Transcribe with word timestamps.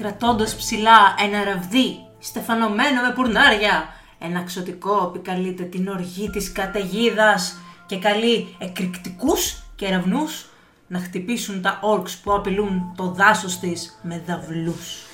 κρατώντας 0.00 0.56
ψηλά 0.56 1.14
ένα 1.24 1.44
ραβδί 1.44 1.96
στεφανωμένο 2.18 3.02
με 3.02 3.12
πουρνάρια. 3.14 3.88
Ένα 4.18 4.42
ξωτικό 4.42 5.12
επικαλείται 5.14 5.62
την 5.62 5.88
οργή 5.88 6.30
της 6.30 6.52
καταιγίδας 6.52 7.60
και 7.86 7.98
καλεί 7.98 8.56
εκρηκτικούς 8.58 9.62
κεραυνούς 9.76 10.46
να 10.86 10.98
χτυπήσουν 10.98 11.62
τα 11.62 11.78
όρξ 11.82 12.16
που 12.16 12.32
απειλούν 12.32 12.92
το 12.96 13.12
δάσος 13.12 13.58
της 13.58 14.00
με 14.02 14.22
δαυλούς. 14.26 15.06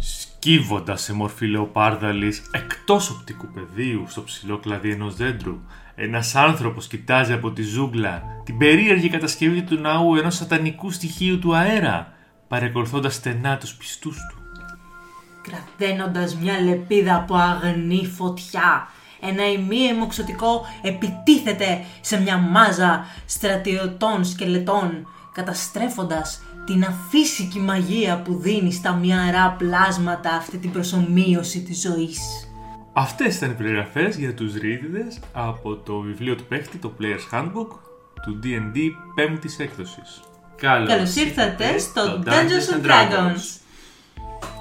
Σκύβοντας 0.00 1.02
σε 1.02 1.12
μορφή 1.12 1.46
λεοπάρδαλης 1.46 2.42
εκτός 2.50 3.10
οπτικού 3.10 3.46
πεδίου 3.46 4.04
στο 4.08 4.22
ψηλό 4.22 4.58
κλαδί 4.58 4.90
ενός 4.90 5.16
δέντρου, 5.16 5.60
ένας 5.94 6.34
άνθρωπος 6.34 6.86
κοιτάζει 6.86 7.32
από 7.32 7.50
τη 7.50 7.62
ζούγκλα 7.62 8.22
την 8.44 8.58
περίεργη 8.58 9.08
κατασκευή 9.08 9.62
του 9.62 9.80
ναού 9.80 10.16
ενός 10.16 10.34
σατανικού 10.34 10.90
στοιχείου 10.90 11.38
του 11.38 11.54
αέρα, 11.56 12.15
παρακολουθώντας 12.48 13.14
στενά 13.14 13.58
τους 13.58 13.74
πιστούς 13.74 14.16
του. 14.16 14.36
Κραταίνοντας 15.42 16.36
μια 16.36 16.60
λεπίδα 16.60 17.16
από 17.16 17.34
αγνή 17.34 18.06
φωτιά, 18.06 18.88
ένα 19.20 19.50
ημίαιμο 19.50 20.06
ξωτικό 20.06 20.66
επιτίθεται 20.82 21.84
σε 22.00 22.20
μια 22.20 22.36
μάζα 22.36 23.04
στρατιωτών 23.26 24.24
σκελετών, 24.24 25.08
καταστρέφοντας 25.32 26.42
την 26.66 26.84
αφύσικη 26.84 27.58
μαγεία 27.58 28.22
που 28.22 28.34
δίνει 28.34 28.72
στα 28.72 28.92
μυαρά 28.92 29.54
πλάσματα 29.58 30.30
αυτή 30.30 30.58
την 30.58 30.72
προσωμείωση 30.72 31.62
της 31.62 31.80
ζωής. 31.80 32.50
Αυτές 32.92 33.36
ήταν 33.36 33.50
οι 33.50 33.54
περιγραφές 33.54 34.16
για 34.16 34.34
τους 34.34 34.54
ρίδιδες 34.54 35.18
από 35.32 35.76
το 35.76 35.98
βιβλίο 35.98 36.36
του 36.36 36.44
παίχτη, 36.44 36.78
το 36.78 36.92
Player's 37.00 37.38
Handbook, 37.38 37.68
του 38.22 38.38
D&D 38.42 38.76
5ης 39.14 39.58
έκδοσης. 39.58 40.22
Καλώς 40.60 41.14
ήρθατε 41.16 41.78
στο 41.78 42.22
Dungeons 42.26 42.74
and 42.82 42.86
Dragons. 42.86 43.60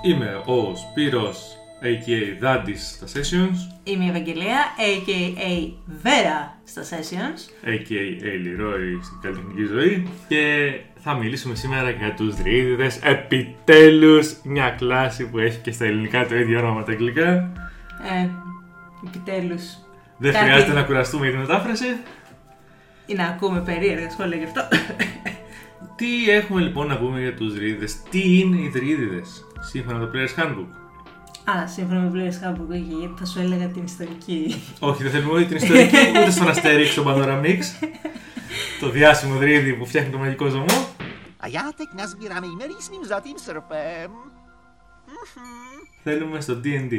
Είμαι 0.05 0.41
ο 0.45 0.75
Σπύρος, 0.75 1.39
a.k.a. 1.81 2.37
Δάντης 2.39 2.87
στα 3.01 3.05
Sessions, 3.19 3.73
Είμαι 3.83 4.03
η 4.05 4.07
Ευαγγελία, 4.09 4.57
a.k.a. 4.77 5.71
Βέρα 6.01 6.57
στα 6.63 6.81
Sessions. 6.81 7.67
a.k.a. 7.67 8.31
Leroy 8.45 8.99
στην 9.03 9.19
καλλιτεχνική 9.21 9.65
ζωή 9.65 10.07
και 10.27 10.71
θα 11.03 11.13
μιλήσουμε 11.13 11.55
σήμερα 11.55 11.89
για 11.89 12.13
τους 12.13 12.35
δρύδιδες. 12.35 12.99
Επιτέλους 13.03 14.33
μια 14.43 14.69
κλάση 14.69 15.29
που 15.29 15.37
έχει 15.39 15.57
και 15.57 15.71
στα 15.71 15.85
ελληνικά 15.85 16.27
το 16.27 16.35
ίδιο 16.35 16.59
όνομα 16.59 16.73
με 16.79 16.83
τα 16.83 16.91
αγγλικά. 16.91 17.29
Ε, 18.13 18.29
επιτέλους. 19.07 19.63
Δεν 20.17 20.31
Κάτι- 20.33 20.45
χρειάζεται 20.45 20.73
να 20.73 20.83
κουραστούμε 20.83 21.25
για 21.29 21.33
τη 21.35 21.47
μετάφραση. 21.47 21.85
Ή 23.05 23.13
να 23.13 23.25
ακούμε 23.25 23.59
περίεργα 23.61 24.09
σχόλια 24.09 24.37
γι' 24.37 24.43
αυτό. 24.43 24.61
Τι 25.95 26.29
έχουμε 26.29 26.61
λοιπόν 26.61 26.87
να 26.87 26.97
πούμε 26.97 27.19
για 27.19 27.35
τους 27.35 27.53
δρύδιδες. 27.53 28.01
Τι 28.09 28.39
είναι 28.39 28.57
οι 28.57 28.69
δρύδιδες 28.69 29.45
σύμφωνα 29.59 29.97
με 29.97 30.05
το 30.05 30.11
Player's 30.13 30.41
Handbook; 30.41 30.67
Α, 31.51 31.67
σύμφωνα 31.67 31.99
με 31.99 32.11
Blair 32.13 32.31
Scarborough, 32.33 32.69
όχι, 32.69 32.95
γιατί 32.99 33.13
θα 33.19 33.25
σου 33.25 33.39
έλεγα 33.39 33.67
την 33.67 33.83
ιστορική. 33.83 34.55
Όχι, 34.79 35.03
δεν 35.03 35.11
θέλουμε 35.11 35.31
ούτε 35.31 35.45
την 35.45 35.55
ιστορική, 35.55 35.95
ούτε 36.11 36.31
στον 36.31 36.47
Αστέρι 36.49 36.85
στον 36.85 37.05
Pandora 37.07 37.41
Mix. 37.41 37.59
το 38.79 38.89
διάσημο 38.89 39.35
δρύδι 39.35 39.73
που 39.73 39.85
φτιάχνει 39.85 40.09
το 40.09 40.17
μαγικό 40.17 40.47
ζωμό. 40.47 40.93
A 41.45 41.47
já 41.47 41.71
teď 41.77 41.89
nazbírám 41.93 42.43
jmený 42.43 42.75
svým 42.79 43.05
zlatým 43.05 43.37
srpem. 43.37 44.11
Θέλουμε 46.03 46.41
στο 46.41 46.61
D&D. 46.63 46.93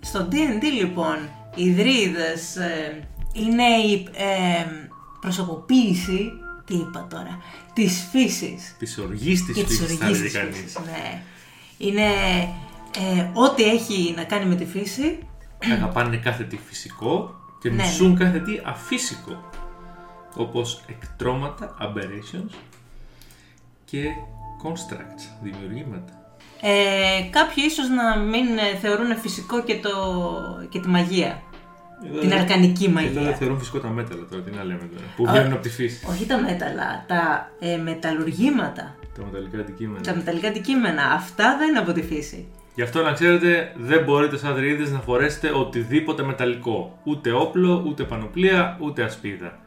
Στο 0.00 0.28
D&D 0.30 0.62
λοιπόν, 0.80 1.16
οι 1.54 1.72
δρύδες 1.72 2.56
ε, 2.56 3.08
είναι 3.32 3.62
η 3.62 4.08
ε, 4.12 4.64
προσωποποίηση, 5.20 6.32
τι 6.64 6.74
είπα 6.74 7.06
τώρα, 7.10 7.38
της 7.72 8.08
φύσης. 8.10 8.76
Της 8.78 8.98
οργής 8.98 9.44
της 9.44 9.56
και 9.56 9.64
της 9.64 9.78
φύσης 9.78 9.96
θα 9.98 10.06
οργής 10.06 10.18
έλεγε 10.18 10.22
της 10.22 10.38
κανείς. 10.38 10.56
φύσης, 10.58 10.78
ναι. 10.84 11.22
Είναι 11.78 12.06
ε, 12.98 13.30
ό,τι 13.32 13.62
έχει 13.62 14.14
να 14.16 14.24
κάνει 14.24 14.44
με 14.44 14.54
τη 14.54 14.64
φύση, 14.64 15.18
Αγαπάνε 15.72 16.16
κάθε 16.16 16.44
τι 16.44 16.56
φυσικό 16.68 17.40
και 17.60 17.70
Ναι, 17.70 17.82
μισούν 17.82 18.16
κάθε 18.16 18.38
τι 18.38 18.60
αφύσικο. 18.64 19.50
Όπως 20.36 20.82
εκτρώματα, 20.88 21.76
aberrations 21.80 22.54
και 23.84 24.04
constructs, 24.64 25.24
δημιουργήματα. 25.42 26.36
ε, 26.60 27.22
κάποιοι 27.30 27.64
ίσως 27.66 27.88
να 27.88 28.16
μην 28.16 28.58
ε, 28.58 28.76
θεωρούν 28.80 29.16
φυσικό 29.18 29.62
και, 29.62 29.80
το, 29.80 29.90
και 30.68 30.80
τη 30.80 30.88
μαγεία. 30.88 31.42
Εδώ 32.08 32.20
Την 32.20 32.28
δεν- 32.28 32.38
αρκανική 32.38 32.84
Εδώ 32.84 32.92
δεν 33.00 33.12
μαγεία. 33.14 33.34
θεωρούν 33.36 33.58
φυσικό 33.58 33.78
τα 33.78 33.88
μέταλλα 33.88 34.24
τώρα, 34.30 34.42
τι 34.42 34.50
να 34.50 34.62
λέμε 34.64 34.88
τώρα. 34.92 35.04
Που 35.16 35.24
Α, 35.28 35.32
βγαίνουν 35.32 35.52
από 35.52 35.62
τη 35.62 35.68
φύση. 35.68 36.06
Όχι 36.10 36.26
τα 36.26 36.38
μέταλλα, 36.40 37.04
τα 37.06 37.50
ε, 37.60 37.76
μεταλλουργήματα, 37.76 38.96
Τα 39.18 39.24
μεταλλικά 39.24 39.58
αντικείμενα. 39.58 40.00
τα 40.02 40.14
μεταλλικά 40.14 40.48
αντικείμενα. 40.48 41.02
Αυτά 41.12 41.56
δεν 41.58 41.68
είναι 41.68 41.78
από 41.78 41.92
τη 41.92 42.02
φύση. 42.02 42.46
Γι' 42.74 42.82
αυτό 42.82 43.02
να 43.02 43.12
ξέρετε, 43.12 43.72
δεν 43.76 44.04
μπορείτε 44.04 44.36
σαν 44.36 44.54
δρύδες 44.54 44.90
να 44.90 44.98
φορέσετε 44.98 45.50
οτιδήποτε 45.50 46.22
μεταλλικό. 46.22 46.98
Ούτε 47.04 47.32
όπλο, 47.32 47.84
ούτε 47.86 48.02
πανοπλία, 48.04 48.76
ούτε 48.80 49.02
ασπίδα. 49.02 49.58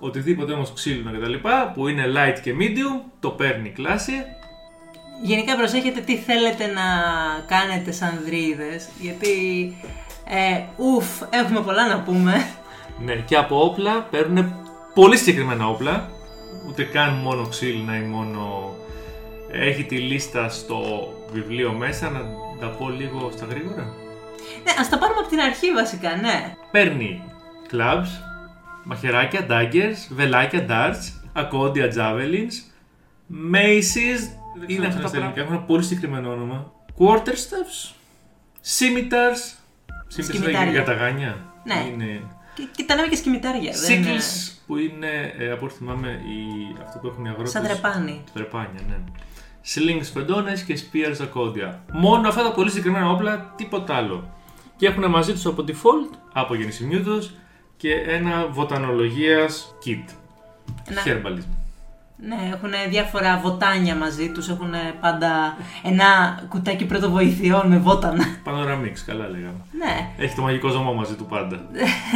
Οτιδήποτε 0.00 0.52
όμως 0.52 0.72
ξύλινο 0.72 1.10
κτλ. 1.10 1.34
που 1.74 1.88
είναι 1.88 2.04
light 2.06 2.38
και 2.42 2.52
medium, 2.60 3.02
το 3.20 3.30
παίρνει 3.30 3.68
η 3.68 3.72
κλάση. 3.72 4.12
Γενικά 5.22 5.56
προσέχετε 5.56 6.00
τι 6.00 6.16
θέλετε 6.16 6.66
να 6.66 6.82
κάνετε 7.46 7.92
σαν 7.92 8.20
δρύδες, 8.26 8.88
γιατί 9.00 9.32
ε, 10.28 10.62
ουφ, 10.76 11.06
έχουμε 11.30 11.60
πολλά 11.60 11.88
να 11.88 12.00
πούμε. 12.00 12.48
Ναι, 12.98 13.14
και 13.14 13.36
από 13.36 13.64
όπλα 13.64 14.06
παίρνουν 14.10 14.54
πολύ 14.94 15.16
συγκεκριμένα 15.16 15.68
όπλα. 15.68 16.10
Ούτε 16.68 16.82
καν 16.82 17.12
μόνο 17.14 17.46
ξύλινα 17.46 17.96
ή 17.96 18.00
μόνο. 18.00 18.72
Έχει 19.50 19.84
τη 19.84 19.96
λίστα 19.96 20.48
στο 20.48 21.08
βιβλίο 21.32 21.72
μέσα, 21.72 22.10
να 22.10 22.20
τα 22.60 22.66
πω 22.66 22.88
λίγο 22.88 23.30
στα 23.36 23.46
γρήγορα. 23.46 23.82
Ναι, 24.64 24.72
ας 24.78 24.88
τα 24.88 24.98
πάρουμε 24.98 25.20
από 25.20 25.28
την 25.28 25.40
αρχή 25.40 25.72
βασικά, 25.72 26.16
ναι. 26.16 26.54
Παίρνει 26.70 27.22
clubs, 27.70 28.08
μαχαιράκια, 28.84 29.46
daggers, 29.50 30.06
βελάκια, 30.10 30.66
darts, 30.68 31.28
ακόντια, 31.32 31.92
javelins, 31.96 32.54
maces, 33.54 34.20
είναι 34.66 34.86
αυτά 34.86 35.00
τα 35.00 35.10
πράγματα. 35.10 35.40
Έχουν 35.40 35.52
ένα 35.54 35.62
πολύ 35.62 35.82
συγκεκριμένο 35.82 36.32
όνομα. 36.32 36.72
Quarterstaffs, 36.98 37.92
scimitars, 38.64 39.57
scimitars 40.14 40.24
Σκημητάρια. 40.24 40.62
είναι 40.62 40.70
για 40.70 40.84
τα 40.84 40.92
γάνια. 40.92 41.36
Ναι. 41.64 41.84
Είναι 41.92 42.20
Και, 42.54 42.62
και 42.76 42.84
τα 42.84 42.94
λέμε 42.94 43.08
και 43.08 43.16
σκημητάρια. 43.16 43.72
δεν 43.86 43.98
είναι- 44.02 44.10
Sickles 44.16 44.52
που 44.66 44.76
είναι, 44.76 45.34
ε, 45.38 45.50
από 45.50 45.64
ό,τι 45.64 45.74
θυμάμαι, 45.74 46.08
η, 46.08 46.76
αυτό 46.84 46.98
που 46.98 47.06
έχουν 47.06 47.24
οι 47.24 47.28
αγρότες. 47.28 47.50
Σαν 47.50 47.62
τρεπάνι. 47.62 48.24
Τρεπάνια, 48.32 48.80
ναι. 48.88 48.96
Slings, 49.74 50.04
φεντώνες 50.12 50.62
και 50.62 50.78
spears, 50.78 51.16
ακόντια. 51.22 51.80
Μόνο 51.92 52.28
αυτά 52.28 52.42
τα 52.42 52.52
πολύ 52.52 52.70
συγκεκριμένα 52.70 53.10
όπλα, 53.10 53.52
τίποτα 53.56 53.94
άλλο. 53.94 54.30
Και 54.76 54.86
έχουν 54.86 55.10
μαζί 55.10 55.32
τους 55.32 55.46
από 55.46 55.64
default, 55.68 56.16
από 56.32 56.54
γεννησιμιού 56.54 57.02
τους, 57.02 57.30
και 57.76 57.92
ένα 57.92 58.46
βοτανολογίας 58.46 59.74
kit. 59.86 60.04
Ένα- 60.88 61.02
Herbalism. 61.04 61.57
Ναι, 62.26 62.50
έχουν 62.52 62.70
διάφορα 62.90 63.38
βοτάνια 63.38 63.94
μαζί 63.96 64.28
τους, 64.28 64.48
έχουν 64.48 64.72
πάντα 65.00 65.56
ένα 65.82 66.38
κουτάκι 66.48 66.84
πρωτοβοηθειών 66.84 67.68
με 67.68 67.76
βότανα. 67.78 68.24
Panorama 68.44 68.84
Mix, 68.86 68.96
καλά 69.06 69.28
λέγαμε. 69.28 69.60
Ναι, 69.78 70.10
Έχει 70.24 70.34
το 70.34 70.42
μαγικό 70.42 70.68
ζωμό 70.68 70.94
μαζί 70.94 71.14
του 71.14 71.24
πάντα. 71.26 71.56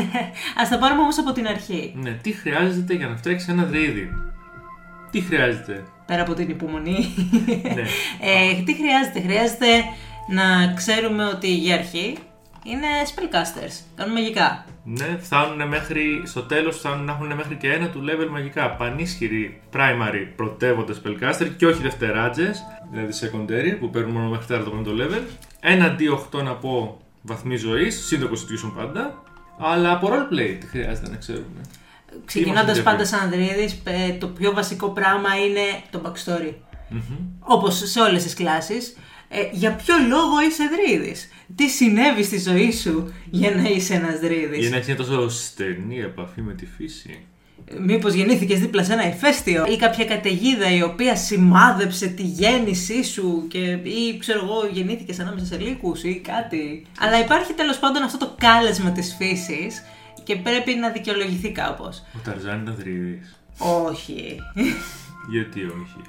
ας 0.60 0.68
τα 0.68 0.78
πάρουμε 0.78 1.00
όμως 1.02 1.18
από 1.18 1.32
την 1.32 1.46
αρχή. 1.46 1.94
ναι, 1.96 2.10
τι 2.10 2.32
χρειάζεται 2.32 2.94
για 2.94 3.06
να 3.08 3.16
φτιάξει 3.16 3.46
ένα 3.50 3.64
δρύδι; 3.64 4.10
Τι 5.10 5.20
χρειάζεται; 5.20 5.82
Πέρα 6.06 6.22
από 6.22 6.34
την 6.34 6.48
υπομονή. 6.48 7.14
ναι. 7.74 7.82
Ε, 8.30 8.62
τι 8.64 8.74
χρειάζεται, 8.74 9.20
χρειάζεται 9.20 9.66
να 10.28 10.72
ξέρουμε 10.74 11.24
ότι 11.24 11.54
για 11.54 11.74
αρχή 11.74 12.16
είναι 12.64 12.86
spellcasters, 13.14 13.80
κάνουν 13.94 14.12
μαγικά. 14.14 14.64
Ναι, 14.84 15.18
φτάνουν 15.20 15.68
μέχρι, 15.68 16.22
στο 16.24 16.42
τέλος 16.42 16.78
φτάνουν 16.78 17.04
να 17.04 17.12
έχουν 17.12 17.32
μέχρι 17.34 17.56
και 17.56 17.72
ένα 17.72 17.88
του 17.88 18.04
level 18.04 18.28
μαγικά. 18.30 18.70
Πανίσχυροι 18.70 19.60
primary 19.72 20.26
πρωτεύοντες 20.36 21.02
spellcaster 21.04 21.50
και 21.56 21.66
όχι 21.66 21.82
δευτεράτζες, 21.82 22.62
δηλαδή 22.90 23.12
secondary 23.20 23.76
που 23.80 23.90
παίρνουν 23.90 24.12
μόνο 24.12 24.28
μέχρι 24.28 24.46
τέταρτο 24.46 24.70
πέμπτο 24.70 24.92
level. 24.96 25.22
Ένα 25.60 25.96
D8 25.98 26.42
να 26.42 26.54
πω 26.54 27.00
βαθμοί 27.22 27.56
ζωής, 27.56 28.06
σύντο 28.06 28.26
constitution 28.26 28.72
πάντα. 28.76 29.22
Αλλά 29.58 29.92
από 29.92 30.08
roleplay 30.08 30.56
τι 30.60 30.66
χρειάζεται 30.66 31.10
να 31.10 31.16
ξέρουμε. 31.16 31.60
Ξεκινώντας 32.24 32.62
Είμαστε 32.62 32.82
πάντα 32.82 33.04
διαβίοι. 33.04 33.30
σαν 33.36 33.48
Ανδρείδης, 33.48 33.82
ε, 33.84 34.12
το 34.12 34.26
πιο 34.26 34.52
βασικό 34.52 34.88
πράγμα 34.88 35.36
είναι 35.46 35.60
το 35.90 36.02
backstory. 36.04 36.54
Όπως 37.40 37.90
σε 37.90 38.00
όλες 38.00 38.22
τις 38.22 38.34
κλάσεις. 38.34 38.96
Ε, 39.34 39.48
για 39.52 39.72
ποιο 39.72 39.94
λόγο 40.08 40.40
είσαι 40.48 40.64
δρύδης; 40.64 41.28
Τι 41.56 41.68
συνέβη 41.68 42.22
στη 42.22 42.40
ζωή 42.40 42.72
σου 42.72 43.12
για 43.30 43.50
να 43.50 43.68
είσαι 43.68 43.94
ένας 43.94 44.18
δρύδης; 44.18 44.58
Για 44.58 44.70
να 44.70 44.76
έχεις 44.76 44.86
μια 44.86 44.96
τόσο 44.96 45.28
στενή 45.28 46.00
επαφή 46.00 46.40
με 46.40 46.52
τη 46.54 46.66
φύση. 46.66 47.20
Μήπως 47.80 48.12
γεννήθηκες 48.14 48.60
δίπλα 48.60 48.84
σε 48.84 48.92
ένα 48.92 49.08
ηφαίστειο 49.08 49.66
ή 49.66 49.76
κάποια 49.76 50.04
καταιγίδα 50.04 50.74
η 50.74 50.82
οποία 50.82 51.16
σημάδεψε 51.16 52.06
τη 52.06 52.22
γέννησή 52.22 53.04
σου 53.04 53.46
και, 53.48 53.58
ή 53.82 54.18
ξέρω 54.18 54.44
εγώ 54.44 54.68
γεννήθηκες 54.72 55.20
ανάμεσα 55.20 55.44
σε 55.46 55.58
λύκους 55.58 56.02
ή 56.02 56.20
κάτι. 56.26 56.86
Αλλά 56.98 57.20
υπάρχει 57.20 57.52
τέλος 57.52 57.78
πάντων 57.78 58.02
αυτό 58.02 58.18
το 58.18 58.34
κάλεσμα 58.38 58.90
της 58.90 59.14
φύσης 59.18 59.82
και 60.24 60.36
πρέπει 60.36 60.74
να 60.74 60.88
δικαιολογηθεί 60.88 61.52
κάπως. 61.52 62.02
Ο 62.16 62.18
Ταρζάν 62.24 62.60
ήταν 62.62 62.74
δρύδης. 62.78 63.36
Όχι. 63.58 64.36
Γιατί 65.30 65.60
όχι; 65.60 66.00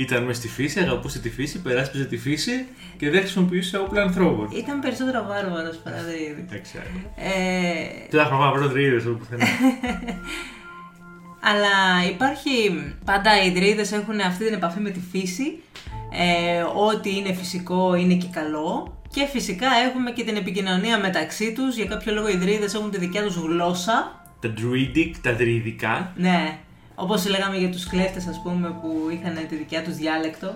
Ήταν 0.00 0.24
μες 0.24 0.36
στη 0.36 0.48
φύση, 0.48 0.80
αγαπούσε 0.80 1.18
τη 1.18 1.30
φύση, 1.30 1.62
περάσπιζε 1.62 2.04
τη 2.04 2.16
φύση 2.18 2.66
και 2.96 3.10
δεν 3.10 3.20
χρησιμοποιούσε 3.20 3.78
όπλα 3.78 4.02
ανθρώπων. 4.02 4.48
Ήταν 4.56 4.80
περισσότερο 4.80 5.24
βάρβαρος 5.28 5.76
παρά 5.76 6.02
δρύδι. 6.02 6.44
Δεν 6.48 6.62
ξέρω. 6.62 6.84
Ε, 7.16 8.08
Τι 8.08 8.16
θα 8.16 8.22
έχουμε 8.22 8.44
να 8.44 8.52
βρω 8.52 8.68
δρύδες 8.68 9.06
όπου 9.06 9.18
πουθενά. 9.18 9.44
αλλά 11.50 12.08
υπάρχει, 12.10 12.50
πάντα 13.04 13.44
οι 13.44 13.50
δρύδες 13.50 13.92
έχουν 13.92 14.20
αυτή 14.20 14.44
την 14.44 14.54
επαφή 14.54 14.80
με 14.80 14.90
τη 14.90 15.00
φύση, 15.10 15.58
ε, 16.12 16.62
ό,τι 16.62 17.16
είναι 17.16 17.32
φυσικό 17.32 17.94
είναι 17.94 18.14
και 18.14 18.28
καλό. 18.32 18.98
Και 19.12 19.26
φυσικά 19.26 19.66
έχουμε 19.88 20.10
και 20.10 20.24
την 20.24 20.36
επικοινωνία 20.36 20.98
μεταξύ 20.98 21.52
τους, 21.52 21.76
για 21.76 21.84
κάποιο 21.84 22.12
λόγο 22.12 22.28
οι 22.28 22.36
δρύδες 22.36 22.74
έχουν 22.74 22.90
τη 22.90 22.98
δικιά 22.98 23.22
τους 23.22 23.36
γλώσσα. 23.36 24.24
τα 24.40 24.52
druidic, 24.56 25.12
τα 25.22 25.34
δρυδικά. 25.34 26.12
Ναι, 26.16 26.58
όπως 27.00 27.28
λέγαμε 27.28 27.56
για 27.56 27.70
τους 27.70 27.86
κλέφτες 27.86 28.26
ας 28.26 28.40
πούμε 28.42 28.68
που 28.80 29.08
είχαν 29.12 29.46
τη 29.48 29.56
δικιά 29.56 29.82
τους 29.82 29.94
διάλεκτο. 29.94 30.54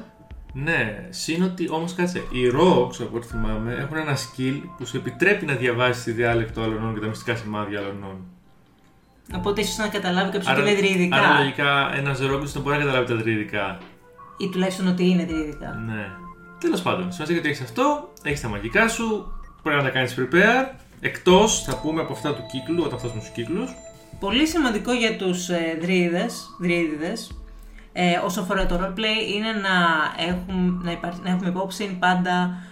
Ναι, 0.53 1.07
συν 1.11 1.43
ότι 1.43 1.69
όμως 1.71 1.95
κάτσε. 1.95 2.19
Οι 2.19 2.51
rocks, 2.55 2.97
από 3.01 3.17
ό,τι 3.17 3.27
θυμάμαι, 3.27 3.75
έχουν 3.75 3.97
ένα 3.97 4.17
skill 4.17 4.61
που 4.79 4.87
σου 4.87 4.97
επιτρέπει 4.97 5.47
να 5.47 5.55
διαβάσεις 5.55 6.03
τη 6.03 6.11
διάλεκτο 6.11 6.63
άλλων 6.63 6.95
και 6.95 7.01
τα 7.01 7.07
μυστικά 7.07 7.37
σημάδια 7.37 7.79
άλλων. 7.79 8.17
Οπότε 9.35 9.61
ίσως 9.61 9.77
να 9.77 9.89
καταλάβει 9.89 10.31
κάποιος 10.31 10.53
ότι 10.53 10.61
είναι 10.61 10.75
δρυδικά. 10.75 11.17
άρα 11.17 11.39
λογικά 11.39 11.97
ένας 11.97 12.21
ρόγκο 12.21 12.45
δεν 12.45 12.63
μπορεί 12.63 12.77
να 12.77 12.83
καταλάβει 12.83 13.09
τα 13.09 13.17
δρυδικά. 13.17 13.79
Ή 14.37 14.49
τουλάχιστον 14.49 14.87
ότι 14.89 15.09
είναι 15.09 15.25
δρυδικά. 15.25 15.83
Ναι. 15.87 16.07
Τέλος 16.59 16.83
πάντων, 16.83 17.13
σημασία 17.13 17.39
ότι 17.39 17.49
έχεις 17.49 17.61
αυτό, 17.61 18.13
έχεις 18.23 18.41
τα 18.41 18.49
μαγικά 18.49 18.89
σου, 18.89 19.33
πρέπει 19.63 19.79
να 19.79 19.85
τα 19.85 19.91
κάνεις 19.91 20.17
prepare. 20.19 20.75
Εκτός, 21.01 21.63
θα 21.63 21.77
πούμε 21.77 22.01
από 22.01 22.13
αυτά 22.13 22.35
του 22.35 22.43
κύκλου, 22.51 22.83
όταν 22.87 22.99
φτάσουμε 22.99 23.21
στου 23.23 23.33
κύκλους. 23.33 23.71
Πολύ 24.21 24.47
σημαντικό 24.47 24.93
για 24.93 25.17
τους 25.17 25.49
ε, 25.49 25.79
δρύδες, 25.81 26.47
δρύδιδες, 26.61 27.39
ε, 27.93 28.17
όσο 28.25 28.41
αφορά 28.41 28.67
το 28.67 28.81
roleplay, 28.81 29.35
είναι 29.35 29.53
να, 29.53 29.77
έχουν, 30.29 30.81
να, 30.85 30.91
υπάρχει, 30.91 31.21
να 31.25 31.31
έχουμε 31.31 31.49
υπόψη 31.49 31.97
πάντα 32.01 32.63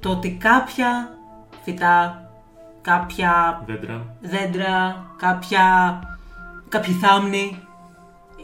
το 0.00 0.10
ότι 0.10 0.36
κάποια 0.40 1.18
φυτά, 1.64 2.28
κάποια 2.82 3.62
Δέντρα. 3.66 4.06
δέντρα, 4.20 5.06
κάποια, 5.16 5.98
κάποιοι 6.68 6.94
θάμνοι 6.94 7.60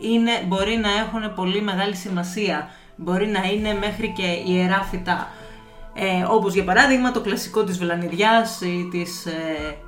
είναι, 0.01 0.31
μπορεί 0.47 0.77
να 0.77 0.91
έχουν 0.91 1.35
πολύ 1.35 1.63
μεγάλη 1.63 1.95
σημασία. 1.95 2.69
Μπορεί 2.97 3.27
να 3.27 3.43
είναι 3.43 3.75
μέχρι 3.75 4.13
και 4.13 4.53
ιερά 4.53 4.83
φυτά. 4.83 5.29
Ε, 5.95 6.25
όπως 6.31 6.55
για 6.55 6.65
παράδειγμα 6.65 7.11
το 7.11 7.21
κλασικό 7.21 7.65
της 7.65 7.79
βελανιδιάς 7.79 8.61
ή 8.61 8.89
της 8.91 9.27
ε, 9.27 9.33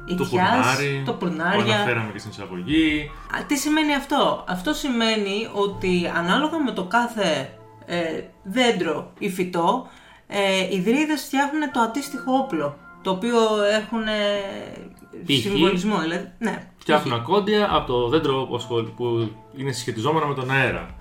Το 0.06 0.12
οικιάς, 0.24 0.28
πουρνάρι. 0.28 1.02
το 1.06 1.12
Που 1.12 1.18
πουρνάρια. 1.18 1.74
αναφέραμε 1.74 2.10
και 2.12 2.18
στην 2.18 2.30
εισαγωγή. 2.30 3.10
Α, 3.36 3.44
Τι 3.46 3.56
σημαίνει 3.56 3.94
αυτό; 3.94 4.44
Αυτό 4.48 4.72
σημαίνει 4.72 5.48
ότι 5.52 6.10
ανάλογα 6.16 6.58
με 6.62 6.70
το 6.70 6.84
κάθε 6.84 7.50
ε, 7.86 8.20
δέντρο 8.42 9.12
ή 9.18 9.30
φυτό, 9.30 9.86
ε, 10.26 10.74
οι 10.76 10.80
δρύδες 10.80 11.22
φτιάχνουν 11.24 11.70
το 11.72 11.80
αντίστοιχο 11.80 12.32
όπλο, 12.32 12.76
το 13.02 13.10
οποίο 13.10 13.38
έχουν 13.80 14.02
ε, 14.06 14.12
Π.χ. 15.26 15.40
συμβολισμό. 15.40 15.98
Δηλαδή, 15.98 16.32
ναι, 16.38 16.68
Φτιάχνουν 16.78 17.14
ακόντια 17.18 17.68
από 17.70 17.92
το 17.92 18.08
δέντρο 18.08 18.46
που 18.46 18.54
ασχολ- 18.56 18.88
που 18.88 19.30
είναι 19.56 19.72
συσχετιζόμενο 19.72 20.26
με 20.26 20.34
τον 20.34 20.50
αέρα. 20.50 20.94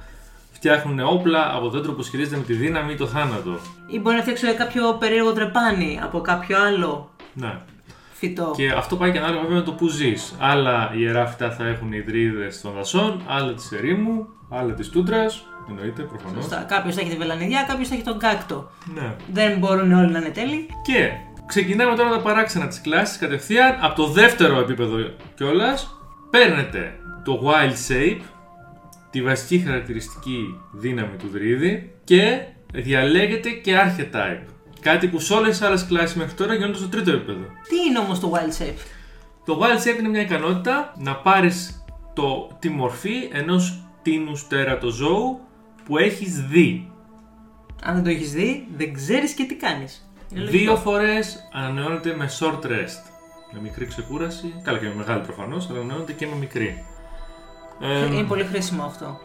Φτιάχνουν 0.64 1.00
όπλα 1.00 1.56
από 1.56 1.70
δέντρο 1.70 1.92
που 1.94 2.02
σχετίζεται 2.02 2.36
με 2.38 2.44
τη 2.44 2.54
δύναμη 2.54 2.94
ή 2.94 2.96
το 2.96 3.08
θάνατο. 3.08 3.60
Ή 3.88 4.00
μπορεί 4.00 4.16
να 4.16 4.22
φτιάξουν 4.22 4.56
κάποιο 4.56 4.94
περίεργο 4.94 5.34
τρεπάνι 5.34 6.00
από 6.04 6.22
κάποιο 6.22 6.58
άλλο 6.62 7.10
Ναι. 7.34 7.58
φυτό. 8.14 8.54
Και 8.56 8.72
αυτό 8.78 8.96
πάει 8.96 9.12
και 9.12 9.18
ανάλογα 9.18 9.42
βέβαια 9.42 9.58
με 9.58 9.64
το 9.64 9.72
που 9.72 9.88
ζεις. 9.88 10.36
Άλλα 10.40 10.92
ιερά 10.96 11.26
φυτά 11.26 11.52
θα 11.52 11.66
έχουν 11.68 11.92
οι 11.94 11.98
ιδρύδε 12.06 12.48
των 12.62 12.72
δασών, 12.74 13.22
άλλα 13.28 13.54
της 13.54 13.72
ερήμου, 13.72 14.28
άλλα 14.50 14.74
της 14.74 14.90
τούντρας. 14.90 15.44
Εννοείται 15.70 16.02
προφανώς. 16.02 16.44
Σωστά. 16.44 16.62
Κάποιος 16.68 16.96
θα 16.96 17.02
έχει 17.02 17.10
τη 17.10 17.18
βελανιδιά, 17.18 17.66
κάποιος 17.68 17.88
θα 17.88 17.94
έχει 17.96 18.04
τον 18.04 18.18
κάκτο. 18.20 18.70
Ναι. 18.94 19.14
Δεν 19.34 19.58
μπορούν 19.58 19.94
όλοι 19.94 20.12
να 20.12 20.20
είναι 20.20 20.30
τέλειοι. 20.30 20.68
Και 20.84 21.10
ξεκινάμε 21.46 21.96
τώρα 21.96 22.10
τα 22.10 22.20
παράξενα 22.20 22.68
της 22.68 22.82
κλάσης 22.82 23.18
κατευθείαν 23.18 23.78
από 23.82 23.96
το 23.96 24.08
δεύτερο 24.08 24.60
επίπεδο 24.60 24.98
κιόλας. 25.36 25.98
Παίρνετε 26.30 27.00
το 27.24 27.42
Wild 27.46 27.92
Shape, 27.92 28.22
τη 29.14 29.22
βασική 29.22 29.60
χαρακτηριστική 29.60 30.60
δύναμη 30.72 31.18
του 31.18 31.28
δρύδι 31.28 31.94
και 32.04 32.42
διαλέγετε 32.74 33.50
και 33.50 33.76
Archetype. 33.76 34.42
Κάτι 34.80 35.08
που 35.08 35.20
σε 35.20 35.34
όλες 35.34 35.50
τις 35.50 35.62
άλλες 35.68 35.86
κλάσεις 35.86 36.16
μέχρι 36.16 36.34
τώρα 36.34 36.54
γίνονται 36.54 36.78
στο 36.78 36.88
τρίτο 36.88 37.12
επίπεδο. 37.12 37.46
Τι 37.70 37.76
είναι 37.90 38.00
όμως 38.00 38.20
το 38.20 38.32
wild 38.34 38.62
shape; 38.62 38.78
Το 39.46 39.60
Wild 39.62 39.88
Shape 39.88 40.00
είναι 40.00 40.10
μια 40.10 40.22
ικανότητα 40.22 40.94
να 40.98 41.16
πάρεις 41.16 41.86
το, 42.14 42.58
τη 42.60 42.70
μορφή 42.70 43.30
ενός 43.32 43.88
τίνους 44.02 44.48
τέρατο 44.48 44.90
ζώου 44.90 45.40
που 45.86 45.98
έχεις 45.98 46.42
δει. 46.42 46.92
Αν 47.84 47.94
δεν 47.94 48.04
το 48.04 48.10
έχεις 48.10 48.32
δει, 48.34 48.68
δεν 48.76 48.94
ξέρεις 48.94 49.34
και 49.34 49.44
τι 49.44 49.56
κάνεις. 49.56 50.10
Δύο 50.30 50.76
φορές 50.76 51.50
ανανεώνεται 51.54 52.16
με 52.16 52.30
short 52.40 52.66
rest. 52.66 53.12
Με 53.52 53.60
μικρή 53.62 53.86
ξεκούραση, 53.86 54.54
καλά 54.64 54.78
και 54.78 54.86
με 54.88 54.94
μεγάλη 54.94 55.22
προφανώς, 55.24 55.70
αλλά 55.70 55.80
ανανεώνεται 55.80 56.14
και 56.14 56.28
με 56.28 56.36
μικρή. 56.36 56.86
Ε, 57.84 58.06
Είναι 58.06 58.24
πολύ 58.24 58.44
χρήσιμο 58.44 58.84
αυτό. 58.84 59.20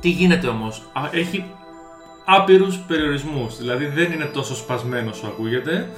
τι 0.00 0.08
γίνεται 0.10 0.46
όμως, 0.46 0.82
Α, 0.92 1.00
έχει 1.12 1.44
άπειρους 2.24 2.78
περιορισμούς, 2.78 3.56
δηλαδή 3.56 3.86
δεν 3.86 4.12
είναι 4.12 4.24
τόσο 4.24 4.54
σπασμένο 4.54 5.10
όσο 5.10 5.26
ακούγεται, 5.26 5.88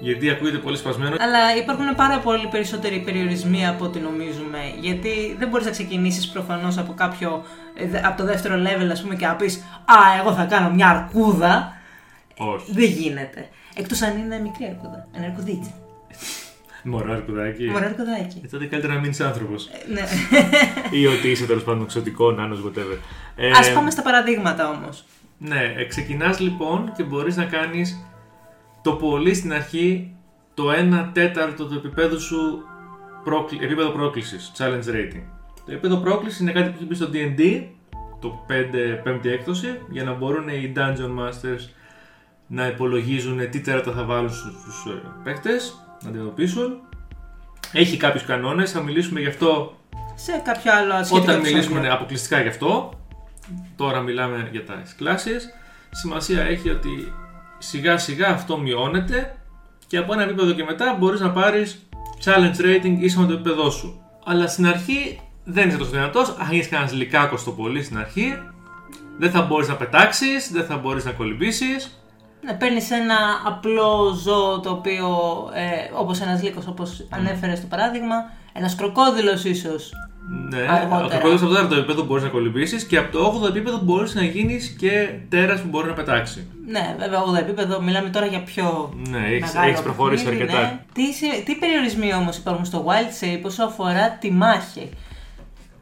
γιατί 0.00 0.30
ακούγεται 0.30 0.56
πολύ 0.58 0.76
σπασμένο. 0.76 1.16
Αλλά 1.18 1.56
υπάρχουν 1.56 1.94
πάρα 1.94 2.18
πολύ 2.18 2.46
περισσότεροι 2.46 2.98
περιορισμοί 3.00 3.66
από 3.66 3.84
ό,τι 3.84 3.98
νομίζουμε. 3.98 4.58
Γιατί 4.80 5.36
δεν 5.38 5.48
μπορείς 5.48 5.64
να 5.66 5.72
ξεκινήσεις 5.72 6.28
προφανώς 6.28 6.78
από 6.78 6.92
κάποιο. 6.94 7.44
ε, 7.78 7.86
δε- 7.88 8.06
από 8.06 8.16
το 8.16 8.24
δεύτερο 8.24 8.54
level, 8.54 8.88
ας 8.90 9.02
πούμε, 9.02 9.14
και 9.14 9.26
να 9.26 9.34
πεις 9.34 9.56
Α, 9.84 10.18
εγώ 10.20 10.32
θα 10.32 10.44
κάνω 10.44 10.70
μια 10.70 10.88
αρκούδα. 10.88 11.76
Όχι. 12.36 12.72
Δεν 12.72 12.84
γίνεται. 12.84 13.48
Εκτός 13.74 14.02
αν 14.02 14.18
είναι 14.18 14.38
μικρή 14.38 14.64
αρκούδα. 14.64 15.06
Ένα 15.12 15.26
αρκουδίτσι. 15.26 15.74
Μωρό 16.88 17.12
αρκουδάκι. 17.12 17.64
Μωρό 17.64 17.84
αρκουδάκι. 17.84 18.40
Ε, 18.44 18.46
τότε 18.48 18.64
καλύτερα 18.66 18.94
να 18.94 19.00
μείνεις 19.00 19.20
άνθρωπος. 19.20 19.66
Ε, 19.66 19.92
Ναι. 19.92 20.02
ή 20.90 21.06
ότι 21.06 21.28
είσαι 21.30 21.46
τέλος 21.46 21.62
πάντων 21.64 21.82
εξωτικό, 21.82 22.30
νάνος, 22.30 22.60
whatever. 22.66 22.96
Ε, 23.36 23.50
Α 23.50 23.72
πάμε 23.74 23.90
στα 23.90 24.02
παραδείγματα 24.02 24.68
όμως. 24.70 25.04
Ναι, 25.38 25.74
ε, 25.76 25.84
ξεκινάς 25.84 26.40
λοιπόν 26.40 26.92
και 26.96 27.02
μπορείς 27.02 27.36
να 27.36 27.44
κάνεις 27.44 28.06
το 28.82 28.92
πολύ 28.92 29.34
στην 29.34 29.52
αρχή 29.52 30.14
το 30.54 30.70
1 30.70 31.10
τέταρτο 31.12 31.66
του 31.66 31.74
επίπεδου 31.74 32.20
σου 32.20 32.62
πρόκλη- 33.24 33.62
επίπεδο 33.62 33.90
πρόκλησης, 33.90 34.52
challenge 34.58 34.88
rating. 34.94 35.22
Το 35.66 35.72
επίπεδο 35.72 35.96
πρόκλησης 35.96 36.40
είναι 36.40 36.52
κάτι 36.52 36.68
που 36.68 36.74
έχεις 36.74 36.86
μπει 36.86 36.94
στο 36.94 37.08
D&D, 37.12 37.62
το 38.20 38.44
5, 38.48 39.00
πέμπτη 39.02 39.28
έκδοση, 39.30 39.78
για 39.90 40.04
να 40.04 40.12
μπορούν 40.12 40.48
οι 40.48 40.72
Dungeon 40.76 41.18
Masters 41.20 41.68
να 42.46 42.66
υπολογίζουν 42.66 43.50
τι 43.50 43.60
τέρατα 43.60 43.92
θα 43.92 44.04
βάλουν 44.04 44.30
στους, 44.30 44.52
στους 44.60 44.92
ε, 44.92 45.02
παίκτες, 45.24 45.74
να 45.78 45.85
αντιμετωπίσουν. 46.08 46.80
Έχει 47.72 47.96
κάποιους 47.96 48.24
κανόνες, 48.24 48.70
θα 48.70 48.80
μιλήσουμε 48.80 49.20
γι' 49.20 49.26
αυτό 49.26 49.76
Σε 50.14 50.42
κάποιο 50.44 50.72
άλλο 50.72 50.92
σχετικό 50.92 51.16
όταν 51.16 51.34
επεισόδιο. 51.34 51.50
μιλήσουμε 51.50 51.88
αποκλειστικά 51.92 52.40
γι' 52.40 52.48
αυτό, 52.48 52.92
τώρα 53.76 54.00
μιλάμε 54.00 54.48
για 54.52 54.64
τα 54.64 54.82
κλάσεις, 54.96 55.48
σημασία 55.90 56.42
έχει 56.42 56.70
ότι 56.70 57.12
σιγά 57.58 57.98
σιγά 57.98 58.28
αυτό 58.28 58.58
μειώνεται 58.58 59.36
και 59.86 59.96
από 59.96 60.12
ένα 60.12 60.22
επίπεδο 60.22 60.52
και 60.52 60.64
μετά 60.64 60.96
μπορείς 60.98 61.20
να 61.20 61.30
πάρεις 61.30 61.88
challenge 62.24 62.60
rating 62.60 62.96
ίσα 62.98 63.20
με 63.20 63.26
το 63.26 63.32
επίπεδό 63.32 63.70
σου. 63.70 64.00
Αλλά 64.24 64.46
στην 64.46 64.66
αρχή 64.66 65.20
δεν 65.44 65.68
είσαι 65.68 65.76
τόσο 65.76 65.90
δυνατός, 65.90 66.28
αν 66.38 66.48
έχεις 66.50 66.68
κανένας 66.68 66.92
λικάκο 66.92 67.36
στο 67.36 67.50
πολύ 67.50 67.82
στην 67.82 67.98
αρχή, 67.98 68.38
δεν 69.18 69.30
θα 69.30 69.42
μπορείς 69.42 69.68
να 69.68 69.74
πετάξεις, 69.74 70.50
δεν 70.52 70.64
θα 70.64 70.76
μπορείς 70.76 71.04
να 71.04 71.12
κολυμπήσεις. 71.12 72.00
Να 72.46 72.54
παίρνεις 72.54 72.90
ένα 72.90 73.16
απλό 73.46 74.12
ζώο 74.22 74.60
το 74.60 74.70
οποίο, 74.70 75.08
ε, 75.54 75.90
όπως 75.98 76.20
ένας 76.20 76.42
λύκος, 76.42 76.66
όπως 76.66 77.06
ανέφερες 77.10 77.58
στο 77.58 77.66
παράδειγμα, 77.66 78.14
ένας 78.52 78.74
κροκόδηλο 78.74 79.32
ίσως. 79.44 79.92
Ναι, 80.50 80.58
Αργότερα. 80.60 81.04
από 81.04 81.08
το 81.10 81.18
πρώτο 81.18 81.36
στο 81.36 81.46
τέταρτο 81.48 81.74
επίπεδο 81.74 82.02
μπορείς 82.04 82.22
να 82.24 82.28
κολυμπήσεις 82.28 82.84
και 82.84 82.96
από 82.96 83.12
το 83.12 83.24
8ο 83.24 83.46
επίπεδο 83.48 83.78
μπορείς 83.82 84.14
να 84.14 84.22
γίνεις 84.22 84.68
και 84.78 85.08
τέρας 85.28 85.60
που 85.60 85.68
μπορεί 85.68 85.86
να 85.88 85.92
πετάξει. 85.92 86.46
Ναι, 86.66 86.96
βέβαια, 86.98 87.22
8 87.22 87.38
επίπεδο, 87.38 87.80
μιλάμε 87.82 88.08
τώρα 88.08 88.26
για 88.26 88.42
πιο. 88.42 88.94
Ναι, 89.08 89.18
έχεις- 89.18 89.52
μεγάλο 89.52 89.68
έχεις 89.70 89.82
προχωρήσει 89.82 90.24
παιχνίδι, 90.24 90.42
αρκετά. 90.44 90.60
ναι. 90.62 90.80
Τι, 90.92 91.12
σε- 91.12 91.42
τι 91.44 91.54
περιορισμοί 91.56 92.14
όμως 92.14 92.36
υπάρχουν 92.36 92.64
στο 92.64 92.84
Wild 92.88 93.24
Shape 93.24 93.42
όσο 93.44 93.64
αφορά 93.64 94.10
τη 94.10 94.30
μάχη; 94.30 94.90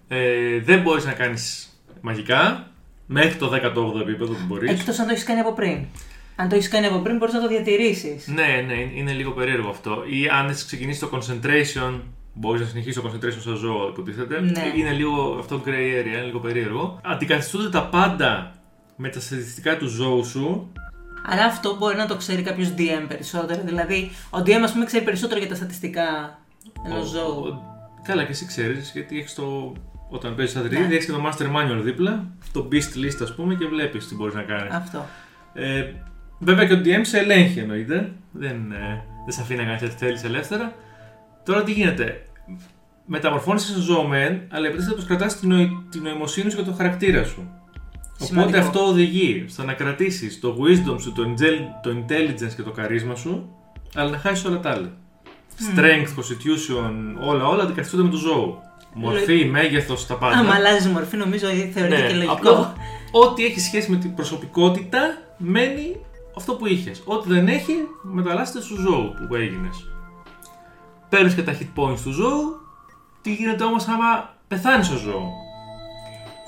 Ε, 0.09 0.59
δεν 0.64 0.80
μπορείς 0.80 1.04
να 1.04 1.12
κάνεις 1.12 1.68
μαγικά 2.00 2.66
μέχρι 3.06 3.35
το 3.35 3.49
18ο 3.49 4.00
επίπεδο 4.00 4.33
που 4.33 4.44
μπορείς. 4.47 4.71
Εκτός 4.71 4.99
αν 4.99 5.06
το 5.06 5.12
έχεις 5.12 5.25
κάνει 5.25 5.40
από 5.40 5.52
πριν. 5.52 5.78
Αν 6.37 6.49
το 6.49 6.55
έχεις 6.55 6.69
κάνει 6.69 6.87
από 6.87 6.99
πριν, 6.99 7.17
μπορείς 7.17 7.35
να 7.35 7.41
το 7.41 7.49
διατηρήσεις. 7.49 8.26
Ναι, 8.26 8.64
ναι, 8.67 8.75
είναι 8.95 9.12
λίγο 9.12 9.31
περίεργο 9.31 9.69
αυτό. 9.69 10.03
Ή 10.09 10.29
αν 10.29 10.49
έχεις 10.49 10.64
ξεκινήσει 10.64 11.00
το 11.00 11.09
concentration, 11.12 12.00
μπορείς 12.35 12.61
να 12.61 12.67
συνεχίσεις 12.67 13.03
το 13.03 13.09
concentration 13.11 13.41
στο 13.41 13.55
ζώο, 13.55 13.88
υποτίθεται. 13.88 14.41
Ναι. 14.41 14.73
Είναι 14.76 14.91
λίγο 14.91 15.37
αυτό 15.38 15.62
gray 15.67 15.69
area, 16.00 16.07
είναι 16.07 16.23
λίγο 16.25 16.38
περίεργο. 16.38 17.00
Αντικαθιστούνται 17.05 17.69
τα 17.71 17.87
πάντα 17.88 18.55
με 18.97 19.09
τα 19.09 19.21
στατιστικά 19.21 19.76
του 19.76 19.87
ζώου 19.87 20.25
σου. 20.25 20.73
Άρα 21.26 21.45
αυτό 21.45 21.76
μπορεί 21.76 21.97
να 21.97 22.07
το 22.07 22.17
ξέρει 22.17 22.43
κάποιος 22.43 22.69
DM 22.79 23.05
περισσότερο. 23.09 23.62
Δηλαδή, 23.64 24.11
ο 24.31 24.38
DM, 24.38 24.61
ας 24.64 24.73
πούμε, 24.73 24.85
ξέρει 24.85 25.05
περισσότερο 25.05 25.38
για 25.41 25.49
τα 25.49 25.55
στατιστικά 25.55 26.38
ενός 26.87 27.03
Ο- 27.03 27.07
ζώου. 27.07 27.45
ο- 27.47 27.73
Καλά, 28.03 28.25
και 28.25 28.31
εσύ 28.31 28.47
ξέρεις, 28.47 28.91
γιατί 28.93 29.19
έχεις 29.19 29.35
το 29.35 29.73
Όταν 30.11 30.35
παίζεις 30.35 30.55
σαν 30.55 30.62
Ναι. 30.62 30.69
δρύδι, 30.69 30.95
έχεις 30.95 31.07
και 31.07 31.12
το 31.12 31.23
Master 31.26 31.47
Manual 31.57 31.81
δίπλα, 31.83 32.25
το 32.53 32.69
Beast 32.73 32.97
List 33.05 33.23
ας 33.23 33.35
πούμε, 33.35 33.55
και 33.55 33.67
βλέπεις 33.67 34.09
τι 34.09 34.14
μπορείς 34.14 34.35
να 34.35 34.43
κάνεις. 34.43 34.73
Αυτό. 34.75 35.07
Ε, 35.55 35.85
βέβαια 36.38 36.64
και 36.67 36.73
ο 36.73 36.81
DM 36.85 37.00
σε 37.03 37.19
ελέγχει 37.19 37.59
εννοείται. 37.59 38.12
Δεν, 38.33 38.73
ε, 38.73 39.03
δεν 39.25 39.35
σε 39.35 39.41
αφήνει 39.41 39.59
να 39.59 39.64
κάνει 39.64 39.79
ό,τι 39.85 39.95
θέλεις 39.97 40.25
ελεύθερα. 40.25 40.73
Τώρα 41.45 41.62
τι 41.62 41.73
γίνεται; 41.73 42.23
Μεταμορφώνεσαι 43.07 43.73
σε 43.73 43.81
ζώο 43.81 44.07
μεν, 44.07 44.41
αλλά 44.50 44.67
επιτέλου 44.67 44.95
πω 44.95 45.03
κρατάς 45.03 45.38
την, 45.41 45.49
νοη- 45.49 45.71
την 45.91 46.03
νοημοσύνη 46.03 46.50
σου 46.50 46.57
και 46.57 46.62
το 46.62 46.73
χαρακτήρα 46.73 47.25
σου. 47.25 47.49
Οπότε 48.14 48.25
Σημαντικό. 48.25 48.59
αυτό 48.59 48.87
οδηγεί 48.87 49.45
στο 49.49 49.64
να 49.64 49.73
κρατήσεις 49.73 50.41
το 50.41 50.57
wisdom 50.61 51.00
σου, 51.00 51.12
το, 51.12 51.23
ingel- 51.23 51.83
το 51.83 51.91
intelligence 51.91 52.53
και 52.57 52.62
το 52.62 52.71
καρίσμα 52.71 53.14
σου, 53.14 53.55
αλλά 53.95 54.11
να 54.11 54.19
χάσεις 54.19 54.45
όλα 54.45 54.61
τα 54.61 54.71
άλλα. 54.71 54.93
Strength, 55.75 56.09
constitution, 56.19 56.93
όλα, 57.29 57.47
όλα 57.47 57.62
αντικαθιστούνται 57.62 58.03
με 58.03 58.09
το 58.11 58.17
ζώο. 58.17 58.62
Μορφή, 58.95 59.45
μέγεθος, 59.45 60.07
τα 60.07 60.14
πάντα. 60.14 60.38
Άμα 60.38 60.55
αλλάζεις 60.55 60.87
μορφή, 60.87 61.17
νομίζω 61.17 61.47
θεωρείται 61.47 61.87
Ναι, 62.00 62.07
και 62.07 62.14
λογικό. 62.14 62.33
απλά 62.33 62.73
ό,τι 63.12 63.45
έχει 63.45 63.61
σχέση 63.61 63.91
με 63.91 63.97
την 63.97 64.14
προσωπικότητα 64.14 65.19
μένει 65.37 65.97
αυτό 66.37 66.55
που 66.55 66.67
είχες. 66.67 67.03
Ό,τι 67.05 67.29
δεν 67.29 67.49
έχει, 67.49 67.75
μεταλλάσσεται 68.03 68.61
στο 68.61 68.75
ζώο 68.76 69.14
που 69.29 69.35
έγινες. 69.35 69.88
Παίρνεις 71.09 71.35
και 71.35 71.43
τα 71.43 71.53
hit 71.59 71.79
points 71.81 71.99
του 72.03 72.11
ζώου. 72.11 72.61
Τι 73.23 73.35
γίνεται 73.35 73.64
όμως 73.64 73.88
άμα 73.88 74.35
πεθάνει 74.49 74.88
ο 74.95 74.97
ζώο; 74.97 75.33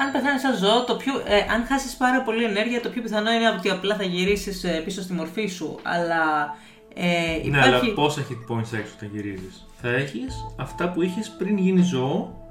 Αν 0.00 0.12
πεθάνεις 0.12 0.40
σαν 0.40 0.56
ζώο, 0.56 0.84
το 0.84 0.96
πιο, 0.96 1.12
ε, 1.24 1.52
αν 1.52 1.64
χάσεις 1.66 1.96
πάρα 1.96 2.22
πολύ 2.22 2.44
ενέργεια, 2.44 2.80
το 2.80 2.88
πιο 2.88 3.02
πιθανό 3.02 3.30
είναι 3.32 3.48
ότι 3.58 3.70
απλά 3.70 3.96
θα 3.96 4.02
γυρίσεις 4.02 4.64
πίσω 4.84 5.02
στη 5.02 5.12
μορφή 5.12 5.46
σου. 5.46 5.78
Αλλά 5.82 6.54
ε, 6.94 7.48
Ναι, 7.48 7.58
αλλά 7.58 7.66
υπάρχει. 7.76 7.92
πόσα 7.94 8.22
hit 8.28 8.52
points 8.52 8.72
έχει 8.72 8.92
όταν 8.96 9.08
γυρίζεις; 9.12 9.66
Θα 9.80 9.88
έχεις 9.88 10.34
αυτά 10.56 10.90
που 10.90 11.02
είχες 11.02 11.34
πριν 11.38 11.58
γίνει 11.58 11.82
ζώο. 11.82 12.44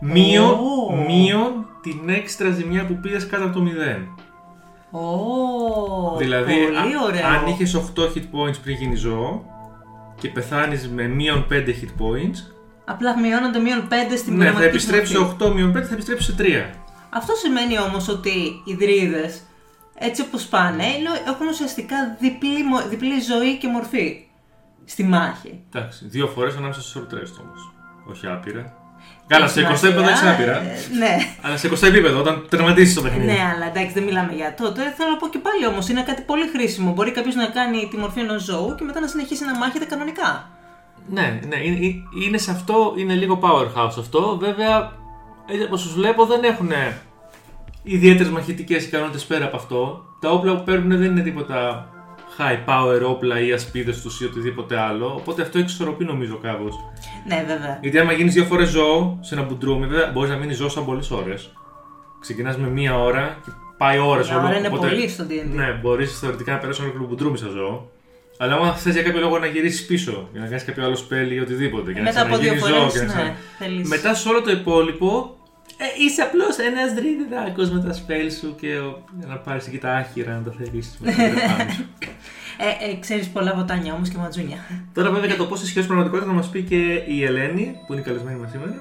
Μείον, 0.00 0.50
Ω. 0.50 0.92
μείον 1.06 1.66
την 1.82 2.08
έξτρα 2.08 2.50
ζημιά 2.50 2.86
που 2.86 2.94
πήρε 2.94 3.16
κάτω 3.16 3.44
από 3.44 3.52
το 3.58 3.60
0. 3.60 4.15
Ω, 5.00 6.16
δηλαδή, 6.16 6.54
πολύ 6.64 6.76
α- 6.94 7.02
ωραίο. 7.04 7.26
αν 7.26 7.46
είχες 7.46 7.74
8 7.74 8.02
hit 8.02 8.22
points 8.32 8.56
πριν 8.62 8.76
γίνει 8.76 8.94
ζώο 8.94 9.44
και 10.20 10.28
πεθάνεις 10.28 10.88
με 10.88 11.02
μείον 11.06 11.46
5 11.50 11.54
hit 11.54 12.02
points, 12.02 12.36
Απλά 12.84 13.20
μειώνονται 13.20 13.58
μείον 13.58 13.88
5 13.88 14.16
στην 14.16 14.32
ναι, 14.36 14.44
θα 14.44 14.50
πραγματική 14.50 14.76
επιστρέψει 14.76 15.18
μορφή. 15.18 15.34
σε 15.38 15.44
8 15.44 15.52
μείον 15.54 15.70
5, 15.76 15.82
θα 15.86 15.92
επιστρέψει 15.92 16.24
σε 16.24 16.34
3. 16.38 16.74
Αυτό 17.10 17.34
σημαίνει 17.34 17.78
όμως 17.78 18.08
ότι 18.08 18.62
οι 18.64 18.74
δρίδες, 18.74 19.40
έτσι 19.98 20.22
όπως 20.22 20.46
πάνε, 20.46 20.84
είναι- 20.86 21.22
έχουν 21.26 21.46
ουσιαστικά 21.48 21.96
διπλή, 22.20 22.64
μο- 22.64 22.88
διπλή 22.88 23.20
ζωή 23.20 23.58
και 23.58 23.68
μορφή 23.68 24.26
στη 24.84 25.04
μάχη. 25.04 25.60
Εντάξει, 25.72 26.06
δύο 26.08 26.26
φορές 26.26 26.56
ανάμεσα 26.56 26.80
σε 26.80 26.98
short 26.98 27.12
rest 27.14 27.36
όμως. 27.44 27.72
Όχι 28.10 28.26
άπειρα. 28.26 28.76
Καλά, 29.26 29.48
σε 29.48 29.60
Έχει 29.60 29.68
20 29.72 29.74
επίπεδο 29.84 30.00
έχεις 30.08 30.18
σημασία, 30.18 30.30
άπειρα. 30.32 30.56
ε, 30.56 30.96
ναι. 30.98 31.16
Αλλά 31.42 31.56
σε 31.56 31.68
20 31.68 31.82
επίπεδο, 31.82 32.18
όταν 32.18 32.46
τερματίσει 32.48 32.94
το 32.94 33.02
παιχνίδι. 33.02 33.26
Ναι, 33.26 33.38
αλλά 33.54 33.66
εντάξει, 33.66 33.92
δεν 33.92 34.02
μιλάμε 34.02 34.32
για 34.32 34.46
αυτό. 34.48 34.62
Τώρα 34.72 34.90
θέλω 34.96 35.10
να 35.10 35.16
πω 35.16 35.28
και 35.28 35.38
πάλι 35.38 35.66
όμως, 35.66 35.88
είναι 35.88 36.02
κάτι 36.02 36.22
πολύ 36.22 36.48
χρήσιμο. 36.54 36.92
Μπορεί 36.92 37.10
κάποιος 37.10 37.34
να 37.34 37.46
κάνει 37.46 37.88
τη 37.90 37.96
μορφή 37.96 38.20
ενός 38.20 38.42
ζώου 38.42 38.74
και 38.74 38.84
μετά 38.84 39.00
να 39.00 39.06
συνεχίσει 39.06 39.44
να 39.44 39.56
μάχεται 39.58 39.84
κανονικά. 39.84 40.50
Ναι, 41.08 41.40
ναι, 41.48 41.56
είναι, 41.64 41.94
είναι 42.26 42.38
σε 42.38 42.50
αυτό, 42.50 42.92
είναι 42.96 43.14
λίγο 43.14 43.38
powerhouse 43.42 43.98
αυτό. 43.98 44.36
Βέβαια, 44.40 44.92
έτσι 45.46 45.64
όπως 45.64 45.82
τους 45.82 45.94
βλέπω 45.94 46.24
δεν 46.26 46.44
έχουν 46.44 46.70
ιδιαίτερες 47.82 48.32
μαχητικές 48.32 48.84
ικανότητες 48.84 49.24
πέρα 49.24 49.44
από 49.44 49.56
αυτό. 49.56 50.04
Τα 50.20 50.30
όπλα 50.30 50.56
που 50.56 50.62
παίρνουν 50.64 50.98
δεν 50.98 51.10
είναι 51.10 51.20
τίποτα 51.20 51.88
high 52.38 52.58
power 52.68 53.00
όπλα 53.08 53.40
ή 53.40 53.52
ασπίδες 53.52 54.00
τους 54.02 54.20
ή 54.20 54.24
οτιδήποτε 54.24 54.78
άλλο. 54.78 55.06
Οπότε 55.16 55.42
αυτό 55.42 55.58
εξισορροπεί 55.58 56.04
νομίζω 56.04 56.38
κάπως. 56.42 56.74
Ναι, 57.28 57.44
βέβαια. 57.46 57.78
Γιατί 57.82 57.98
άμα 57.98 58.12
γίνεις 58.12 58.34
δύο 58.34 58.44
φορές 58.44 58.68
ζώο 58.68 59.18
σε 59.22 59.34
ένα 59.34 59.44
μπουντρούμι, 59.44 59.86
βέβαια 59.86 60.10
μπορείς 60.10 60.30
να 60.30 60.36
μείνεις 60.36 60.56
ζώο 60.56 60.68
σαν 60.68 60.84
πολλές 60.84 61.10
ώρες. 61.10 61.52
Ξεκινάς 62.20 62.56
με 62.56 62.68
μία 62.68 62.98
ώρα 62.98 63.38
και 63.44 63.50
πάει 63.78 63.98
ώρες 63.98 64.28
Μια 64.28 64.38
όλο. 64.38 64.46
ώρα 64.46 64.58
είναι 64.58 64.66
οπότε- 64.66 64.88
πολύ 64.88 65.08
στο 65.08 65.24
D&D. 65.28 65.54
Ναι, 65.54 65.78
μπορείς 65.82 66.18
θεωρητικά 66.18 66.52
να 66.52 66.58
περάσεις 66.58 66.82
όλο 66.84 66.92
το 66.92 67.06
μπουντρούμι 67.06 67.38
σαν 67.38 67.50
ζώο. 67.50 67.90
Αλλά 68.38 68.54
άμα 68.54 68.74
θες 68.74 68.92
για 68.94 69.02
κάποιο 69.02 69.20
λόγο 69.20 69.38
να 69.38 69.46
γυρίσεις 69.46 69.86
πίσω, 69.86 70.28
για 70.32 70.40
να 70.40 70.46
κάνεις 70.46 70.64
κάποιο 70.64 70.84
άλλο 70.84 70.94
spell 71.08 71.30
ή 71.32 71.38
οτιδήποτε. 71.40 71.92
Και 71.92 71.98
να 71.98 72.04
Μετά 72.04 72.22
από 72.22 72.36
δύο 72.36 72.54
ξαναγίνεις 72.54 72.68
ζώο 72.80 72.88
φορέ, 72.88 73.00
και 73.00 73.06
να 73.06 73.12
ξανα- 73.12 73.24
ναι, 73.24 73.34
θέλεις... 73.58 73.88
μετά 73.88 74.14
σε 74.14 74.28
όλο 74.28 74.42
το 74.42 74.50
υπόλοιπο, 74.50 75.36
ε, 75.76 75.84
είσαι 76.04 76.22
απλώς 76.22 76.56
ένας 76.58 76.92
δρύδιδάκος 76.94 77.70
με 77.70 77.80
τα 77.80 77.94
spell 77.94 78.30
σου 78.40 78.54
και 78.60 78.76
ο, 78.78 79.04
για 79.18 79.26
να 79.26 79.36
πάρεις 79.36 79.66
εκεί 79.66 79.78
τα 79.78 79.90
άχυρα 79.94 80.32
να 80.34 80.42
τα 80.42 80.54
θερήσεις 80.58 80.98
με 81.00 81.10
τα 81.12 81.56
πάνω 81.56 81.70
σου. 81.72 81.84
Ε, 82.58 82.90
ε, 82.90 82.96
ξέρεις 83.00 83.28
πολλά 83.28 83.52
βοτάνια 83.56 83.94
όμως 83.94 84.08
και 84.08 84.16
ματζούνια. 84.18 84.58
Τώρα, 84.94 85.10
βέβαια, 85.10 85.26
για 85.26 85.36
το 85.36 85.44
πώς 85.46 85.62
ισχύει 85.62 85.86
πραγματικότητα 85.86 86.30
να 86.30 86.36
μας 86.36 86.48
πει 86.48 86.62
και 86.62 87.02
η 87.06 87.24
Ελένη, 87.24 87.76
που 87.86 87.92
είναι 87.92 88.02
η 88.02 88.04
καλεσμένη 88.04 88.38
μας 88.38 88.50
σήμερα, 88.50 88.74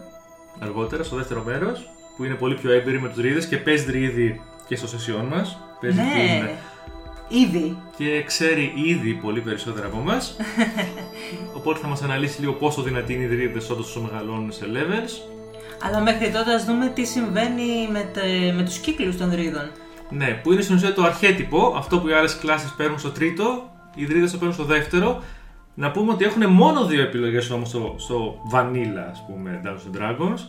αργότερα, 0.60 1.04
στο 1.04 1.16
δεύτερο 1.16 1.44
μέρος, 1.46 1.90
που 2.18 2.24
είναι 2.24 2.34
πολύ 2.34 2.56
πιο 2.56 2.72
έμπειρη 2.72 3.02
με 3.02 3.08
τους 3.08 3.18
δρύδε 3.18 3.46
και 3.46 3.58
παίζει 3.58 3.86
δρύδι 3.86 4.42
και 4.68 4.76
στο 4.76 4.88
σεσιόν 4.88 5.26
μας. 5.26 5.60
Παίζει 5.82 5.98
ναι, 5.98 6.04
την- 7.28 7.38
ήδη. 7.42 7.78
και 7.98 8.24
ξέρει 8.26 8.74
ήδη 8.86 9.14
πολύ 9.14 9.42
περισσότερα 9.42 9.86
από 9.88 9.98
εμάς. 10.00 10.36
Οπότε 11.58 11.80
θα 11.80 11.88
μας 11.88 12.02
αναλύσει 12.02 12.40
λίγο 12.40 12.54
πόσο 12.54 12.82
δυνατοί 12.82 13.14
είναι 13.14 13.24
οι 13.24 13.28
δρύδε 13.28 13.60
όντως 13.72 13.88
όσο 13.90 14.02
μεγαλώνουν 14.02 14.52
σε 14.52 14.66
levels. 14.74 15.32
Αλλά 15.84 16.02
μέχρι 16.02 16.32
τότε 16.32 16.54
ας 16.54 16.66
δούμε 16.66 16.88
τι 16.96 17.06
συμβαίνει 17.06 17.88
με, 17.92 18.10
τε, 18.14 18.52
με 18.56 18.64
τους 18.64 18.78
κύκλους 18.78 19.18
των 19.18 19.30
δρυίδων. 19.30 19.70
Ναι, 20.10 20.28
που 20.44 20.52
είναι 20.52 20.62
στην 20.62 20.76
ουσία 20.76 20.94
το 20.94 21.04
αρχέτυπο, 21.04 21.74
αυτό 21.78 22.00
που 22.00 22.08
οι 22.08 22.14
άλλες 22.14 22.38
κλάσεις 22.38 22.74
παίρνουν 22.74 23.00
στο 23.00 23.10
τρίτο, 23.12 23.70
οι 23.96 24.06
δρυίδες 24.06 24.26
το 24.26 24.38
παίρνουν 24.38 24.54
στο 24.54 24.64
δεύτερο. 24.64 25.22
Να 25.74 25.92
πούμε 25.92 26.12
ότι 26.12 26.24
έχουν 26.26 26.50
μόνο 26.50 26.86
δύο 26.86 27.02
επιλογές 27.02 27.50
όμως 27.50 27.70
στο, 27.70 27.96
στο 27.98 28.42
Vanilla, 28.54 29.10
ας 29.12 29.26
πούμε, 29.28 29.62
Dungeons 29.66 29.96
and 29.96 30.02
Dragons. 30.02 30.40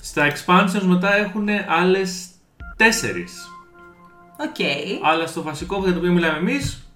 Στα 0.00 0.32
expansions 0.32 0.82
μετά 0.82 1.16
έχουν 1.16 1.48
άλλες 1.68 2.28
τέσσερις. 2.76 3.48
Οκ, 4.40 4.56
Αλλά 5.04 5.26
στο 5.26 5.42
βασικό 5.42 5.78
για 5.82 5.92
το 5.92 5.98
οποίο 5.98 6.12
μιλάμε 6.12 6.38
εμείς, 6.38 6.90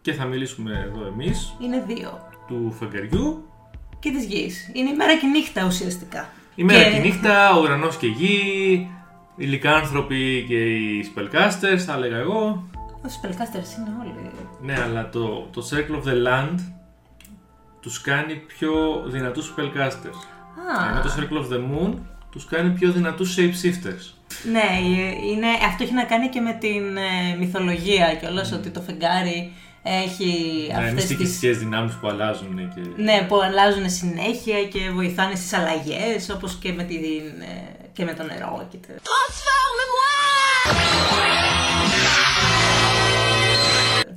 και 0.00 0.12
θα 0.12 0.24
μιλήσουμε 0.24 0.90
εδώ 0.90 1.06
εμείς, 1.06 1.56
είναι 1.60 1.84
δύο. 1.86 2.28
του 2.48 2.76
φεγγαριού, 2.78 3.46
Και 3.98 4.10
της 4.10 4.24
γης. 4.24 4.70
Είναι 4.72 4.90
η 4.90 4.94
μέρα 4.94 5.16
και 5.16 5.26
η 5.26 5.30
νύχτα 5.30 5.64
ουσιαστικά. 5.66 6.28
η 6.54 6.64
μέρα 6.64 6.90
και 6.90 6.96
η 6.96 7.00
νύχτα, 7.00 7.56
ο 7.56 7.60
ουρανός 7.60 7.96
και 7.96 8.06
η 8.06 8.10
γη, 8.10 8.90
οι 9.36 9.44
λικάνθρωποι 9.44 10.44
και 10.48 10.64
οι 10.74 11.12
spellcasters, 11.14 11.78
θα 11.78 11.94
έλεγα 11.94 12.16
εγώ. 12.16 12.68
Όσοι 13.04 13.18
spellcasters 13.22 13.78
είναι 13.78 13.96
όλοι. 14.00 14.14
Ναι, 14.62 14.82
αλλά 14.82 15.08
το, 15.08 15.48
το 15.52 15.68
Circle 15.70 16.04
of 16.04 16.08
the 16.08 16.28
Land 16.28 16.58
τους 17.80 18.00
κάνει 18.00 18.34
πιο 18.34 19.02
δυνατούς 19.06 19.54
spellcasters. 19.56 20.18
Α, 20.76 20.90
Ενώ 20.90 21.00
το 21.02 21.10
Circle 21.18 21.38
of 21.44 21.54
the 21.54 21.58
Moon 21.58 21.94
τους 22.30 22.44
κάνει 22.44 22.70
πιο 22.70 22.92
δυνατούς 22.92 23.36
shapeshifters. 23.38 24.14
ναι, 24.50 24.88
είναι, 25.30 25.46
αυτό 25.66 25.82
έχει 25.82 25.92
να 25.94 26.04
κάνει 26.04 26.28
και 26.28 26.40
με 26.40 26.52
την 26.52 26.96
ε, 26.96 27.36
μυθολογία 27.38 28.14
κιόλας, 28.14 28.52
ότι 28.52 28.70
το 28.70 28.80
φεγγάρι 28.80 29.52
έχει 29.82 30.66
Ναι, 30.72 30.78
αυτές 30.78 31.06
τις... 31.06 31.18
μυστικές 31.18 31.58
δυνάμεις 31.58 31.94
που 31.94 32.08
αλλάζουν 32.08 32.56
και... 32.74 33.02
Ναι, 33.02 33.26
που 33.28 33.40
αλλάζουν 33.40 33.90
συνέχεια 33.90 34.64
και 34.64 34.90
βοηθάνε 34.90 35.34
στις 35.34 35.52
αλλαγές, 35.52 36.30
όπως 36.30 36.54
και 36.54 36.72
με, 36.72 36.82
την, 36.82 36.98
ε, 36.98 37.71
και 37.92 38.04
με 38.04 38.14
το 38.14 38.22
νερό 38.22 38.66
και 38.70 38.76
το... 38.76 38.92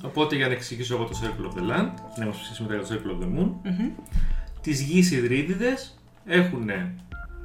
Οπότε 0.04 0.36
για 0.36 0.48
να 0.48 0.54
εξηγήσω 0.54 0.96
εγώ 0.96 1.04
το 1.04 1.20
Circle 1.24 1.46
of 1.46 1.58
the 1.58 1.62
Land, 1.62 1.92
να 2.18 2.26
μας 2.26 2.38
ψήσει 2.38 2.62
μετά 2.62 2.76
για 2.76 2.84
το 2.84 2.94
Circle 2.94 3.12
of 3.12 3.24
the 3.24 3.40
Moon, 3.40 3.52
τις 4.62 4.82
γης 4.82 5.12
υδρίδιδες 5.12 5.98
έχουν 6.26 6.70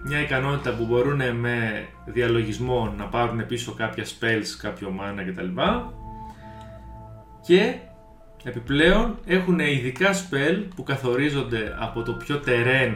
μια 0.04 0.20
ικανότητα 0.20 0.74
που 0.74 0.86
μπορούν 0.86 1.36
με 1.36 1.86
διαλογισμό 2.04 2.94
να 2.96 3.04
πάρουν 3.04 3.46
πίσω 3.46 3.72
κάποια 3.72 4.04
spells, 4.04 4.56
κάποιο 4.60 4.94
mana 5.00 5.24
κτλ. 5.26 5.60
Και 7.42 7.74
επιπλέον 8.44 9.18
έχουν 9.26 9.58
ειδικά 9.58 10.14
spell 10.14 10.64
που 10.74 10.82
καθορίζονται 10.82 11.76
από 11.78 12.02
το 12.02 12.12
ποιο 12.12 12.42
terrain 12.46 12.94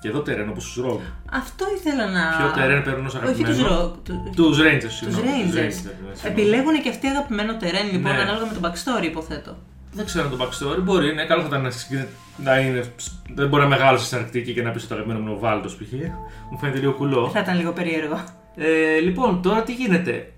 και 0.00 0.08
εδώ 0.08 0.18
terrain 0.26 0.46
όπως 0.50 0.64
τους 0.64 0.84
rogue. 0.84 1.00
Αυτό 1.32 1.64
ήθελα 1.76 2.06
να... 2.10 2.22
Ποιο 2.36 2.48
terrain 2.62 2.82
παίρνουν 2.84 3.06
ως 3.06 3.14
Όχι 3.14 3.24
αγαπημένο. 3.24 3.54
τους 3.54 3.62
ρο... 3.66 3.96
του- 4.04 4.32
Τους 4.36 4.58
rangers, 4.60 4.80
Τους 4.82 4.94
συγγνώμη. 4.94 5.26
Rangers. 5.26 5.56
Rangers, 5.58 5.72
συγγνώμη. 5.72 6.14
Επιλέγουν 6.24 6.82
και 6.82 6.88
αυτοί 6.88 7.06
αγαπημένο 7.06 7.52
terrain, 7.60 7.88
λοιπόν, 7.92 8.12
Ναι. 8.12 8.18
ανάλογα 8.20 8.46
με 8.46 8.52
το 8.60 8.60
backstory, 8.68 9.04
υποθέτω. 9.04 9.56
Δεν 9.92 10.04
ξέρω 10.04 10.28
το 10.28 10.36
backstory. 10.44 10.82
Μπορεί, 10.82 11.14
ναι, 11.14 11.24
καλό 11.26 11.40
θα 11.42 11.46
ήταν 11.48 11.62
να, 11.62 11.68
ξεκινήσει- 11.68 12.08
να 12.36 12.58
είναι. 12.58 12.84
Δεν 13.34 13.48
μπορεί 13.48 13.62
να 13.62 13.68
μεγάλωσε 13.68 14.04
στην 14.04 14.18
Αρκτική 14.18 14.52
και 14.52 14.62
να 14.62 14.70
πεις 14.70 14.80
ότι 14.82 14.88
το 14.88 14.94
αγαπημένο 14.94 15.20
μου 15.20 15.26
είναι 15.28 15.36
ο 15.36 15.40
Βάλτος 15.40 15.76
π.χ. 15.76 15.92
Μου 16.50 16.58
φαίνεται 16.58 16.78
λίγο 16.78 16.92
κουλό. 16.92 17.28
Θα 17.32 17.40
ήταν 17.40 17.56
λίγο 17.56 17.72
περίεργο. 17.72 18.24
Ε, 18.56 18.98
λοιπόν, 19.00 19.42
τώρα 19.42 19.62
τι 19.62 19.72
γίνεται; 19.72 20.32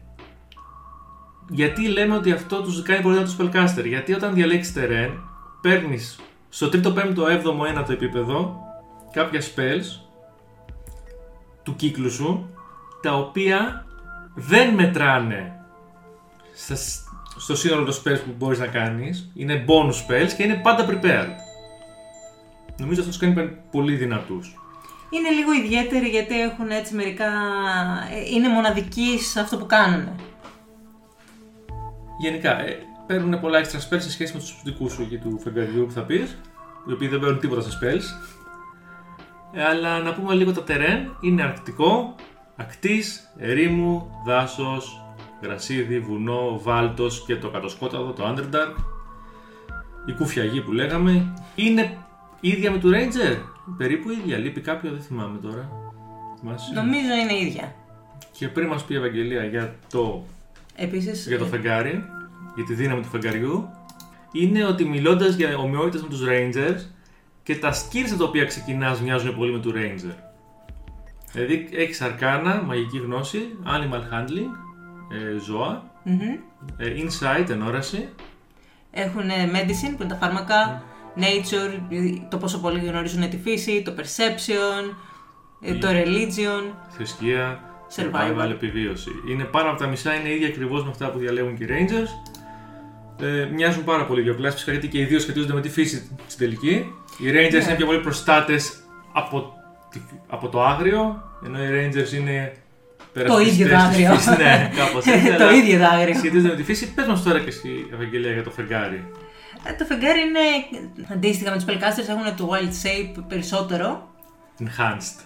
Γιατί 1.49 1.89
λέμε 1.89 2.15
ότι 2.17 2.33
αυτό 2.33 2.63
τους 2.63 2.83
κάνει 2.83 3.03
πολύ 3.03 3.17
δυνατό 3.17 3.33
spellcaster; 3.39 3.85
Γιατί 3.87 4.13
όταν 4.15 4.35
διαλέξεις 4.35 4.75
terrain, 4.77 5.11
παίρνεις 5.61 6.19
στο 6.49 6.69
τρίτο, 6.69 6.91
πέμπτο, 6.91 7.27
έβδομο, 7.27 7.63
ένατο 7.69 7.93
επίπεδο 7.93 8.57
κάποια 9.13 9.41
spells 9.41 10.01
του 11.63 11.77
κύκλου 11.77 12.11
σου 12.11 12.51
τα 13.03 13.15
οποία 13.15 13.87
δεν 14.35 14.75
μετράνε 14.75 15.65
στα, 16.55 16.77
στο 17.39 17.57
σύνολο 17.57 17.85
των 17.85 17.95
spells 17.95 18.21
που 18.25 18.35
μπορείς 18.37 18.59
να 18.59 18.67
κάνεις. 18.67 19.31
Είναι 19.35 19.65
bonus 19.69 19.93
spells 19.93 20.33
και 20.37 20.43
είναι 20.43 20.61
πάντα 20.63 20.87
prepared. 20.89 21.29
Νομίζω 22.79 23.01
αυτός 23.01 23.19
τους 23.19 23.29
κάνει 23.35 23.59
πολύ 23.71 23.97
δυνατούς. 23.97 24.57
είναι 25.11 25.31
λίγο 25.31 25.53
ιδιαίτεροι 25.53 26.09
γιατί 26.09 26.41
έχουν 26.41 26.71
έτσι 26.71 26.95
μερικά... 26.95 27.27
ε, 28.11 28.35
είναι 28.35 28.49
μοναδικοί 28.49 29.19
σε 29.19 29.41
αυτό 29.41 29.57
που 29.57 29.67
κάνουν. 29.67 30.09
Γενικά, 32.21 32.61
ε, 32.61 32.79
παίρνουν 33.07 33.41
πολλά 33.41 33.61
extra 33.65 33.77
spells 33.77 34.01
σε 34.01 34.11
σχέση 34.11 34.33
με 34.33 34.39
τους 34.39 34.61
δικούς 34.65 34.93
σου 34.93 35.03
εκεί 35.03 35.17
του 35.17 35.41
φεγγαριού 35.43 35.87
που 35.87 35.93
θα 35.93 36.03
πεις, 36.03 36.39
οι 36.89 36.93
οποίοι 36.93 37.09
δεν 37.09 37.21
παίρνουν 37.21 37.39
τίποτα 37.39 37.61
στα 37.61 37.79
spells. 37.79 38.05
Ε, 39.53 39.65
αλλά 39.65 39.99
να 39.99 40.15
πούμε 40.15 40.35
λίγο 40.35 40.53
τα 40.53 40.63
terrain. 40.67 41.17
Είναι 41.21 41.43
αρκτικό, 41.43 42.15
ακτής, 42.57 43.33
ερήμου, 43.39 44.11
δάσος, 44.27 45.05
γρασίδι, 45.43 46.01
βουνό, 46.01 46.61
βάλτος 46.63 47.25
και 47.27 47.37
το 47.37 47.51
κατοσκόταδο, 47.51 48.13
το 48.13 48.25
Underdark. 48.29 48.77
Η 50.07 50.13
κούφια 50.13 50.45
γη 50.45 50.61
που 50.61 50.73
λέγαμε. 50.73 51.35
Είναι 51.55 51.97
ίδια 52.41 52.71
με 52.71 52.79
του 52.79 52.91
Ranger; 52.91 53.37
Περίπου 53.77 54.11
ίδια. 54.11 54.39
Λείπει 54.39 54.61
κάποιο, 54.61 54.91
δεν 54.91 55.01
θυμάμαι 55.01 55.39
τώρα. 55.39 55.69
Θυμάσαι; 56.39 56.75
Νομίζω 56.75 57.13
είναι 57.23 57.39
ίδια. 57.39 57.75
Και 58.33 58.49
πριν 58.49 58.69
μας 58.69 58.85
πει 58.85 58.95
η 58.95 58.97
Ευαγγελία 58.97 59.45
για 59.45 59.75
το 59.91 60.25
Επίσης, 60.77 61.27
για 61.27 61.39
το 61.39 61.45
ε, 61.45 61.49
φεγγάρι, 61.49 62.05
για 62.55 62.65
τη 62.65 62.75
δύναμη 62.75 63.03
του 63.03 63.09
φεγγαριού, 63.09 63.69
είναι 64.33 64.65
ότι 64.65 64.85
μιλώντας 64.85 65.35
για 65.35 65.57
ομοιότητες 65.57 66.03
με 66.03 66.09
τους 66.09 66.23
Rangers 66.29 66.81
και 67.43 67.57
τα 67.57 67.73
skills 67.73 68.17
τα 68.19 68.25
οποία 68.25 68.45
ξεκινάς 68.45 69.01
μοιάζουν 69.01 69.37
πολύ 69.37 69.53
με 69.53 69.59
του 69.59 69.73
Ranger. 69.77 70.15
Δηλαδή 71.33 71.69
έχεις 71.73 72.01
αρκάνα, 72.01 72.63
μαγική 72.67 72.99
γνώση, 72.99 73.39
animal 73.67 74.01
handling, 74.15 74.51
ε, 75.13 75.39
ζώα, 75.39 75.91
μμμ. 76.05 76.21
ε, 76.77 76.95
insight, 76.97 77.51
ενόραση, 77.51 78.09
Έχουν 78.91 79.29
ε, 79.29 79.51
medicine 79.53 79.95
που 79.97 80.03
είναι 80.03 80.13
τα 80.13 80.17
φάρμακα, 80.17 80.83
nature, 81.17 81.81
ε, 81.91 81.99
το 82.31 82.37
πόσο 82.37 82.59
πολύ 82.61 82.81
γνωρίζουν 82.81 83.31
τη 83.31 83.37
φύση, 83.37 83.83
το 83.83 83.95
perception, 83.97 84.95
ε, 85.61 85.75
το 85.75 85.89
religion. 85.91 86.73
θρησκεία, 86.89 87.61
Survival. 87.97 88.51
επιβίωση. 88.51 89.11
Είναι 89.31 89.45
πάνω 89.45 89.71
από 89.71 89.79
τα 89.79 89.87
μισά, 89.87 90.15
είναι 90.15 90.33
ίδια 90.33 90.49
ακριβώς 90.49 90.85
με 90.85 90.91
αυτά 90.91 91.11
που 91.11 91.19
διαλέγουν 91.19 91.57
και 91.57 91.65
οι 91.65 91.67
Rangers. 91.71 92.31
Ε, 93.25 93.49
μοιάζουν 93.53 93.85
πάρα 93.85 94.07
πολύ 94.07 94.21
οι 94.21 94.23
δύο 94.23 94.35
κλάσει, 94.35 94.53
φυσικά 94.53 94.73
γιατί 94.73 94.89
και 94.89 94.99
οι 95.01 95.05
δύο 95.05 95.19
σχετίζονται 95.19 95.53
με 95.53 95.61
τη 95.61 95.69
φύση 95.69 95.97
στην 96.27 96.39
τελική. 96.39 96.93
Οι 97.19 97.25
Rangers 97.31 97.53
Ναι. 97.53 97.59
είναι 97.65 97.75
πιο 97.77 97.87
πολύ 97.87 97.99
προστάτες 98.01 98.73
από, 99.13 99.55
τη- 99.91 100.01
από 100.29 100.49
το 100.49 100.65
άγριο, 100.65 101.23
ενώ 101.47 101.59
οι 101.65 101.69
Rangers 101.71 102.13
είναι 102.13 102.53
περασπιστές 103.13 103.53
ίδιο 103.55 103.69
το 103.69 103.75
της 103.75 103.85
άγριο. 103.85 104.15
φύσης. 104.15 104.37
ναι, 104.37 104.71
κάπως 104.77 105.07
έτσι. 105.07 105.27
το 105.37 105.45
αλλά 105.45 105.53
ίδιο 105.53 105.79
δάγριο. 105.79 106.15
Σχετίζονται 106.15 106.49
με 106.49 106.55
τη 106.57 106.63
φύση. 106.63 106.93
Πες 106.95 107.07
μας 107.07 107.23
τώρα 107.23 107.39
και 107.41 107.49
εσύ, 107.49 107.87
Ευαγγελία, 107.93 108.33
για 108.33 108.43
το 108.43 108.51
φεγγάρι. 108.51 109.07
Ε, 109.65 109.73
το 109.73 109.85
φεγγάρι 109.85 110.21
είναι 110.21 110.41
αντίστοιχα 111.13 111.51
με 111.51 111.57
τους 111.57 111.65
spellcasters 111.69 112.09
έχουν 112.09 112.37
το 112.37 112.51
wild 112.53 112.73
shape 112.87 113.23
περισσότερο. 113.29 114.09
Enhanced. 114.61 115.19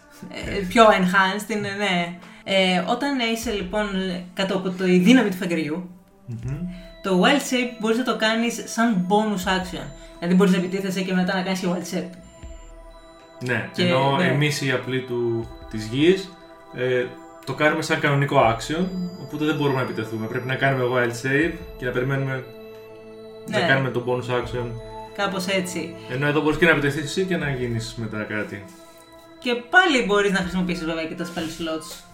ε, 0.46 0.64
πιο 0.68 0.84
enhanced 0.86 1.50
είναι, 1.50 1.68
ναι. 1.78 2.18
Ε, 2.44 2.82
όταν 2.88 3.18
είσαι 3.32 3.50
λοιπόν 3.50 3.86
κάτω 4.34 4.56
από 4.56 4.70
το, 4.70 4.86
η 4.86 4.98
δύναμη 4.98 5.28
του 5.30 5.36
φεγγαριού, 5.36 5.90
το 7.08 7.22
wild 7.22 7.40
shape 7.52 7.76
μπορείς 7.80 7.96
να 7.98 8.04
το 8.04 8.16
κάνεις 8.16 8.62
σαν 8.66 9.06
bonus 9.08 9.44
action. 9.58 9.86
Δηλαδή 10.18 10.34
μπορείς 10.36 10.52
να 10.52 10.58
επιτίθεσαι 10.58 11.02
και 11.02 11.12
μετά 11.12 11.34
να 11.34 11.42
κάνεις 11.42 11.60
και 11.60 11.66
wild 11.74 11.94
shape. 11.96 12.10
Ναι, 13.40 13.68
Και- 13.74 13.82
ενώ 13.86 14.16
ναι. 14.16 14.24
εμείς 14.26 14.60
οι 14.62 14.70
απλοί 14.70 15.00
του, 15.00 15.48
της 15.70 15.84
γης 15.86 16.30
ε, 16.74 17.04
το 17.46 17.54
κάνουμε 17.54 17.82
σαν 17.82 18.00
κανονικό 18.00 18.36
action, 18.56 18.84
οπότε 19.22 19.44
δεν 19.44 19.54
μπορούμε 19.56 19.76
να 19.76 19.82
επιτεθούμε. 19.82 20.26
Πρέπει 20.26 20.46
να 20.46 20.54
κάνουμε 20.54 20.84
wild 20.94 21.26
save 21.26 21.52
και 21.78 21.84
να 21.84 21.90
περιμένουμε 21.90 22.44
να 23.46 23.58
Ναι. 23.60 23.66
κάνουμε 23.66 23.90
το 23.90 24.04
bonus 24.06 24.30
action. 24.34 24.66
Κάπως 25.16 25.46
έτσι. 25.46 25.94
Ενώ 26.10 26.26
εδώ 26.26 26.40
μπορείς 26.40 26.58
και 26.58 26.64
να 26.64 26.70
επιτεθείς 26.70 27.04
εσύ 27.04 27.24
και 27.24 27.36
να 27.36 27.50
γίνεις 27.50 27.94
μετά 27.96 28.22
κάτι. 28.22 28.64
Και 29.38 29.54
πάλι 29.70 30.04
μπορείς 30.06 30.30
να 30.32 30.38
χρησιμοποιήσεις 30.38 30.84
βέβαια 30.84 31.04
και 31.04 31.14
τα 31.14 31.24
spell 31.24 31.62
slots 31.62 32.04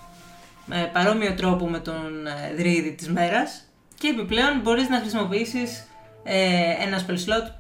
με 0.66 0.90
παρόμοιο 0.92 1.34
τρόπο 1.34 1.68
με 1.68 1.78
τον 1.78 2.26
ε, 2.26 2.54
δρύδι 2.56 2.92
της 2.92 3.08
μέρας 3.08 3.66
και 4.02 4.08
επιπλέον 4.08 4.60
μπορείς 4.60 4.88
να 4.88 4.98
χρησιμοποιήσεις 4.98 5.86
ε, 6.22 6.70
ένα 6.80 7.04
spell 7.06 7.12
slot 7.12 7.52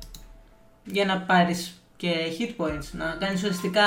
για 0.84 1.04
να 1.04 1.20
πάρεις 1.20 1.82
και 1.96 2.08
hit 2.38 2.62
points, 2.62 2.88
να 2.92 3.16
κάνεις 3.18 3.42
ουσιαστικά 3.42 3.84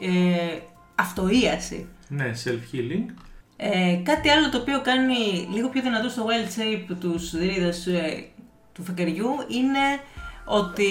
ε, 0.00 0.58
αυτοίαση. 0.94 1.88
Ναι, 2.08 2.30
self-healing. 2.44 3.14
Ε, 3.56 4.00
κάτι 4.02 4.28
άλλο 4.28 4.48
το 4.48 4.58
οποίο 4.58 4.80
κάνει 4.80 5.48
λίγο 5.52 5.68
πιο 5.68 5.82
δυνατό 5.82 6.08
στο 6.08 6.26
wild 6.26 6.60
shape 6.60 6.96
τους 7.00 7.30
δρύδες 7.36 7.86
ε, 7.86 8.24
του 8.72 8.82
φεκεριού 8.82 9.30
είναι 9.48 10.00
ότι 10.44 10.86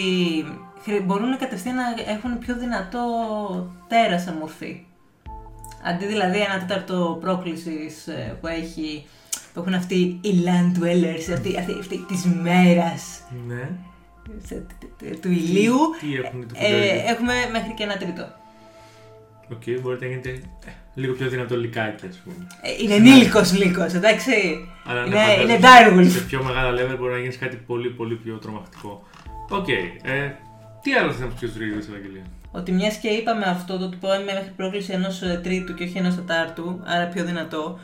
χρη- 0.84 1.04
μπορούν 1.04 1.38
κατευθείαν 1.38 1.76
να 1.76 1.84
έχουν 2.08 2.39
πιο 2.39 2.56
δυνατό 2.56 3.04
τέρα 3.88 4.19
σε 4.19 4.34
μορφή. 4.34 4.86
Αντί 5.84 6.06
δηλαδή 6.06 6.39
ένα 6.39 6.60
τέταρτο 6.60 7.17
πρόκλησης 7.21 8.08
ε, 8.08 8.38
που, 8.41 8.47
έχει, 8.47 9.08
που 9.54 9.60
έχουν 9.60 9.74
αυτοί 9.74 9.96
οι 10.22 10.44
land 10.46 10.78
dwellers, 10.80 11.34
αυτοί, 11.34 11.58
αυτοί, 11.60 11.76
αυτοί 11.80 12.06
της 12.08 12.26
μέρας, 12.44 13.22
Ναι. 13.48 13.70
σε- 14.48 14.66
του 15.22 15.32
ηλίου, 15.32 15.78
Τι 16.00 16.16
έχουν 16.16 16.48
το 16.48 16.54
ε, 16.58 16.66
φεγγάρι. 16.70 17.04
έχουμε 17.08 17.34
μέχρι 17.52 17.74
και 17.74 17.84
ένα 17.84 17.98
τρίτο. 17.98 18.28
Οκ, 19.52 19.82
μπορείτε 19.82 20.06
να 20.06 20.10
γίνετε 20.12 20.30
ε, 20.66 20.70
λίγο 20.94 21.14
πιο 21.14 21.28
δυνατό 21.30 21.58
λυκάκι, 21.58 22.06
ας 22.08 22.18
πούμε. 22.24 22.48
Ε, 22.62 22.84
είναι 22.84 22.94
ενήλικος 22.94 23.54
λύκος, 23.58 23.94
εντάξει. 23.94 24.32
Αλλά 24.86 25.02
ναι, 25.08 25.08
είναι, 25.42 25.54
φαντάζομαι 25.54 26.02
είναι 26.02 26.08
direwolf. 26.10 26.12
Σε 26.12 26.20
πιο 26.20 26.44
μεγάλα 26.44 26.72
level 26.82 26.98
μπορεί 26.98 27.12
να 27.12 27.18
γίνεις 27.20 27.38
κάτι 27.38 27.56
πολύ 27.56 27.90
πολύ 27.90 28.16
πιο 28.16 28.38
τρομακτικό. 28.38 29.04
Οκ, 29.50 29.68
ε, 29.68 30.36
τι 30.82 30.94
άλλο 30.94 31.12
θες 31.12 31.20
να 31.22 31.28
πεις 31.28 31.40
για 31.40 31.48
τους 31.48 31.58
δρυίδες, 31.58 31.88
Ευαγγελία; 31.88 32.22
Ότι 32.52 32.72
μιας 32.72 32.96
και 32.98 33.08
είπαμε 33.08 33.46
αυτό 33.46 33.78
το 33.78 33.86
ότι 33.86 33.98
πάμε 33.98 34.24
μέχρι 34.24 34.52
πρόκληση 34.56 34.92
ενός 34.94 35.20
τρίτου 35.44 35.74
και 35.74 35.84
όχι 35.84 35.98
ενός 35.98 36.16
τετάρτου, 36.16 36.80
άρα 36.86 37.06
πιο 37.08 37.24
δυνατό, 37.26 37.80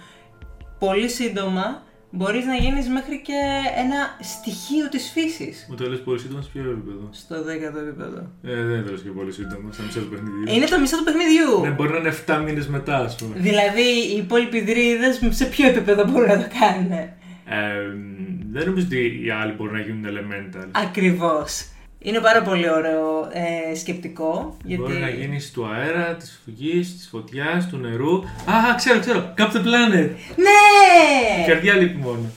πολύ 0.85 1.09
σύντομα 1.09 1.83
μπορείς 2.09 2.45
να 2.45 2.55
γίνεις 2.55 2.87
μέχρι 2.87 3.21
και 3.27 3.39
ένα 3.83 3.99
στοιχείο 4.31 4.89
της 4.89 5.11
φύσης. 5.13 5.67
Μου 5.69 5.75
το 5.75 5.89
λες 5.89 5.99
πολύ 5.99 6.19
σύντομα 6.19 6.41
σε 6.41 6.49
ποιο 6.53 6.61
επίπεδο; 6.61 7.09
Στο 7.11 7.35
10ο 7.35 7.77
επίπεδο. 7.85 8.19
Ε, 8.43 8.63
δεν 8.63 8.85
το 8.85 8.91
λες 8.91 9.01
και 9.01 9.09
πολύ 9.09 9.31
σύντομα, 9.31 9.71
στα 9.71 9.83
μισά 9.83 9.99
του 9.99 10.09
παιχνιδιού. 10.09 10.55
Είναι 10.55 10.65
το 10.65 10.79
μισό 10.79 10.97
του 10.97 11.03
παιχνιδιού. 11.03 11.51
Ναι, 11.61 11.69
μπορεί 11.69 11.91
να 11.91 11.97
είναι 11.97 12.13
7 12.27 12.41
μήνες 12.45 12.67
μετά, 12.67 12.97
ας 12.97 13.15
πούμε. 13.15 13.33
Δηλαδή 13.37 13.87
οι 14.11 14.17
υπόλοιποι 14.17 14.61
δρύδες 14.61 15.19
σε 15.29 15.45
ποιο 15.45 15.67
επίπεδο 15.67 16.05
μπορούν 16.09 16.27
να 16.27 16.37
το 16.37 16.47
κάνουν; 16.59 16.91
Ε, 16.91 17.09
δεν 18.51 18.65
νομίζω 18.65 18.85
ότι 18.85 19.21
οι 19.25 19.29
άλλοι 19.29 19.53
μπορούν 19.57 19.73
να 19.73 19.79
γίνουν 19.79 20.05
elemental. 20.11 20.67
Ακριβώς. 20.71 21.67
Είναι 22.07 22.19
πάρα 22.19 22.41
πολύ 22.41 22.69
ωραίο 22.69 23.29
ε, 23.31 23.75
σκεπτικό. 23.75 24.57
Γιατί... 24.63 24.81
Μπορεί 24.81 24.97
να 24.97 25.09
γίνεις 25.09 25.51
του 25.51 25.65
αέρα, 25.67 26.15
της 26.15 26.41
φυγής, 26.45 26.95
της 26.97 27.07
φωτιάς, 27.11 27.67
του 27.67 27.77
νερού. 27.77 28.17
Α, 28.45 28.75
ξέρω, 28.75 28.99
ξέρω. 28.99 29.33
Captain 29.37 29.41
Planet. 29.65 30.09
Η 30.09 30.41
Ναι! 30.41 31.45
καρδιά 31.47 31.73
λείπει 31.73 31.97
μόνο. 31.97 32.29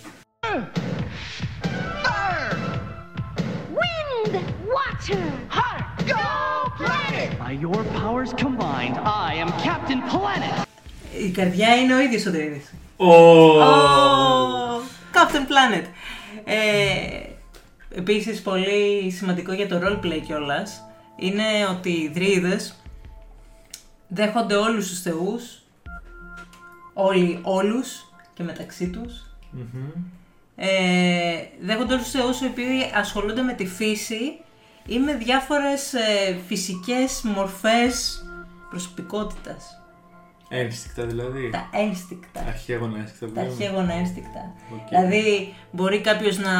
Wind, 3.81 4.35
water, 4.76 5.22
heart, 5.57 5.85
go 6.12 6.24
planet! 6.81 7.31
By 7.44 7.52
your 7.64 7.83
powers 8.00 8.31
combined, 8.44 8.96
I 9.28 9.31
am 9.44 9.50
Captain 9.66 10.00
Planet. 10.12 10.66
Η 11.26 11.31
καρδιά 11.31 11.76
είναι 11.76 11.94
ο 11.94 12.00
ίδιος 12.00 12.26
ο 12.26 12.31
Δρύδης. 12.31 12.74
Ω! 12.96 13.07
Oh, 13.61 14.81
Captain 15.16 15.44
Planet. 15.52 15.85
Ε, 16.44 16.57
επίσης, 17.90 18.42
πολύ 18.42 19.11
σημαντικό 19.11 19.53
για 19.53 19.68
το 19.68 19.81
roleplay 19.83 20.20
κιόλας 20.27 20.83
είναι 21.16 21.44
ότι 21.70 21.90
οι 21.90 22.09
δρύδες 22.09 22.74
δέχονται 24.09 24.55
όλους 24.55 24.88
τους 24.88 25.01
θεούς, 25.01 25.62
όλοι, 26.94 27.38
όλους 27.42 28.12
και 28.35 28.42
μεταξύ 28.42 28.88
τους. 28.88 29.27
Ε, 30.57 31.42
δέχονται 31.61 31.92
όλους 31.92 32.11
τους 32.11 32.20
θεούς 32.20 32.40
οι 32.40 32.46
οποίοι 32.46 32.90
ασχολούνται 32.94 33.42
με 33.42 33.53
τη 33.53 33.66
φύση 33.66 34.40
ή 34.87 34.98
με 34.98 35.14
διάφορες 35.14 35.94
ε, 35.94 36.38
φυσικές 36.46 37.20
μορφές 37.24 38.24
προσωπικότητας. 38.70 39.83
Ένστικτα 40.48 41.07
δηλαδή. 41.07 41.51
Τα 41.51 41.68
ένστικτα. 41.72 42.40
Αρχέγονα 42.46 42.98
ένστικτα. 42.98 43.27
Τα 43.27 43.33
που 43.33 43.40
λέμε. 43.40 43.51
αρχέγονα 43.51 43.92
ένστικτα. 43.92 44.53
Οκ. 44.72 44.88
Δηλαδή, 44.88 45.55
μπορεί 45.70 46.01
κάποιος 46.01 46.38
να 46.38 46.53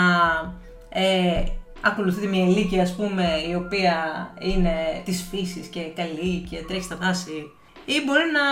ε, 0.89 1.43
ακολουθεί 1.81 2.27
μια 2.27 2.43
ηλίκια, 2.43 2.83
ας 2.83 2.95
πούμε, 2.95 3.25
η 3.51 3.55
οποία 3.55 3.95
είναι 4.41 4.75
της 5.05 5.27
φύσης 5.31 5.67
και 5.67 5.81
καλή 5.81 6.47
και 6.51 6.65
τρέχει 6.69 6.83
στα 6.83 6.97
δάση. 6.97 7.51
Ή 7.85 8.05
μπορεί 8.07 8.23
να 8.33 8.47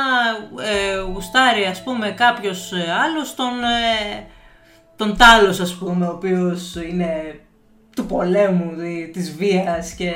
ε, 0.65 1.01
γουστάρει, 1.13 1.65
ας 1.65 1.83
πούμε, 1.83 2.11
κάποιος 2.11 2.73
ε, 2.73 2.85
άλλος 3.05 3.35
τον, 3.35 3.63
ε, 3.63 4.27
τον 4.97 5.17
Τάλος, 5.17 5.61
ας 5.61 5.75
πούμε, 5.75 6.07
ο 6.07 6.11
οποίος 6.13 6.75
είναι 6.75 7.41
του 7.97 8.07
πολέμου, 8.07 8.75
δι- 8.75 9.13
της 9.13 9.37
βίας 9.37 9.93
και 9.93 10.13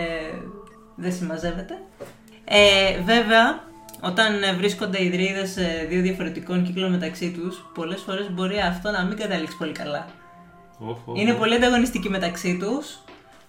δεν 0.97 1.13
συμμαζεύεται. 1.13 1.79
Ε, 2.45 3.01
βέβαια, 3.05 3.63
όταν 4.01 4.43
ε, 4.43 4.53
βρίσκονται 4.55 5.05
οι 5.05 5.11
δρύδες 5.11 5.51
σε 5.51 5.87
δύο 5.89 6.01
διαφορετικών 6.03 6.65
κύκλων 6.65 6.91
μεταξύ 6.91 7.31
τους, 7.31 7.71
πολλές 7.75 8.01
φορές 8.01 8.31
μπορεί 8.33 8.61
αυτό 8.61 8.91
να 8.91 9.05
μην 9.05 9.17
καταλήξει 9.17 9.57
πολύ 9.57 9.73
καλά. 9.73 10.07
Οχ, 10.81 10.97
οχ, 11.05 11.21
Είναι 11.21 11.31
οχ. 11.33 11.39
πολύ 11.39 11.55
ανταγωνιστικοί 11.55 12.09
μεταξύ 12.09 12.57
τους 12.61 12.99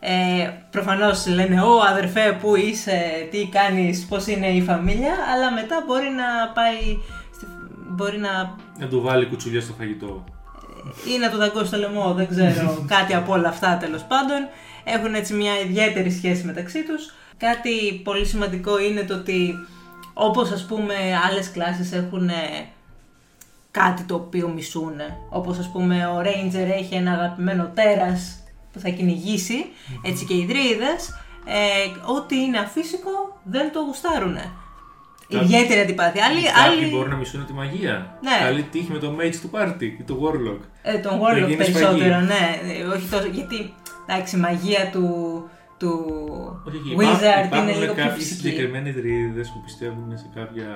Ε, 0.03 0.49
προφανώς 0.71 1.27
λένε 1.27 1.61
«Ω 1.61 1.79
αδερφέ 1.89 2.37
που 2.41 2.55
είσαι, 2.55 3.27
τι 3.31 3.47
κάνεις, 3.51 4.05
πώς 4.05 4.27
είναι 4.27 4.47
η 4.47 4.61
φαμίλια» 4.61 5.13
αλλά 5.33 5.51
μετά 5.53 5.83
μπορεί 5.87 6.07
να 6.09 6.51
πάει, 6.53 6.97
στη- 7.35 7.45
μπορεί 7.89 8.17
να 8.17 8.55
Να 8.79 8.87
του 8.87 9.01
βάλει 9.01 9.25
κουτσουλιά 9.25 9.61
στο 9.61 9.73
φαγητό. 9.73 10.23
ή 11.15 11.17
να 11.17 11.29
του 11.29 11.37
δαγκώσει 11.37 11.71
το 11.71 11.77
λαιμό, 11.77 12.13
δεν 12.13 12.27
ξέρω, 12.27 12.77
κάτι 12.95 13.13
από 13.13 13.33
όλα 13.33 13.47
αυτά 13.49 13.77
τέλος 13.77 14.03
πάντων. 14.03 14.47
Έχουν 14.83 15.13
έτσι 15.13 15.33
μια 15.33 15.59
ιδιαίτερη 15.59 16.11
σχέση 16.11 16.45
μεταξύ 16.45 16.83
τους. 16.83 17.13
Κάτι 17.37 18.01
πολύ 18.03 18.25
σημαντικό 18.25 18.79
είναι 18.79 19.01
το 19.03 19.13
ότι 19.13 19.53
όπως 20.13 20.51
ας 20.51 20.65
πούμε 20.65 20.93
άλλες 21.29 21.51
κλάσεις 21.51 21.91
έχουν 21.93 22.29
ε, 22.29 22.33
κάτι 23.71 24.03
το 24.03 24.15
οποίο 24.15 24.47
μισούν. 24.49 24.93
Όπως 25.29 25.57
ας 25.57 25.69
πούμε 25.71 26.05
ο 26.05 26.19
Ranger 26.19 26.69
έχει 26.79 26.95
ένα 26.95 27.11
αγαπημένο 27.11 27.71
τέρας 27.73 28.43
που 28.73 28.79
θα 28.79 28.89
κυνηγήσει, 28.89 29.65
έτσι 30.05 30.25
και 30.25 30.33
οι 30.33 30.45
Δρύδες, 30.45 31.09
ε, 31.45 32.11
ό,τι 32.15 32.35
είναι 32.41 32.57
αφύσικο 32.59 33.39
δεν 33.43 33.71
το 33.71 33.79
γουστάρουν. 33.79 34.35
Κάποιοι- 35.29 35.47
Ιδιαίτερη 35.47 35.79
αντιπάθεια. 35.79 36.25
Άλλοι, 36.25 36.41
Κάποιοι 36.43 36.61
άλλοι... 36.83 36.89
μπορούν 36.89 37.09
να 37.09 37.15
μισούν 37.15 37.45
τη 37.45 37.53
μαγεία. 37.53 38.17
Ναι. 38.21 38.45
Καλή 38.45 38.63
τύχη 38.63 38.91
με 38.91 38.97
το 38.97 39.15
mage 39.19 39.35
του 39.41 39.49
party 39.53 39.81
ή 39.99 40.03
το 40.03 40.19
warlock. 40.23 40.59
Ε, 40.81 40.97
τον 40.97 41.19
Να 41.19 41.27
Warlock 41.29 41.47
γίνεις 41.47 41.55
περισσότερο, 41.55 41.97
σφαγή. 41.97 42.25
ναι. 42.25 42.73
Ε, 42.79 42.83
Όχι 42.83 43.07
τόσο, 43.07 43.27
γιατί 43.27 43.73
εντάξει, 44.07 44.35
η 44.35 44.39
μαγεία 44.39 44.89
του, 44.91 45.05
του 45.77 45.91
Όχι, 46.67 46.77
όχι, 46.77 46.95
Wizard 46.95 46.95
υπάρχουν- 46.95 47.37
είναι 47.37 47.43
υπάρχουν 47.45 47.81
λίγο 47.81 47.93
πιο 47.93 48.03
κάποιοι 48.03 48.17
φυσική. 48.21 48.39
συγκεκριμένοι 48.47 48.91
δρύδιδες 48.91 49.47
που 49.49 49.61
πιστεύουν 49.65 50.17
σε 50.17 50.25
κάποια 50.35 50.67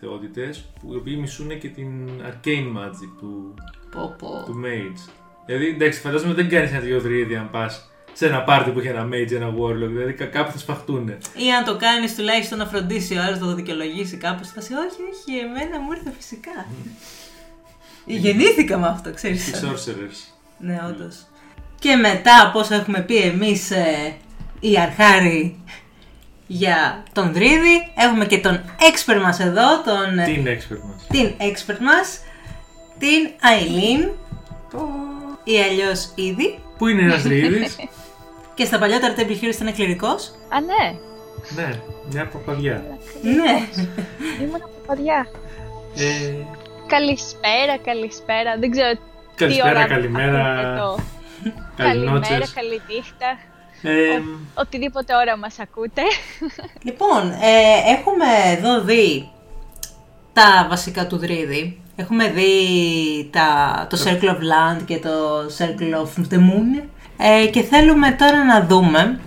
θεότητες 0.00 0.64
που 0.80 0.92
οι 0.92 0.96
οποίοι 0.96 1.16
μισούν 1.20 1.58
και 1.58 1.68
την 1.68 2.08
arcane 2.22 2.76
magic 2.78 3.10
του, 3.18 3.54
Πω, 3.90 4.14
πω. 4.18 4.42
του 4.46 4.60
mage. 4.64 5.10
Δηλαδή, 5.46 5.66
εντάξει, 5.68 6.00
φαντάζομαι 6.00 6.34
δεν 6.34 6.48
κάνεις 6.48 6.70
ένα 6.70 6.80
δυο 6.80 7.00
δρύδι 7.00 7.36
αν 7.36 7.50
πας 7.50 7.90
σε 8.12 8.26
ένα 8.26 8.42
πάρτι 8.42 8.70
που 8.70 8.78
έχει 8.78 8.88
ένα 8.88 9.08
mage, 9.12 9.32
ένα 9.32 9.54
warlock, 9.58 9.88
δηλαδή 9.88 10.12
κα- 10.12 10.24
κάπου 10.26 10.52
θα 10.52 10.58
σπαχτούν. 10.58 11.08
Ή 11.36 11.52
αν 11.58 11.64
το 11.64 11.76
κάνεις 11.76 12.14
τουλάχιστον 12.14 12.58
να 12.58 12.66
φροντίσει 12.66 13.16
ο 13.16 13.22
άλλος 13.22 13.38
να 13.38 13.46
το 13.46 13.54
δικαιολογήσει 13.54 14.16
κάπως. 14.16 14.48
Θα 14.48 14.60
σε 14.60 14.72
όχι, 14.74 15.00
όχι, 15.12 15.38
εμένα 15.38 15.80
μου 15.80 15.92
ήρθε 15.92 16.12
φυσικά. 16.16 16.66
Γεννήθηκα 18.06 18.78
με 18.78 18.86
αυτό, 18.86 19.12
ξέρεις. 19.14 19.48
Οι 19.48 19.52
sorcerers. 19.64 20.34
Ναι, 20.58 20.80
όντως. 20.88 21.26
Και 21.78 21.96
μετά, 21.96 22.46
από 22.46 22.58
όσα 22.58 22.74
έχουμε 22.74 23.00
πει 23.00 23.16
εμείς 23.16 23.70
οι 24.60 24.78
αρχάροι 24.78 25.58
για 26.52 27.02
τον 27.12 27.32
Δρίδη, 27.32 27.92
έχουμε 27.96 28.26
και 28.26 28.38
τον 28.38 28.60
expert 28.78 29.20
μας 29.22 29.40
εδώ, 29.40 29.82
τον, 29.82 30.24
Τι 30.24 30.32
είναι 30.32 30.58
expert 30.58 30.80
μας. 30.82 31.06
την 31.08 31.32
expert 31.38 31.78
μας, 31.80 32.20
την 32.98 33.30
Αιλίν 33.52 34.10
ή 35.44 35.60
αλλιώς 35.60 36.12
ήδη. 36.14 36.58
Πού 36.78 36.86
είναι 36.86 37.02
ένας 37.02 37.22
δρύδης. 37.22 37.76
Και 38.54 38.64
στα 38.64 38.78
παλιότερα 38.78 39.14
Temple 39.16 39.42
Heroes 39.42 39.60
ήταν 39.60 39.74
κληρικός. 39.74 40.32
Α, 40.48 40.60
ναι. 40.60 40.98
ναι, 41.62 41.78
μια 42.12 42.26
παπαδιά. 42.26 42.82
Ναι. 43.22 43.68
Ήμουν 44.42 44.60
παπαδιά. 44.60 45.26
Ε, 45.96 46.32
Καλησπέρα, 46.86 47.78
καλησπέρα. 47.84 48.56
Δεν 48.58 48.70
ξέρω 48.70 48.92
τι 48.92 49.00
Καλησπέρα, 49.34 49.70
ώρα 49.70 49.86
καλημέρα, 49.86 50.44
ακούτε 50.44 50.78
το. 50.80 50.98
καληνότσες. 51.76 52.28
Καλημέρα, 52.28 52.46
καλή 52.54 52.80
νύχτα. 53.82 54.14
Ε, 54.14 54.22
Οτιδήποτε 54.54 55.14
ώρα 55.14 55.36
μας 55.36 55.58
ακούτε. 55.58 56.02
Λοιπόν, 56.82 57.30
ε, 57.30 57.92
έχουμε 57.98 58.24
εδώ 58.56 58.80
δει 58.80 59.28
τα 60.32 60.66
βασικά 60.68 61.06
του 61.06 61.18
Δρίδη. 61.18 61.80
Έχουμε 61.96 62.28
δει 62.28 62.50
τα, 63.32 63.86
το 63.90 63.98
Circle 64.04 64.28
of 64.28 64.38
Land 64.38 64.82
και 64.84 64.98
το 64.98 65.10
Circle 65.58 65.94
of 66.02 66.32
the 66.32 66.38
Moon. 66.38 66.82
Ε, 67.16 67.46
και 67.46 67.62
θέλουμε 67.62 68.10
τώρα 68.10 68.44
να 68.44 68.66
δούμε 68.66 69.20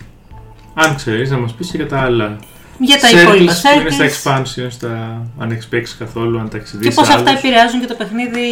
αν 0.73 0.95
ξέρεις 0.95 1.29
να 1.29 1.37
μας 1.37 1.53
πεις 1.53 1.69
και 1.71 1.77
για 1.77 1.87
τα 1.87 2.01
άλλα. 2.01 2.37
για 2.79 2.99
τα 2.99 3.07
Circles 3.09 3.21
υπόλοιπα 3.21 3.53
που 3.73 3.79
είναι 3.79 3.89
στα 3.89 4.09
circles 4.33 4.41
expansions, 4.41 4.71
στα, 4.71 5.21
αν 5.39 5.51
έχεις 5.51 5.67
παίξει 5.67 5.97
καθόλου, 5.97 6.39
αν 6.39 6.49
τα 6.49 6.57
έχεις 6.57 6.71
δει 6.71 6.83
και 6.83 6.91
σε 6.91 6.99
πώς 6.99 7.09
αυτά 7.09 7.29
άλλους. 7.29 7.43
επηρεάζουν 7.43 7.79
και 7.79 7.85
το 7.87 7.93
παιχνίδι 7.93 8.47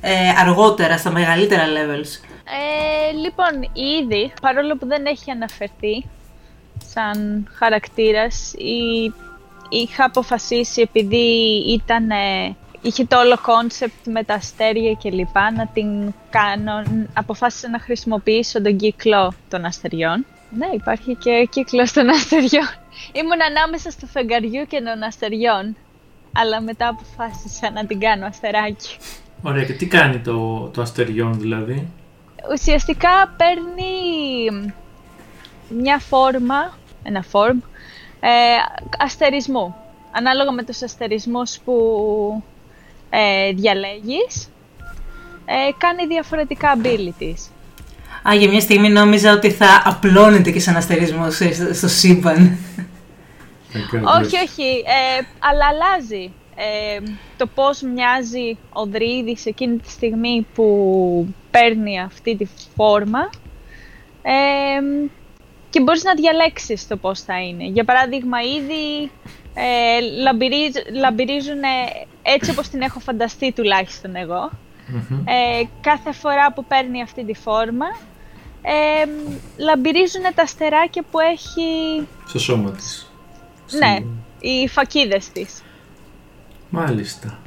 ε, 0.00 0.12
αργότερα, 0.40 0.98
στα 0.98 1.10
μεγαλύτερα 1.10 1.62
levels. 1.62 2.31
Ε, 2.54 3.12
λοιπόν, 3.12 3.70
ήδη, 3.72 4.32
παρόλο 4.40 4.76
που 4.76 4.86
δεν 4.86 5.06
έχει 5.06 5.30
αναφερθεί 5.30 6.04
σαν 6.84 7.48
χαρακτήρας, 7.52 8.52
ή, 8.52 9.12
είχα 9.68 10.04
αποφασίσει 10.04 10.80
επειδή 10.80 11.26
ήταν, 11.68 12.10
ε, 12.10 12.56
είχε 12.82 13.04
το 13.04 13.18
όλο 13.18 13.38
concept 13.42 14.06
με 14.06 14.24
τα 14.24 14.34
αστέρια 14.34 14.92
και 14.92 15.10
λοιπά, 15.10 15.52
να 15.52 15.66
την 15.66 16.14
κάνω, 16.30 17.06
αποφάσισα 17.12 17.68
να 17.68 17.78
χρησιμοποιήσω 17.78 18.62
τον 18.62 18.76
κύκλο 18.76 19.34
των 19.48 19.64
αστεριών. 19.64 20.26
Ναι, 20.50 20.66
υπάρχει 20.72 21.14
και 21.14 21.48
κύκλος 21.50 21.92
των 21.92 22.08
αστεριών. 22.08 22.68
Ήμουν 23.18 23.42
ανάμεσα 23.48 23.90
στο 23.90 24.06
φεγγαριού 24.06 24.66
και 24.68 24.82
των 24.82 25.02
αστεριών, 25.02 25.76
αλλά 26.32 26.60
μετά 26.60 26.88
αποφάσισα 26.88 27.70
να 27.70 27.86
την 27.86 28.00
κάνω 28.00 28.26
αστεράκι. 28.26 28.96
Ωραία, 29.42 29.64
και 29.64 29.72
τι 29.72 29.86
κάνει 29.86 30.18
το, 30.18 30.68
το 30.74 30.82
αστεριών 30.82 31.40
δηλαδή; 31.40 31.88
Ουσιαστικά 32.52 33.34
παίρνει 33.36 34.74
μια 35.68 35.98
φόρμα, 35.98 36.78
ένα 37.02 37.22
φόρμ, 37.22 37.58
ε, 38.20 38.28
αστερισμού. 38.98 39.74
Ανάλογα 40.12 40.52
με 40.52 40.62
τους 40.62 40.82
αστερισμούς 40.82 41.58
που 41.64 41.74
ε, 43.10 43.52
διαλέγεις, 43.52 44.48
ε, 45.44 45.70
κάνει 45.78 46.06
διαφορετικά 46.06 46.78
abilities. 46.82 47.50
Α, 48.28 48.34
για 48.34 48.48
μια 48.48 48.60
στιγμή 48.60 48.88
νόμιζα 48.88 49.32
ότι 49.32 49.50
θα 49.50 49.82
απλώνεται 49.84 50.50
και 50.50 50.60
σαν 50.60 50.76
αστερισμός 50.76 51.34
στο, 51.34 51.74
στο 51.74 51.88
σύμπαν. 51.88 52.58
όχι, 54.18 54.36
όχι, 54.36 54.84
ε, 54.86 55.24
αλλά 55.38 55.66
αλλάζει 55.66 56.32
ε, 56.56 56.98
το 57.36 57.46
πώς 57.46 57.82
μοιάζει 57.82 58.58
ο 58.72 58.86
Δρύδης 58.86 59.46
εκείνη 59.46 59.76
τη 59.76 59.90
στιγμή 59.90 60.46
που 60.54 61.34
παίρνει 61.50 62.00
αυτή 62.00 62.36
τη 62.36 62.46
φόρμα 62.76 63.30
ε, 64.22 65.08
και 65.70 65.80
μπορείς 65.80 66.04
να 66.04 66.14
διαλέξεις 66.14 66.86
το 66.86 66.96
πώς 66.96 67.20
θα 67.20 67.40
είναι. 67.40 67.64
Για 67.64 67.84
παράδειγμα, 67.84 68.40
ήδη 68.40 69.10
ε, 69.54 70.00
λαμπυρίζ, 70.22 70.74
λαμπυρίζουν 70.92 71.60
έτσι 72.22 72.50
όπως 72.50 72.68
την 72.68 72.80
έχω 72.80 73.00
φανταστεί 73.00 73.52
τουλάχιστον 73.52 74.16
εγώ. 74.16 74.50
Ε, 75.24 75.62
κάθε 75.80 76.12
φορά 76.12 76.52
που 76.52 76.64
παίρνει 76.64 77.02
αυτή 77.02 77.24
τη 77.24 77.34
φόρμα 77.34 77.86
ε, 78.62 79.04
λαμπυρίζουν 79.56 80.22
τα 80.34 80.42
αστεράκια 80.42 81.02
που 81.10 81.18
έχει 81.20 82.06
Στο 82.26 82.38
σώμα 82.38 82.70
της. 82.70 83.10
ναι, 83.78 83.96
οι 84.40 84.68
φακίδες 84.68 85.28
της. 85.28 85.62
Μάλιστα. 86.74 87.38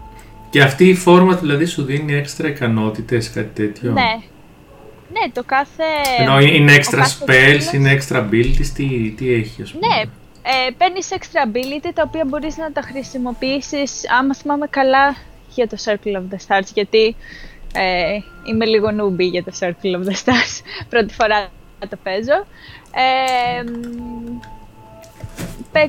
Και 0.49 0.61
αυτή 0.61 0.89
η 0.89 0.95
φόρμα 0.95 1.35
δηλαδή 1.35 1.65
σου 1.65 1.83
δίνει 1.83 2.13
έξτρα 2.13 2.47
ικανότητες, 2.47 3.29
κάτι 3.31 3.63
τέτοιο; 3.63 3.91
Ναι. 3.91 4.19
Ναι, 5.11 5.31
το 5.33 5.43
κάθε... 5.45 5.83
Ενώ 6.19 6.39
είναι 6.39 6.71
ο 6.71 6.75
έξτρα 6.75 6.99
κάθε 7.01 7.25
spells, 7.25 7.47
φίλος- 7.47 7.73
είναι 7.73 7.91
έξτρα 7.91 8.29
abilities, 8.29 8.65
τι, 8.75 9.13
τι 9.17 9.33
έχει 9.33 9.61
ας 9.61 9.71
πούμε; 9.71 9.87
Ναι, 9.87 10.01
ε, 10.41 10.71
παίρνεις 10.77 11.07
extra 11.11 11.47
ability 11.49 11.89
τα 11.93 12.03
οποία 12.05 12.25
μπορείς 12.27 12.57
να 12.57 12.71
τα 12.71 12.81
χρησιμοποιήσεις 12.81 14.09
άμα 14.19 14.35
θυμάμαι 14.35 14.67
καλά 14.67 15.15
για 15.49 15.67
το 15.67 15.77
Circle 15.85 16.15
of 16.15 16.33
the 16.33 16.37
Stars 16.47 16.67
γιατί 16.73 17.15
ε, 17.73 18.17
είμαι 18.49 18.65
λίγο 18.65 18.87
newbie 18.87 19.29
για 19.31 19.43
το 19.43 19.51
Circle 19.59 19.95
of 19.99 20.09
the 20.09 20.13
Stars 20.23 20.61
πρώτη 20.89 21.13
φορά 21.13 21.47
το 21.89 21.97
παίζω 22.03 22.45
ε, 22.91 23.63
μ, 23.63 24.39
πε- 24.39 24.64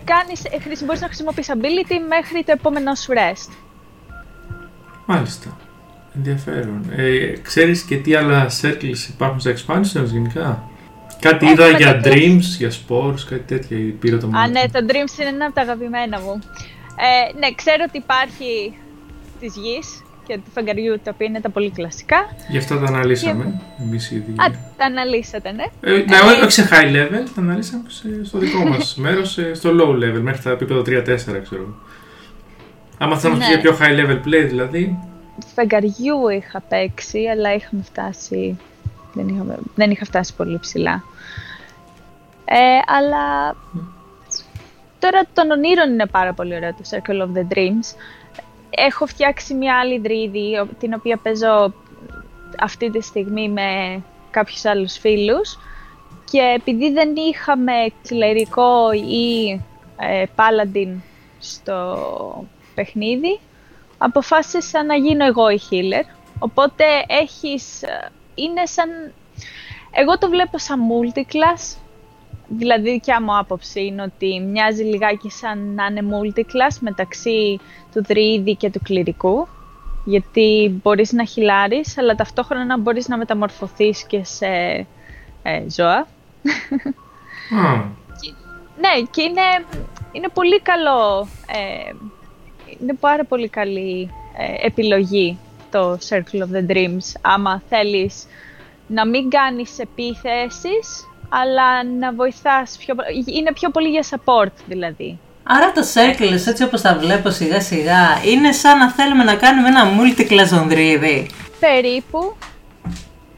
κάνεις, 0.04 0.44
ε, 0.44 0.59
χρησι- 0.61 0.85
μπορείς 0.85 1.00
να 1.00 1.06
χρησιμοποιείς 1.06 1.48
ability 1.50 1.94
μέχρι 2.09 2.44
το 2.44 2.52
επόμενο 2.52 2.94
σου 2.94 3.12
rest 3.12 3.50
Μάλιστα. 5.06 5.56
Ενδιαφέρον. 6.16 6.87
Ε, 6.96 7.26
ξέρεις 7.42 7.82
και 7.82 7.96
τι 7.96 8.14
άλλα 8.14 8.46
circles 8.62 9.09
υπάρχουν 9.09 9.40
στα 9.40 9.54
expansions 9.56 10.04
γενικά; 10.04 10.62
Κάτι 11.20 11.46
είδα 11.46 11.64
Έχουμε 11.64 11.78
για 11.78 12.00
το- 12.00 12.11
dreams, 12.11 12.40
για 12.59 12.70
spores, 12.70 13.20
κάτι 13.28 13.42
τέτοια. 13.46 13.76
ή 13.78 13.80
Πήρα 13.82 14.18
το 14.18 14.26
Α, 14.26 14.30
μάτι. 14.30 14.50
ναι, 14.50 14.61
το 14.72 14.87
Dreams 14.88 15.20
είναι 15.20 15.28
ένα 15.28 15.44
από 15.46 15.54
τα 15.54 15.61
αγαπημένα 15.61 16.20
μου. 16.20 16.38
Ε, 16.98 17.38
ναι, 17.38 17.50
ξέρω 17.54 17.85
ότι 17.88 17.98
υπάρχει 17.98 18.78
της 19.40 19.54
γης 19.56 20.02
και 20.26 20.34
του 20.38 20.50
φεγγαριού, 20.54 21.00
τα 21.04 21.10
οποία 21.14 21.26
είναι 21.26 21.40
τα 21.40 21.50
πολύ 21.50 21.70
κλασικά. 21.70 22.16
Γι' 22.48 22.58
αυτό 22.58 22.78
τα 22.78 22.84
αναλύσαμε. 22.86 23.60
Εμείς 23.80 24.10
ήδη. 24.10 24.30
Α, 24.32 24.44
τα 24.76 24.84
αναλύσατε, 24.84 25.52
ναι. 25.52 25.64
Ε, 25.80 25.90
ναι, 25.90 26.16
ό- 26.16 26.42
όχι 26.44 26.50
σε 26.50 26.68
high 26.70 26.94
level, 26.96 27.24
τα 27.34 27.40
αναλύσαμε 27.40 27.82
σε- 27.86 28.24
στο 28.24 28.38
δικό 28.38 28.64
μας 28.64 28.94
μέρος, 29.04 29.38
ε, 29.38 29.54
στο 29.54 29.70
low 29.80 29.90
level, 30.04 30.20
μέχρι 30.20 30.42
τα 30.42 30.50
επίπεδο 30.50 30.80
3-4, 30.80 31.40
ξέρω. 31.42 31.74
Άμα 32.98 33.18
θα 33.18 33.28
μας 33.28 33.38
Ναι. 33.38 33.44
πει 33.44 33.50
για 33.50 33.60
πιο 33.60 33.76
high 33.80 34.00
level 34.00 34.16
play, 34.26 34.46
δηλαδή, 34.48 34.98
Φεγγαριού 35.54 36.28
είχα 36.36 36.60
παίξει, 36.60 37.18
αλλά 37.26 37.54
είχαμε 37.54 37.82
φτάσει... 37.82 38.56
Δεν, 39.12 39.28
είχαμε, 39.28 39.56
δεν 39.74 39.90
είχα 39.90 40.04
φτάσει 40.04 40.34
πολύ 40.34 40.58
ψηλά. 40.58 41.02
Ε, 42.44 42.56
αλλά 42.86 43.56
τώρα 44.98 45.22
των 45.32 45.50
ονείρων 45.50 45.90
είναι 45.92 46.06
πάρα 46.06 46.32
πολύ 46.32 46.54
ωραίο 46.54 46.70
το 46.70 46.82
Circle 46.90 47.22
of 47.22 47.38
the 47.38 47.54
Dreams. 47.54 47.94
Έχω 48.70 49.07
φτιάξει 49.07 49.55
μια 49.55 49.79
άλλη 49.79 49.98
δρύδη, 49.98 50.59
ο- 50.59 50.68
την 50.79 50.92
οποία 50.94 51.16
παίζω 51.16 51.74
αυτή 52.61 52.90
τη 52.90 53.00
στιγμή 53.00 53.48
με 53.48 54.02
κάποιους 54.31 54.64
άλλους 54.64 54.98
φίλους. 54.98 55.59
και 56.31 56.52
επειδή 56.57 56.92
δεν 56.92 57.16
είχαμε 57.16 57.72
κλερικό 58.09 58.92
ή 58.92 59.50
ε, 59.96 60.24
paladin 60.37 60.94
στο 61.38 61.98
παιχνίδι, 62.74 63.40
αποφάσισα 63.98 64.85
να 64.85 64.94
γίνω 64.94 65.24
εγώ 65.24 65.48
η 65.50 65.61
healer. 65.70 66.05
Οπότε 66.38 66.85
έχεις, 67.07 67.83
ε, 67.83 68.11
είναι 68.35 68.66
σαν, 68.66 68.88
εγώ 69.90 70.18
το 70.18 70.29
βλέπω 70.29 70.59
σαν 70.59 70.81
multiclass, 70.81 71.76
δηλαδή 72.48 72.90
δικιά 72.90 73.22
μου 73.22 73.38
άποψη 73.38 73.85
είναι 73.85 74.02
ότι 74.02 74.40
μοιάζει 74.40 74.82
λιγάκι 74.82 75.30
σαν 75.30 75.74
να 75.74 75.85
είναι 75.85 76.02
multiclass 76.02 76.76
μεταξύ 76.80 77.61
του 77.92 78.04
δρύδι 78.04 78.56
και 78.56 78.70
του 78.70 78.80
κληρικού, 78.82 79.48
γιατί 80.04 80.78
μπορείς 80.82 81.12
να 81.12 81.24
χιλάρεις, 81.24 81.98
αλλά 81.98 82.14
ταυτόχρονα 82.14 82.78
μπορείς 82.78 83.09
να 83.09 83.16
μεταμορφωθείς 83.16 84.06
και 84.06 84.24
σε 84.24 84.46
ε, 85.42 85.64
ζώα. 85.68 86.06
ναι, 88.80 89.02
και 89.11 89.22
είναι, 89.22 89.64
είναι 90.12 90.28
πολύ 90.28 90.61
καλό, 90.61 91.28
ε, 91.46 91.92
είναι 92.80 92.94
πάρα 92.94 93.24
πολύ 93.24 93.48
καλή 93.48 94.11
ε, 94.37 94.66
επιλογή 94.66 95.38
το 95.70 95.98
Circle 96.09 96.40
of 96.40 96.56
the 96.56 96.70
Dreams, 96.70 97.14
άμα 97.20 97.62
θέλεις 97.68 98.26
να 98.87 99.06
μην 99.06 99.30
κάνεις 99.30 99.78
επίθεσεις, 99.78 101.09
αλλά 101.28 101.84
να 101.84 102.12
βοηθάς 102.12 102.76
πιο, 102.78 102.94
είναι 103.36 103.52
πιο 103.52 103.70
πολύ 103.70 103.88
για 103.88 104.04
support 104.10 104.52
δηλαδή. 104.66 105.18
Άρα 105.48 105.72
το 105.72 105.82
Circle, 105.94 106.48
έτσι 106.48 106.62
όπως 106.62 106.80
τα 106.80 106.94
βλέπω 106.94 107.30
σιγά 107.30 107.60
σιγά, 107.60 108.24
είναι 108.24 108.52
σαν 108.52 108.78
να 108.78 108.90
θέλουμε 108.90 109.24
να 109.24 109.34
κάνουμε 109.34 109.68
ένα 109.68 109.82
multi 109.84 110.26
Περίπου, 111.60 112.36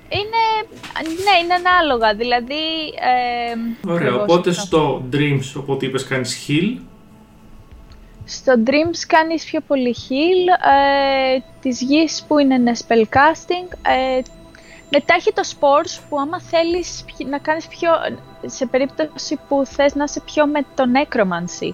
είναι, 0.08 0.68
ναι, 1.02 1.38
είναι 1.42 1.54
ανάλογα, 1.54 2.14
δηλαδή... 2.14 2.64
Ε, 3.00 3.90
Ωραία, 3.90 4.14
οπότε 4.14 4.52
στο 4.52 5.02
Dreams, 5.12 5.52
οπότε 5.56 5.86
είπες 5.86 6.04
κάνεις 6.04 6.46
heal. 6.48 6.80
Στο 8.24 8.52
Dreams 8.66 9.04
κάνεις 9.06 9.44
πιο 9.44 9.60
πολύ 9.66 9.96
heal, 9.98 10.68
ε, 11.34 11.38
της 11.60 11.80
γης 11.80 12.24
που 12.28 12.38
είναι 12.38 12.72
spellcasting, 12.86 13.76
ε, 13.82 14.20
μετά 14.90 15.14
έχει 15.14 15.32
το 15.32 15.42
Spores 15.52 16.00
που 16.08 16.20
άμα 16.20 16.40
θέλεις 16.40 17.04
να 17.30 17.38
κάνεις 17.38 17.66
πιο, 17.66 17.90
σε 18.46 18.66
περίπτωση 18.66 19.38
που 19.48 19.62
θες 19.66 19.94
να 19.94 20.04
είσαι 20.04 20.20
πιο 20.20 20.46
με 20.46 20.60
το 20.74 20.84
Necromancy. 20.94 21.72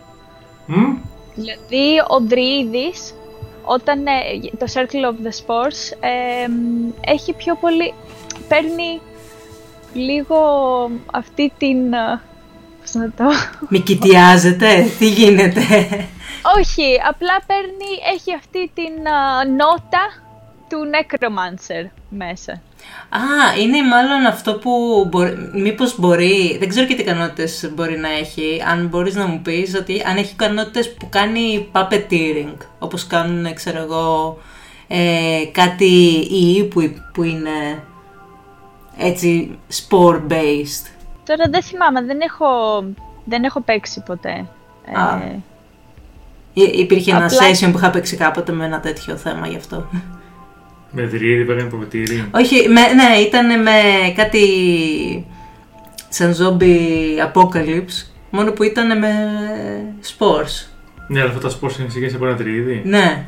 Mm? 0.68 0.98
Δηλαδή 1.34 1.98
ο 2.08 2.20
Δρύδης, 2.20 3.14
όταν 3.64 4.06
ε, 4.06 4.10
το 4.58 4.66
Circle 4.74 5.10
of 5.10 5.26
the 5.26 5.30
Spores 5.30 5.96
ε, 6.00 6.46
έχει 7.00 7.32
πιο 7.32 7.54
πολύ, 7.54 7.94
παίρνει 8.48 9.00
λίγο 9.94 10.36
αυτή 11.12 11.52
την... 11.58 11.92
Ε, 11.92 12.20
πώς 12.80 12.94
να 12.94 13.10
το... 13.10 13.24
Μη 13.68 13.80
κοιτιάζεται, 13.80 14.86
τι 14.98 15.08
γίνεται; 15.08 15.60
Όχι, 16.58 17.00
απλά 17.08 17.42
παίρνει, 17.46 18.14
έχει 18.14 18.34
αυτή 18.34 18.70
την 18.74 18.92
uh, 19.02 19.48
νότα 19.56 20.22
του 20.68 20.78
Necromancer 20.94 21.90
μέσα. 22.08 22.62
Α, 23.08 23.58
είναι 23.60 23.82
μάλλον 23.82 24.26
αυτό 24.26 24.54
που 24.54 25.06
μπορεί, 25.10 25.50
μήπως 25.52 25.98
μπορεί, 25.98 26.56
δεν 26.58 26.68
ξέρω 26.68 26.86
και 26.86 26.94
τι 26.94 27.02
ικανότητες 27.02 27.70
μπορεί 27.74 27.98
να 27.98 28.08
έχει, 28.08 28.62
αν 28.70 28.86
μπορείς 28.86 29.14
να 29.14 29.26
μου 29.26 29.40
πεις 29.42 29.74
ότι 29.74 30.02
αν 30.06 30.16
έχει 30.16 30.32
ικανότητες 30.32 30.94
που 30.94 31.08
κάνει 31.08 31.68
puppeteering, 31.72 32.56
όπως 32.78 33.06
κάνουν, 33.06 33.54
ξέρω 33.54 33.78
εγώ, 33.78 34.38
ε, 34.88 35.44
κάτι 35.52 35.94
ή 36.30 36.64
που, 36.64 36.94
που 37.12 37.22
είναι 37.22 37.82
έτσι 38.98 39.58
spore-based. 39.72 40.86
Τώρα 41.26 41.44
δεν 41.50 41.62
θυμάμαι, 41.62 42.02
δεν 42.02 42.20
έχω, 42.20 42.46
δεν 43.24 43.44
έχω 43.44 43.60
παίξει 43.60 44.02
ποτέ. 44.06 44.46
Α. 44.92 45.16
Ε, 45.16 45.40
υπήρχε 46.54 47.12
απλά... 47.12 47.24
ένα 47.24 47.36
session 47.36 47.72
που 47.72 47.78
είχα 47.78 47.90
παίξει 47.90 48.16
κάποτε 48.16 48.52
με 48.52 48.64
ένα 48.64 48.80
τέτοιο 48.80 49.16
θέμα 49.16 49.46
γι' 49.46 49.56
αυτό. 49.56 49.86
Με 50.96 51.06
δρύδι, 51.06 51.44
παίρνει 51.44 51.68
προβετήρι. 51.68 52.28
Όχι, 52.34 52.68
με, 52.68 52.80
ναι, 52.80 53.16
ήταν 53.18 53.62
με 53.62 53.72
κάτι 54.16 54.46
σαν 56.08 56.34
zombie 56.40 57.32
apocalypse, 57.32 58.06
μόνο 58.30 58.52
που 58.52 58.62
ήταν 58.62 58.98
με 58.98 59.12
spores. 60.02 60.66
Ναι, 61.08 61.20
αλλά 61.20 61.30
αυτά 61.30 61.48
τα 61.48 61.54
spores 61.54 61.78
είναι 61.78 61.88
σχέση 61.90 62.14
από 62.14 62.26
ένα 62.26 62.36
δρύδι. 62.36 62.82
Ναι. 62.84 63.24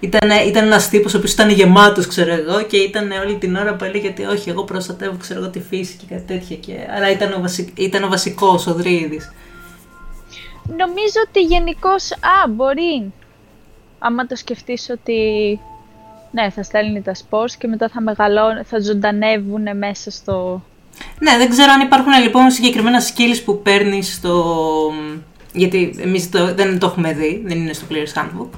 Ήταν, 0.00 0.30
ήταν 0.46 0.64
ένας 0.64 0.88
τύπος 0.88 1.14
ο 1.14 1.16
οποίος 1.16 1.32
ήταν 1.32 1.50
γεμάτος, 1.50 2.06
ξέρω 2.06 2.32
εγώ, 2.32 2.62
και 2.62 2.76
ήταν 2.76 3.10
όλη 3.10 3.36
την 3.36 3.56
ώρα 3.56 3.74
που 3.74 3.84
έλεγε 3.84 4.08
ότι 4.08 4.24
όχι, 4.24 4.50
εγώ 4.50 4.64
προστατεύω 4.64 5.16
ξέρω 5.16 5.40
εγώ, 5.40 5.50
τη 5.50 5.60
φύση 5.60 5.96
και 5.96 6.04
κάτι 6.08 6.22
τέτοια. 6.26 6.56
Και... 6.56 6.72
Άρα 6.96 7.10
ήταν 7.10 7.32
ο, 7.32 7.40
βασικ... 7.40 7.78
ήταν 7.78 8.04
ο 8.04 8.08
βασικός, 8.08 8.66
ο 8.66 8.74
Δρύδης. 8.74 9.32
Νομίζω 10.66 11.20
ότι 11.28 11.40
γενικώς. 11.40 12.12
Α, 12.12 12.48
μπορεί. 12.48 13.12
Άμα 13.98 14.26
το 14.26 14.36
σκεφτείς 14.36 14.88
ότι. 14.90 15.18
Ναι, 16.34 16.50
θα 16.50 16.62
στέλνει 16.62 17.02
τα 17.02 17.14
σπορς 17.14 17.56
και 17.56 17.66
μετά 17.66 17.88
θα 17.88 18.00
μεγαλώνουν, 18.00 18.64
θα 18.64 18.80
ζωντανεύουν 18.80 19.76
μέσα 19.76 20.10
στο. 20.10 20.62
Ναι, 21.18 21.36
δεν 21.36 21.48
ξέρω 21.50 21.72
αν 21.72 21.80
υπάρχουν 21.80 22.12
λοιπόν 22.22 22.50
συγκεκριμένα 22.50 23.00
skills 23.00 23.42
που 23.44 23.62
παίρνεις 23.62 24.14
στο. 24.14 24.54
Γιατί 25.52 25.94
εμείς 26.00 26.28
δεν 26.28 26.78
το 26.78 26.86
έχουμε 26.86 27.12
δει, 27.12 27.42
δεν 27.46 27.58
είναι 27.58 27.72
στο 27.72 27.86
Player's 27.90 28.20
Handbook 28.20 28.48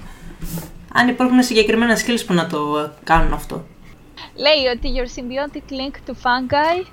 αν 0.96 1.08
υπάρχουν 1.08 1.42
συγκεκριμένα 1.42 1.96
skills 1.96 2.22
που 2.26 2.32
να 2.32 2.46
το 2.46 2.90
κάνουν 3.04 3.32
αυτό. 3.32 3.64
Λέει 4.34 4.66
ότι 4.74 4.88
your 4.96 5.18
symbiotic 5.18 5.72
link 5.72 6.10
to 6.10 6.12
fungi 6.12 6.86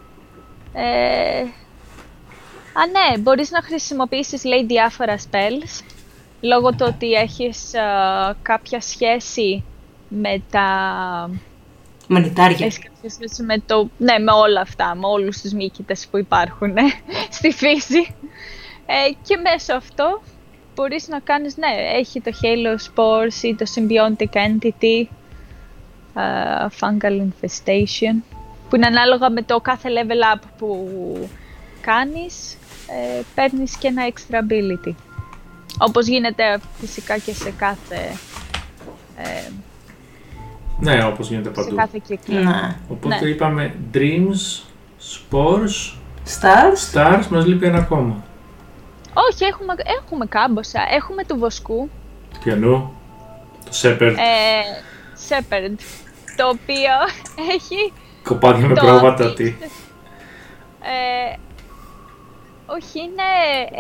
ε, 0.74 1.40
Α, 2.74 2.86
ναι, 2.86 3.18
μπορείς 3.18 3.52
να 3.52 3.62
χρησιμοποιήσεις, 3.62 4.44
λέει, 4.44 4.66
διάφορα 4.66 5.18
spells, 5.18 5.84
λόγω 6.42 6.70
του 6.70 6.86
ότι 6.88 7.12
έχεις 7.12 7.72
κάποια 8.42 8.82
σχέση 8.82 9.64
με 10.22 10.42
τα... 10.52 10.68
Μανιτάρια. 12.08 12.66
Έχεις 12.66 12.80
κάποια 12.80 13.10
σχέση 13.10 13.44
με 13.44 13.60
το... 13.66 13.90
Ναι, 13.98 14.20
με 14.20 14.32
όλα 14.32 14.62
αυτά, 14.62 14.96
με 14.96 15.08
όλους 15.08 15.42
τους 15.42 15.52
μύκητες 15.52 16.08
που 16.12 16.18
υπάρχουν 16.18 16.74
στη 17.38 17.52
φύση. 17.52 18.16
Ε, 18.86 19.12
και 19.28 19.38
μέσω 19.38 19.74
αυτό 19.74 20.22
μπορείς 20.76 21.08
να 21.08 21.20
κάνεις, 21.20 21.58
ναι, 21.58 21.68
έχει 21.96 22.22
το 22.22 22.32
Halo 22.42 22.76
Spores 22.88 23.44
ή 23.44 23.56
το 23.56 23.66
Symbiotic 23.76 24.36
Entity, 24.36 25.08
uh, 26.14 26.68
Fungal 26.80 27.22
Infestation, 27.22 28.22
που 28.70 28.76
είναι 28.76 28.86
ανάλογα 28.86 29.30
με 29.30 29.42
το 29.42 29.60
κάθε 29.60 29.90
level 29.90 30.36
up 30.36 30.42
που 30.58 30.90
κάνεις, 31.82 32.58
ε, 32.88 33.22
παίρνεις 33.36 33.78
και 33.78 33.88
ένα 33.88 34.04
extra 34.10 34.36
ability. 34.36 34.94
Όπως 35.80 36.08
γίνεται 36.08 36.60
φυσικά 36.80 37.18
και 37.18 37.34
σε 37.34 37.52
κάθε... 37.52 37.96
Ε, 39.18 39.52
ναι, 40.80 41.06
όπως 41.06 41.30
γίνεται 41.30 41.50
παντού. 41.50 41.70
Σε 41.70 41.76
κάθε 41.76 42.00
κύκλο. 42.08 42.40
Ναι. 42.40 42.76
Οπότε 42.88 43.20
ναι. 43.24 43.30
είπαμε 43.30 43.76
Dreams, 43.94 44.62
Spores, 45.00 45.94
Stars. 46.26 46.94
Stars, 46.94 47.26
μας 47.30 47.46
λείπει 47.46 47.66
ένα 47.66 47.78
ακόμα. 47.78 48.24
Όχι, 49.14 49.44
έχουμε, 49.44 49.74
έχουμε 50.02 50.26
κάμποσα. 50.26 50.80
Έχουμε 50.92 51.24
του 51.24 51.38
βοσκού. 51.38 51.90
Πιανού. 52.44 52.94
Το 53.66 53.74
Σέπερντ. 53.74 54.18
Ε, 54.18 55.76
Το 56.38 56.48
οποίο 56.48 56.96
έχει... 57.56 57.94
Κοπάδια 58.24 58.68
με 58.68 58.74
πρόβατα, 58.74 59.34
τι. 59.34 59.46
Ε, 60.82 61.36
όχι, 62.76 63.00
είναι, 63.00 63.30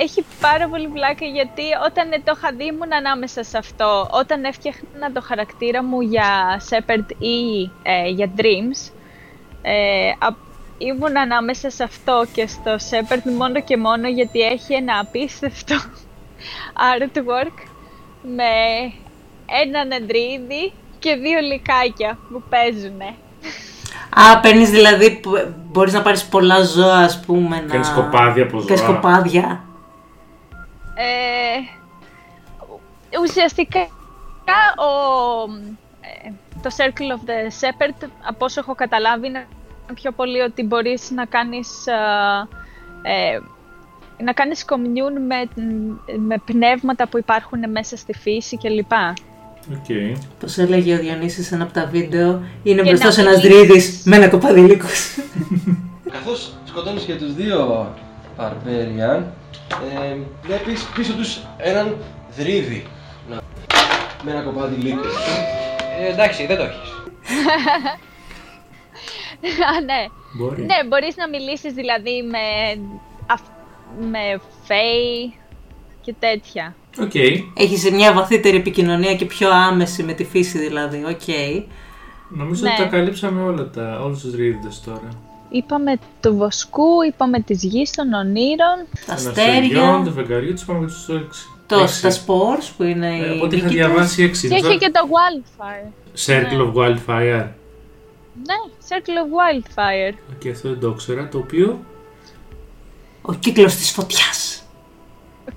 έχει 0.03 0.25
πάρα 0.41 0.67
πολύ 0.67 0.87
πλάκα 0.87 1.25
γιατί 1.25 1.63
όταν 1.85 2.23
το 2.23 2.33
είχα 2.35 2.51
δει 2.57 2.65
ήμουν 2.65 2.93
ανάμεσα 2.93 3.43
σε 3.43 3.57
αυτό. 3.57 4.09
Όταν 4.11 4.43
έφτιαχνα 4.43 5.11
το 5.13 5.21
χαρακτήρα 5.21 5.83
μου 5.83 6.01
για 6.01 6.61
Shepard 6.69 7.11
ή 7.19 7.69
ε, 7.83 8.09
για 8.09 8.31
Dreams, 8.37 8.91
ε, 9.61 10.11
ήμουν 10.77 11.17
ανάμεσα 11.17 11.69
σε 11.69 11.83
αυτό 11.83 12.25
και 12.33 12.47
στο 12.47 12.75
Shepard 12.89 13.31
μόνο 13.37 13.61
και 13.61 13.77
μόνο 13.77 14.07
γιατί 14.07 14.39
έχει 14.39 14.73
ένα 14.73 14.99
απίστευτο 14.99 15.75
artwork 16.93 17.57
με 18.21 18.53
έναν 19.63 19.91
εντρίδι 19.91 20.73
και 20.99 21.15
δύο 21.15 21.39
λικάκια 21.39 22.17
που 22.31 22.43
παίζουν. 22.49 23.01
Α, 24.09 24.39
παίρνεις 24.39 24.69
δηλαδή, 24.69 25.19
που 25.73 25.79
μπορείς 25.79 25.93
να 25.93 26.01
πάρεις 26.01 26.25
πολλά 26.25 26.63
ζώα, 26.63 26.97
ας 26.97 27.19
πούμε, 27.19 27.59
να... 27.59 27.71
Κάνεις 27.71 27.89
κοπάδια 27.89 28.43
από 28.43 28.59
ζώα. 28.59 28.85
κοπάδια. 28.85 29.63
Ε, 30.95 31.57
ουσιαστικά, 33.21 33.79
ο, 34.77 34.89
ε, 36.01 36.31
το 36.61 36.69
Circle 36.77 37.15
of 37.15 37.29
the 37.29 37.47
Shepherd, 37.59 38.09
από 38.27 38.45
όσο 38.45 38.59
έχω 38.59 38.75
καταλάβει, 38.75 39.27
είναι 39.27 39.47
πιο 39.93 40.11
πολύ 40.11 40.39
ότι 40.39 40.63
μπορείς 40.63 41.11
να 41.11 41.25
κάνεις, 41.25 41.87
ε, 43.01 43.39
να 44.23 44.33
κάνεις 44.33 44.65
commune 44.69 45.19
με, 45.27 45.63
με 46.17 46.37
πνεύματα 46.45 47.07
που 47.07 47.17
υπάρχουν 47.17 47.69
μέσα 47.69 47.97
στη 47.97 48.13
φύση 48.13 48.57
κλπ. 48.57 48.91
Okay. 49.71 50.15
Πώς 50.39 50.57
έλεγε 50.57 50.93
ο 50.93 50.97
Διονύσης 50.97 51.47
σε 51.47 51.55
ένα 51.55 51.63
από 51.63 51.73
τα 51.73 51.85
βίντεο, 51.91 52.43
είναι 52.63 52.81
μπροστά 52.81 53.11
σε 53.11 53.21
ένας 53.21 53.41
δρύδης 53.41 54.01
με 54.05 54.15
ένα 54.15 54.29
κοπαδί 54.29 54.59
λύκους. 54.61 55.17
καθώς 56.11 56.53
σκοτώνεις 56.65 57.03
και 57.03 57.13
τους 57.15 57.33
δύο 57.33 57.87
Barbarian, 58.37 59.21
ε, 59.93 60.17
βλέπεις 60.43 60.83
πίσω 60.95 61.13
τους 61.13 61.39
έναν 61.57 61.95
δρύδι. 62.37 62.85
Να, 63.29 63.39
με 64.23 64.31
ένα 64.31 64.41
κομμάτι 64.41 64.75
λύκο. 64.81 65.01
Ε, 66.01 66.11
εντάξει, 66.11 66.45
δεν 66.45 66.57
το 66.57 66.63
έχεις. 66.63 66.89
Α, 69.75 69.81
ναι. 69.85 70.05
Μπορεί. 70.37 70.61
Ναι, 70.61 70.75
μπορείς 70.87 71.15
να 71.15 71.29
μιλήσεις 71.29 71.73
δηλαδή 71.73 72.23
με, 72.31 72.37
αυ- 73.25 73.51
με 74.11 74.39
fey 74.63 75.33
και 76.01 76.15
τέτοια. 76.19 76.75
Οκ. 77.01 77.15
Έχει 77.53 77.91
μια 77.91 78.13
βαθύτερη 78.13 78.57
επικοινωνία 78.57 79.15
και 79.15 79.25
πιο 79.25 79.49
άμεση 79.51 80.03
με 80.03 80.13
τη 80.13 80.23
φύση 80.25 80.57
δηλαδή. 80.57 80.97
Οκ. 81.05 81.35
Νομίζω 82.29 82.63
Ναι. 82.63 82.69
ότι 82.69 82.81
τα 82.81 82.87
καλύψαμε 82.97 83.41
όλα 83.43 83.69
τα, 83.69 83.99
όλους 84.03 84.19
τους 84.21 84.35
δρυίδες 84.35 84.81
τώρα. 84.85 85.09
Είπαμε 85.49 85.97
του 86.21 86.35
βοσκού, 86.35 87.01
είπαμε 87.07 87.39
της 87.39 87.63
γης 87.63 87.91
των 87.91 88.13
ονείρων. 88.13 88.77
Τα 89.05 89.15
Των 89.15 89.27
αστεριών, 89.27 89.53
αστέρια. 89.63 90.01
του 90.05 90.11
φεγγαριού, 90.11 90.53
τους 90.53 90.65
είπαμε 90.65 90.79
και 90.79 90.85
τους 90.85 91.09
έξι. 91.09 91.47
Το, 91.67 91.79
Έξι. 91.79 92.01
τα 92.01 92.09
spores 92.11 92.69
που 92.77 92.83
είναι 92.83 93.07
Ε, 93.07 93.25
οι 93.33 93.35
από 93.35 93.45
ό,τι 93.45 93.55
είχα 93.55 93.65
μύκητες. 93.65 93.71
διαβάσει 93.87 94.23
έξι. 94.23 94.47
Και 94.47 94.55
έχει 94.55 94.77
και 94.77 94.91
το 94.91 94.99
wildfire. 95.13 95.91
Circle 96.25 96.61
of 96.67 96.73
Wildfire. 96.73 97.47
Ναι, 98.45 98.57
Circle 98.89 99.17
of 99.23 99.29
Wildfire. 99.39 100.13
Και 100.39 100.49
αυτό 100.49 100.69
δεν 100.69 100.79
το 100.79 100.89
ήξερα. 100.89 101.27
Το 101.27 101.37
οποίο 101.37 101.79
Ο 103.21 103.33
κύκλος 103.33 103.75
της 103.75 103.91
φωτιάς. 103.91 104.42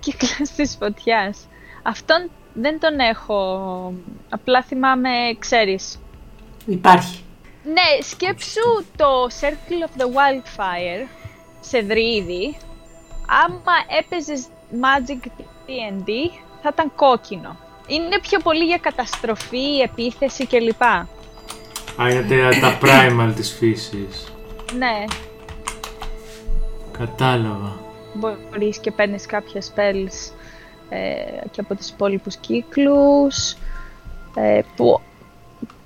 Ο 0.07 0.11
κύκλος 0.19 0.51
της 0.51 0.77
φωτιάς. 0.81 1.39
Αυτόν 1.83 2.31
δεν 2.55 2.81
τον 2.81 2.99
έχω. 2.99 3.93
Απλά 4.29 4.63
θυμάμαι, 4.63 5.11
ξέρεις. 5.39 5.99
Υπάρχει. 6.67 7.21
Ναι, 7.65 8.03
σκέψου 8.03 8.85
το 8.97 9.27
Circle 9.41 9.89
of 9.89 10.01
the 10.01 10.05
Wildfire 10.05 11.09
σε 11.61 11.81
δρύδι. 11.81 12.57
Άμα 13.45 13.73
έπαιζες 13.99 14.47
Magic 14.73 15.27
D&D 15.67 16.11
θα 16.63 16.71
ήταν 16.73 16.93
κόκκινο. 16.97 17.57
Είναι 17.87 18.21
πιο 18.21 18.39
πολύ 18.39 18.65
για 18.65 18.79
καταστροφή, 18.79 19.79
επίθεση 19.79 20.47
κλπ. 20.47 20.83
Α, 20.83 22.09
είναι 22.11 22.51
τα, 22.61 22.61
τα 22.61 22.79
primal 22.83 23.33
της 23.37 23.53
φύσης. 23.59 24.33
Ναι, 24.79 25.05
Κατάλαβα. 26.99 27.86
Μπορείς 28.17 28.79
και 28.79 28.91
παίρνεις 28.91 29.27
κάποια 29.27 29.61
spells 29.63 30.33
ε, 30.89 31.47
και 31.51 31.61
από 31.61 31.75
τους 31.75 31.89
υπόλοιπους 31.89 32.37
κύκλους 32.37 33.57
ε, 34.37 34.61
που, 34.77 35.01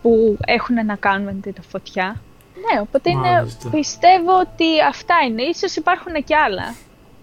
που 0.03 0.37
έχουν 0.47 0.85
να 0.87 0.97
κάνουν 0.97 1.35
με 1.43 1.51
τη 1.53 1.61
φωτιά. 1.71 2.21
Ναι, 2.55 2.81
οπότε 2.81 3.11
είναι, 3.11 3.31
Μάλιστα. 3.31 3.69
πιστεύω 3.71 4.38
ότι 4.38 4.64
αυτά 4.88 5.14
είναι. 5.29 5.43
Ίσως 5.43 5.77
υπάρχουν 5.77 6.12
και 6.25 6.37
άλλα. 6.37 6.75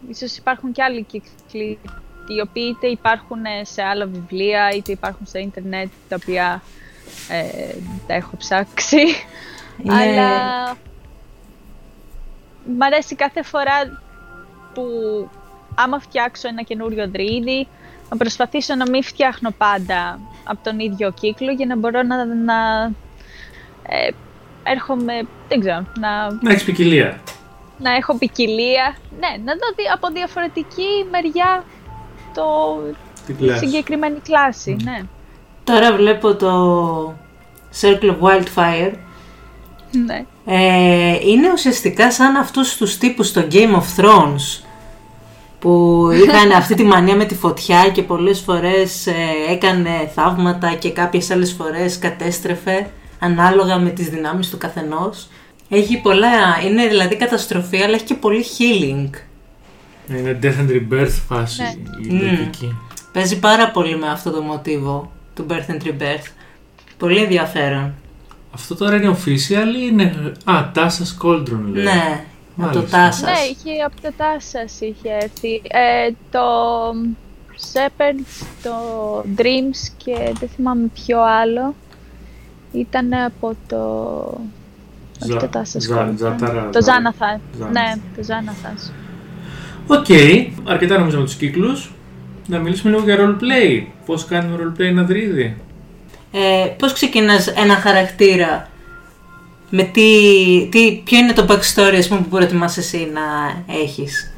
Ίσως 0.10 0.38
υπάρχουν 0.38 0.72
και 0.72 0.84
άλλοι 0.84 1.04
κύκλοι 1.04 1.80
οι 2.28 2.42
οποίοι 2.42 2.76
είτε 2.76 2.88
υπάρχουν 2.88 3.40
σε 3.62 3.82
άλλα 3.84 4.06
βιβλία 4.06 4.70
είτε 4.76 4.92
υπάρχουν 4.92 5.26
στο 5.26 5.40
ίντερνετ 5.40 5.90
τα 6.10 6.18
οποία 6.22 6.62
ε, 7.30 7.76
τα 8.08 8.14
έχω 8.14 8.38
ψάξει. 8.38 9.02
Είναι- 9.84 9.94
Αλλά 9.94 10.78
μ' 12.78 12.84
αρέσει 12.84 13.16
κάθε 13.16 13.44
φορά 13.44 14.02
που 14.78 15.30
άμα 15.76 16.00
φτιάξω 16.00 16.48
ένα 16.48 16.62
καινούριο 16.62 17.08
δρύδι 17.10 17.68
να 18.10 18.18
προσπαθήσω 18.18 18.76
να 18.76 18.90
μην 18.90 19.04
φτιάχνω 19.04 19.52
πάντα 19.58 20.20
από 20.44 20.60
τον 20.64 20.80
ίδιο 20.80 21.12
κύκλο 21.12 21.52
για 21.52 21.66
να 21.66 21.76
μπορώ 21.78 22.02
να, 22.04 22.26
να 22.26 22.84
ε, 23.88 24.10
έρχομαι, 24.64 25.14
δεν 25.48 25.60
ξέρω, 25.60 25.86
να, 26.00 26.32
Να 26.42 26.52
έχεις 26.52 26.64
ποικιλία. 26.64 27.20
να 27.78 27.96
έχω 27.96 28.18
ποικιλία. 28.18 28.96
Ναι, 29.20 29.44
να 29.44 29.54
δω 29.54 29.68
δι- 29.76 29.92
από 29.94 30.08
διαφορετική 30.14 30.88
μεριά 31.12 31.64
το 32.34 32.44
Την 33.26 33.38
τη 33.38 33.44
κλάση. 33.44 33.66
συγκεκριμένη 33.66 34.20
κλάση, 34.20 34.78
ναι. 34.84 35.00
Τώρα 35.64 35.94
βλέπω 35.96 36.36
το 36.36 37.14
Circle 37.82 38.16
of 38.16 38.20
Wildfire. 38.22 38.94
ναι. 40.06 40.26
Ε, 40.46 41.18
είναι 41.28 41.52
ουσιαστικά 41.54 42.12
σαν 42.12 42.36
αυτούς 42.36 42.78
τους 42.78 42.98
τύπους 42.98 43.28
στο 43.28 43.48
Game 43.52 43.76
of 43.76 44.02
Thrones 44.04 44.64
που 45.60 46.08
είχαν 46.14 46.52
αυτή 46.52 46.76
τη 46.76 46.84
μανία 46.84 47.16
με 47.16 47.26
τη 47.26 47.36
φωτιά 47.36 47.90
και 47.90 48.02
πολλές 48.04 48.40
φορές 48.40 49.08
ε, 49.08 49.14
έκανε 49.50 50.12
θαύματα 50.16 50.74
και 50.74 50.92
κάποιες 50.92 51.32
άλλες 51.32 51.52
φορές 51.52 52.00
κατέστρεφε 52.00 52.90
ανάλογα 53.20 53.78
με 53.80 53.90
τις 53.90 54.10
δυνάμεις 54.10 54.50
του 54.50 54.58
καθενός. 54.58 55.28
Έχει 55.70 56.02
πολλά, 56.02 56.28
είναι 56.68 56.88
δηλαδή 56.88 57.16
καταστροφή 57.16 57.78
αλλά 57.78 57.96
έχει 57.96 58.04
και 58.04 58.14
πολύ 58.14 58.44
healing. 58.58 59.10
Είναι 60.16 60.40
death 60.44 60.46
and 60.46 60.70
rebirth 60.72 61.14
φάση 61.28 61.62
Ναι. 61.62 61.74
η 62.08 62.14
Μμμ. 62.14 62.22
λογική. 62.22 62.76
Παίζει 63.12 63.40
πάρα 63.40 63.72
πολύ 63.72 63.98
με 63.98 64.10
αυτό 64.10 64.32
το 64.32 64.42
μοτίβο 64.42 65.12
του 65.36 65.46
Birth 65.50 65.72
and 65.72 65.88
Rebirth. 65.88 66.28
Πολύ 66.98 67.18
ενδιαφέρον. 67.22 67.94
Αυτό 68.54 68.76
τώρα 68.76 68.96
είναι 68.96 69.16
official 69.18 69.76
ή 69.82 69.88
είναι... 69.92 70.32
Α, 70.44 70.72
Tassa's 70.76 71.26
Cauldron 71.26 71.62
λέει. 71.72 71.84
Ναι, 71.84 72.24
από 72.60 72.72
το 72.72 72.78
Μάλιστα. 72.78 72.98
Τάσας. 72.98 73.22
Ναι, 73.22 73.30
είχε, 73.72 73.82
από 73.84 74.02
το 74.02 74.12
Τάσας 74.18 74.80
είχε 74.82 75.10
έρθει. 75.22 75.62
Ε, 75.68 76.12
το 76.32 76.42
Shepherds, 77.74 78.46
το 78.64 78.72
Dreams 79.38 79.94
και 79.98 80.34
δεν 80.40 80.50
θυμάμαι 80.56 80.88
ποιο 80.94 81.22
άλλο. 81.24 81.76
Ήταν 82.72 83.14
από 83.14 83.56
το... 83.68 83.78
όχι 85.22 85.32
Ζα- 85.32 85.40
το 85.40 85.48
Tasha's 85.48 85.84
Ζα- 85.84 85.96
Cauldron. 85.96 86.14
Ζαταρά- 86.18 86.72
Το 86.72 86.82
Xanathar. 86.82 87.40
Xanathar. 87.58 87.72
Ναι, 87.80 87.94
το 88.18 88.24
Xanathar's. 88.24 88.92
Οκ, 89.88 90.06
αρκετά 90.70 90.98
νομίζω 90.98 91.18
με 91.18 91.24
τους 91.24 91.36
κύκλους. 91.36 91.92
Να 92.48 92.58
μιλήσουμε 92.60 92.92
λίγο 92.92 93.04
για 93.04 93.18
roleplay. 93.20 93.84
Πώς 94.06 94.26
κάνουμε 94.26 94.64
roleplay 94.64 94.80
ένα 94.86 95.04
δρυίδη. 95.04 95.58
Ε, 96.32 96.68
πώς 96.78 96.94
ξεκινάς 96.94 97.48
ένα 97.48 97.76
χαρακτήρα 97.76 98.68
με 99.70 99.84
τι, 99.84 100.68
τι, 100.72 101.02
ποιο 101.04 101.18
είναι 101.18 101.34
το 101.34 101.46
backstory 101.50 101.96
ας 101.98 102.08
πούμε, 102.08 102.22
που 102.22 102.30
προτιμάς 102.30 102.78
εσύ 102.78 103.12
να 103.14 103.22
έχεις 103.74 104.34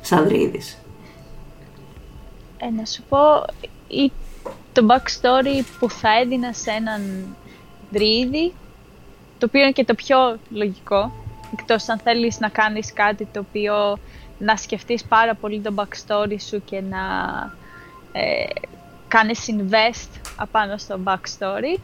σαν 0.00 0.28
δρύδης. 0.28 0.78
Ε, 2.58 2.70
να 2.70 2.84
σου 2.84 3.02
πω, 3.08 3.18
ή 3.88 4.12
το 4.72 4.86
backstory 4.88 5.64
που 5.78 5.90
θα 5.90 6.08
έδινα 6.20 6.52
σε 6.52 6.70
έναν 6.70 7.26
δρύδι, 7.90 8.52
το 9.38 9.46
οποίο 9.46 9.60
είναι 9.60 9.72
και 9.72 9.84
το 9.84 9.94
πιο 9.94 10.38
λογικό, 10.50 11.12
εκτός 11.52 11.88
αν 11.88 11.98
θέλεις 11.98 12.38
να 12.40 12.48
κάνεις 12.48 12.92
κάτι 12.92 13.28
το 13.32 13.44
οποίο 13.48 13.98
να 14.38 14.56
σκεφτείς 14.56 15.04
πάρα 15.04 15.34
πολύ 15.34 15.60
το 15.60 15.74
backstory 15.76 16.36
σου 16.48 16.62
και 16.64 16.80
να 16.80 17.00
ε, 18.12 18.44
κάνεις 19.08 19.48
invest 19.50 20.20
απάνω 20.36 20.76
στο 20.76 21.00
backstory, 21.04 21.78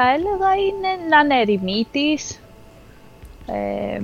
θα 0.00 0.10
έλεγα 0.10 0.54
είναι 0.54 0.88
να 1.08 1.18
είναι 1.18 1.40
ερημίτης, 1.40 2.40
ε, 3.46 4.00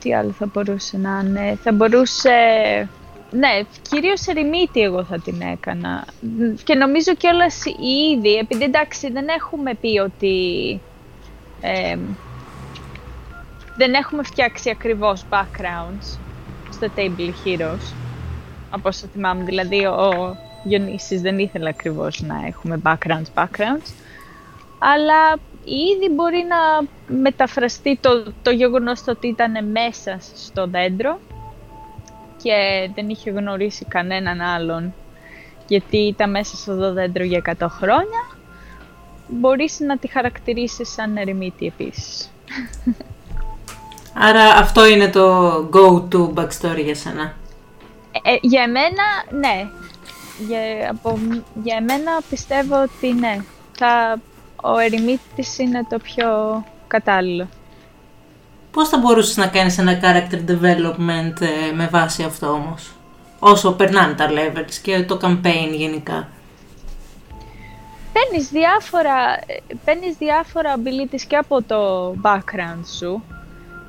τι 0.00 0.14
άλλο 0.14 0.30
θα 0.30 0.46
μπορούσε 0.46 0.98
να 0.98 1.22
είναι, 1.24 1.58
θα 1.62 1.72
μπορούσε... 1.72 2.30
Ναι, 3.30 3.48
κυρίως 3.82 4.26
ερημίτη 4.26 4.80
εγώ 4.80 5.04
θα 5.04 5.20
την 5.20 5.40
έκανα. 5.40 6.06
Και 6.64 6.74
νομίζω 6.74 7.14
κιόλας 7.14 7.62
ήδη, 8.14 8.34
επειδή 8.34 8.64
εντάξει 8.64 9.10
δεν 9.10 9.26
έχουμε 9.28 9.74
πει 9.74 9.98
ότι... 9.98 10.80
ε, 11.60 11.98
δεν 13.76 13.94
έχουμε 13.94 14.22
φτιάξει 14.22 14.70
ακριβώς 14.70 15.24
backgrounds 15.30 16.18
στο 16.70 16.88
Table 16.96 17.32
Heroes. 17.44 17.94
Από 18.70 18.88
όσο 18.88 19.06
θυμάμαι, 19.06 19.44
δηλαδή 19.44 19.86
ο 19.86 20.36
Διονύσης 20.64 21.20
δεν 21.20 21.38
ήθελε 21.38 21.68
ακριβώς 21.68 22.20
να 22.20 22.46
έχουμε 22.46 22.80
backgrounds, 22.84 23.42
backgrounds. 23.42 24.05
Αλλά 24.78 25.38
ήδη 25.64 26.14
μπορεί 26.14 26.46
να 26.48 26.88
μεταφραστεί 27.16 27.98
το, 28.00 28.32
το 28.42 28.50
γεγονός 28.50 29.04
το 29.04 29.10
ότι 29.10 29.28
ήταν 29.28 29.70
μέσα 29.70 30.18
στο 30.34 30.66
δέντρο 30.66 31.18
και 32.42 32.90
δεν 32.94 33.08
είχε 33.08 33.30
γνωρίσει 33.30 33.84
κανέναν 33.84 34.40
άλλον 34.40 34.94
γιατί 35.66 35.96
ήταν 35.96 36.30
μέσα 36.30 36.56
στο 36.56 36.92
δέντρο 36.92 37.24
για 37.24 37.56
100 37.58 37.66
χρόνια 37.68 38.36
μπορείς 39.28 39.80
να 39.80 39.98
τη 39.98 40.08
χαρακτηρίσεις 40.08 40.92
σαν 40.92 41.16
ερημίτη 41.16 41.66
επίσης. 41.66 42.30
Άρα 44.14 44.42
αυτό 44.42 44.86
είναι 44.86 45.08
το 45.08 45.56
go-to 45.72 46.34
backstory 46.34 46.82
για 46.84 46.94
σένα. 46.94 47.34
Ε, 48.22 48.36
για 48.40 48.62
εμένα, 48.62 49.04
ναι. 49.30 49.68
Για, 50.46 50.90
από, 50.90 51.18
για 51.62 51.76
εμένα 51.76 52.20
πιστεύω 52.30 52.82
ότι 52.82 53.12
ναι. 53.12 53.38
Θα, 53.78 54.20
ο 54.74 54.78
ερημίτης 54.78 55.58
είναι 55.58 55.86
το 55.88 55.98
πιο 55.98 56.28
κατάλληλο. 56.86 57.48
Πώς 58.70 58.88
θα 58.88 58.98
μπορούσες 58.98 59.36
να 59.36 59.46
κάνεις 59.46 59.78
ένα 59.78 60.00
character 60.02 60.50
development 60.50 61.40
ε, 61.40 61.74
με 61.74 61.86
βάση 61.86 62.22
αυτό 62.22 62.46
όμως; 62.46 62.92
Όσο 63.38 63.72
περνάνε 63.72 64.14
τα 64.14 64.28
levels 64.30 64.74
και 64.82 65.02
το 65.04 65.18
campaign 65.22 65.70
γενικά. 65.72 66.28
Παίρνεις 68.12 68.48
διάφορα, 68.50 69.32
ε, 69.46 69.74
παίρνεις 69.84 70.16
διάφορα 70.16 70.74
abilities 70.76 71.20
και 71.28 71.36
από 71.36 71.62
το 71.62 72.10
background 72.22 72.84
σου 72.98 73.22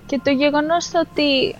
Και 0.05 0.19
το 0.23 0.31
γεγονός 0.31 0.89
το 0.89 0.99
ότι... 0.99 1.55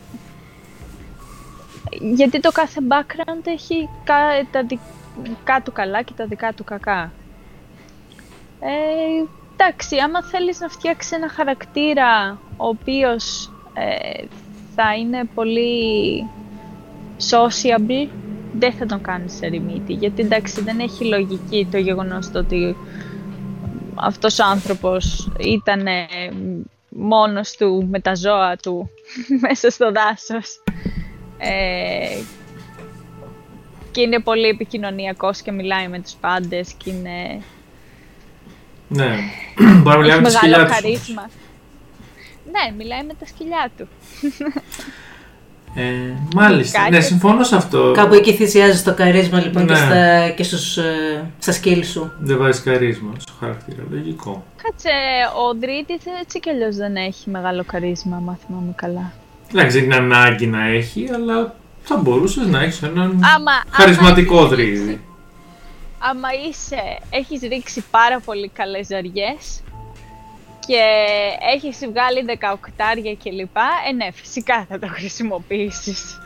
Γιατί 2.16 2.40
το 2.40 2.52
κάθε 2.52 2.80
background 2.90 3.42
έχει 3.44 3.90
κα- 4.04 4.48
τα 4.52 4.66
δικά 5.24 5.62
του 5.64 5.72
καλά 5.72 6.02
και 6.02 6.14
τα 6.18 6.26
δικά 6.26 6.54
του 6.54 6.64
κακά. 6.64 7.12
Ε, 8.60 9.24
εντάξει, 9.54 9.98
άμα 9.98 10.24
θέλεις 10.24 10.60
να 10.60 10.68
φτιάξεις 10.68 11.12
ένα 11.12 11.30
χαρακτήρα 11.30 12.40
ο 12.58 12.68
οποίος 12.68 13.52
ε, 13.74 14.26
θα 14.76 14.96
είναι 14.96 15.24
πολύ 15.36 16.24
sociable, 17.30 18.08
δεν 18.54 18.74
θα 18.74 18.86
τον 18.86 19.02
κάνεις 19.02 19.34
σε 19.34 19.46
ερημίτη. 19.46 19.94
Γιατί 19.94 20.22
εντάξει, 20.22 20.62
δεν 20.62 20.80
έχει 20.80 21.06
λογική 21.06 21.68
το 21.72 21.78
γεγονός 21.78 22.32
το 22.32 22.40
ότι 22.40 22.76
αυτός 23.96 24.40
ο 24.40 24.46
άνθρωπος 24.46 25.32
ήταν 25.40 25.86
μόνος 26.90 27.52
του 27.52 27.88
με 27.90 28.00
τα 28.00 28.16
ζώα 28.16 28.56
του 28.56 28.90
μέσα 29.48 29.70
στο 29.70 29.92
δάσος. 29.92 30.64
Ε, 31.38 32.22
και 33.92 34.02
είναι 34.02 34.20
πολύ 34.20 34.48
επικοινωνιακός 34.48 35.42
και 35.42 35.52
μιλάει 35.52 35.88
με 35.88 36.00
τους 36.00 36.14
πάντες 36.14 36.74
και 36.74 36.90
είναι... 36.90 37.42
Ναι. 38.88 39.16
Μπορεί 39.82 39.84
να 39.84 39.98
μιλάει 39.98 40.10
έχει 40.10 40.22
με 40.22 40.24
τα 40.24 40.30
σκυλιά 40.30 40.58
μεγάλο 40.58 40.66
του. 40.68 40.74
χαρίσμα. 40.74 41.30
Ναι, 42.52 42.76
μιλάει 42.78 43.04
με 43.08 43.14
τα 43.20 43.26
σκυλιά 43.26 43.72
του. 43.78 43.88
Ε, 45.76 45.84
μάλιστα. 46.36 46.80
Κάτι. 46.80 46.92
Ναι, 46.92 47.00
συμφωνώ 47.00 47.44
σε 47.44 47.56
αυτό. 47.56 47.92
Κάπου 47.96 48.14
εκεί 48.14 48.34
θυσιάζεις 48.34 48.84
το 48.84 48.94
καρίσμα 48.94 49.40
λοιπόν 49.40 49.66
και, 49.66 49.74
Ναι. 49.74 49.78
στα, 49.80 50.30
και 50.30 50.44
στους, 50.44 50.78
ε, 50.78 51.32
στα 51.40 51.52
σκύλ 51.52 51.84
σου. 51.84 52.12
Δεν 52.20 52.38
βάζει 52.38 52.62
καρίσμα 52.62 53.12
στο 53.18 53.34
χαρακτήρα. 53.40 53.84
Λογικό. 53.92 54.44
Κάτσε, 54.64 54.90
ο 55.50 55.54
Δρίτης 55.60 56.04
έτσι 56.22 56.40
κι 56.40 56.50
αλλιώς 56.50 56.76
δεν 56.76 56.96
έχει 56.96 57.30
μεγάλο 57.30 57.64
καρίσμα, 57.64 58.16
άμα 58.16 58.38
θυμάμαι 58.48 58.72
καλά. 58.76 59.12
Εντάξει, 59.52 59.78
δεν 59.78 59.86
είναι 59.86 59.96
ανάγκη 59.96 60.48
να 60.48 60.68
έχει, 60.68 61.10
αλλά 61.14 61.56
θα 61.82 61.98
μπορούσες 61.98 62.48
να 62.48 62.62
έχεις 62.62 62.82
έναν 62.84 63.10
Άμα, 63.36 63.52
χαρισματικό 63.70 64.38
άμα 64.40 64.48
δρύδι. 64.48 65.02
Άμα 66.00 66.30
είσαι, 66.48 66.98
έχεις 67.10 67.42
ρίξει 67.42 67.84
πάρα 67.92 68.20
πολύ 68.20 68.48
καλές 68.48 68.88
ζαριές 68.88 69.62
και 70.68 70.82
έχεις 71.56 71.80
βγάλει 71.92 72.26
18 72.40 73.16
και 73.18 73.32
λοιπά, 73.32 73.68
ε 73.90 73.92
ναι, 73.92 74.12
φυσικά 74.12 74.66
θα 74.70 74.80
το 74.80 74.88
χρησιμοποιήσεις. 74.88 76.20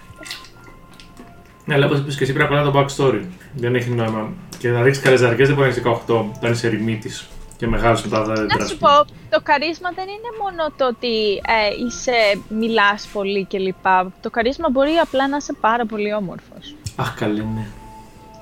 Ναι, 1.65 1.74
αλλά 1.74 1.86
όπως 1.86 1.99
είπες 1.99 2.17
και 2.17 2.24
εσύ 2.24 2.34
πρέπει 2.34 2.53
να 2.53 2.72
το 2.72 2.80
backstory. 2.80 3.22
Δεν 3.53 3.76
έχει 3.76 3.89
νόημα. 3.89 4.34
Και 4.57 4.69
να 4.69 4.82
ρίξεις 4.82 5.03
καλές 5.03 5.19
ζαρκέ 5.19 5.45
δεν 5.45 5.55
μπορεί 5.55 5.67
να 5.67 5.74
έχει 5.74 6.01
18 6.07 6.26
όταν 6.36 6.51
είσαι 6.51 6.67
ερημίτης 6.67 7.28
και 7.57 7.67
μεγάλος 7.67 8.03
μετά 8.03 8.17
τα 8.17 8.34
δέντρα. 8.34 8.45
Να 8.57 8.63
ας 8.63 8.69
σου 8.69 8.78
πούμε. 8.78 8.91
πω, 8.91 9.13
το 9.30 9.41
καρίσμα 9.43 9.89
δεν 9.95 10.07
είναι 10.07 10.32
μόνο 10.41 10.74
το 10.78 10.88
ότι 10.88 11.34
ε, 11.36 11.86
είσαι, 11.86 12.41
μιλάς 12.49 13.07
πολύ 13.13 13.45
και 13.45 13.57
λοιπά. 13.57 14.11
Το 14.22 14.30
καρίσμα 14.30 14.69
μπορεί 14.69 14.91
απλά 15.01 15.28
να 15.28 15.38
είσαι 15.38 15.53
πάρα 15.61 15.86
πολύ 15.86 16.13
όμορφος. 16.13 16.76
Αχ, 16.95 17.15
καλή, 17.15 17.45
ναι. 17.55 17.65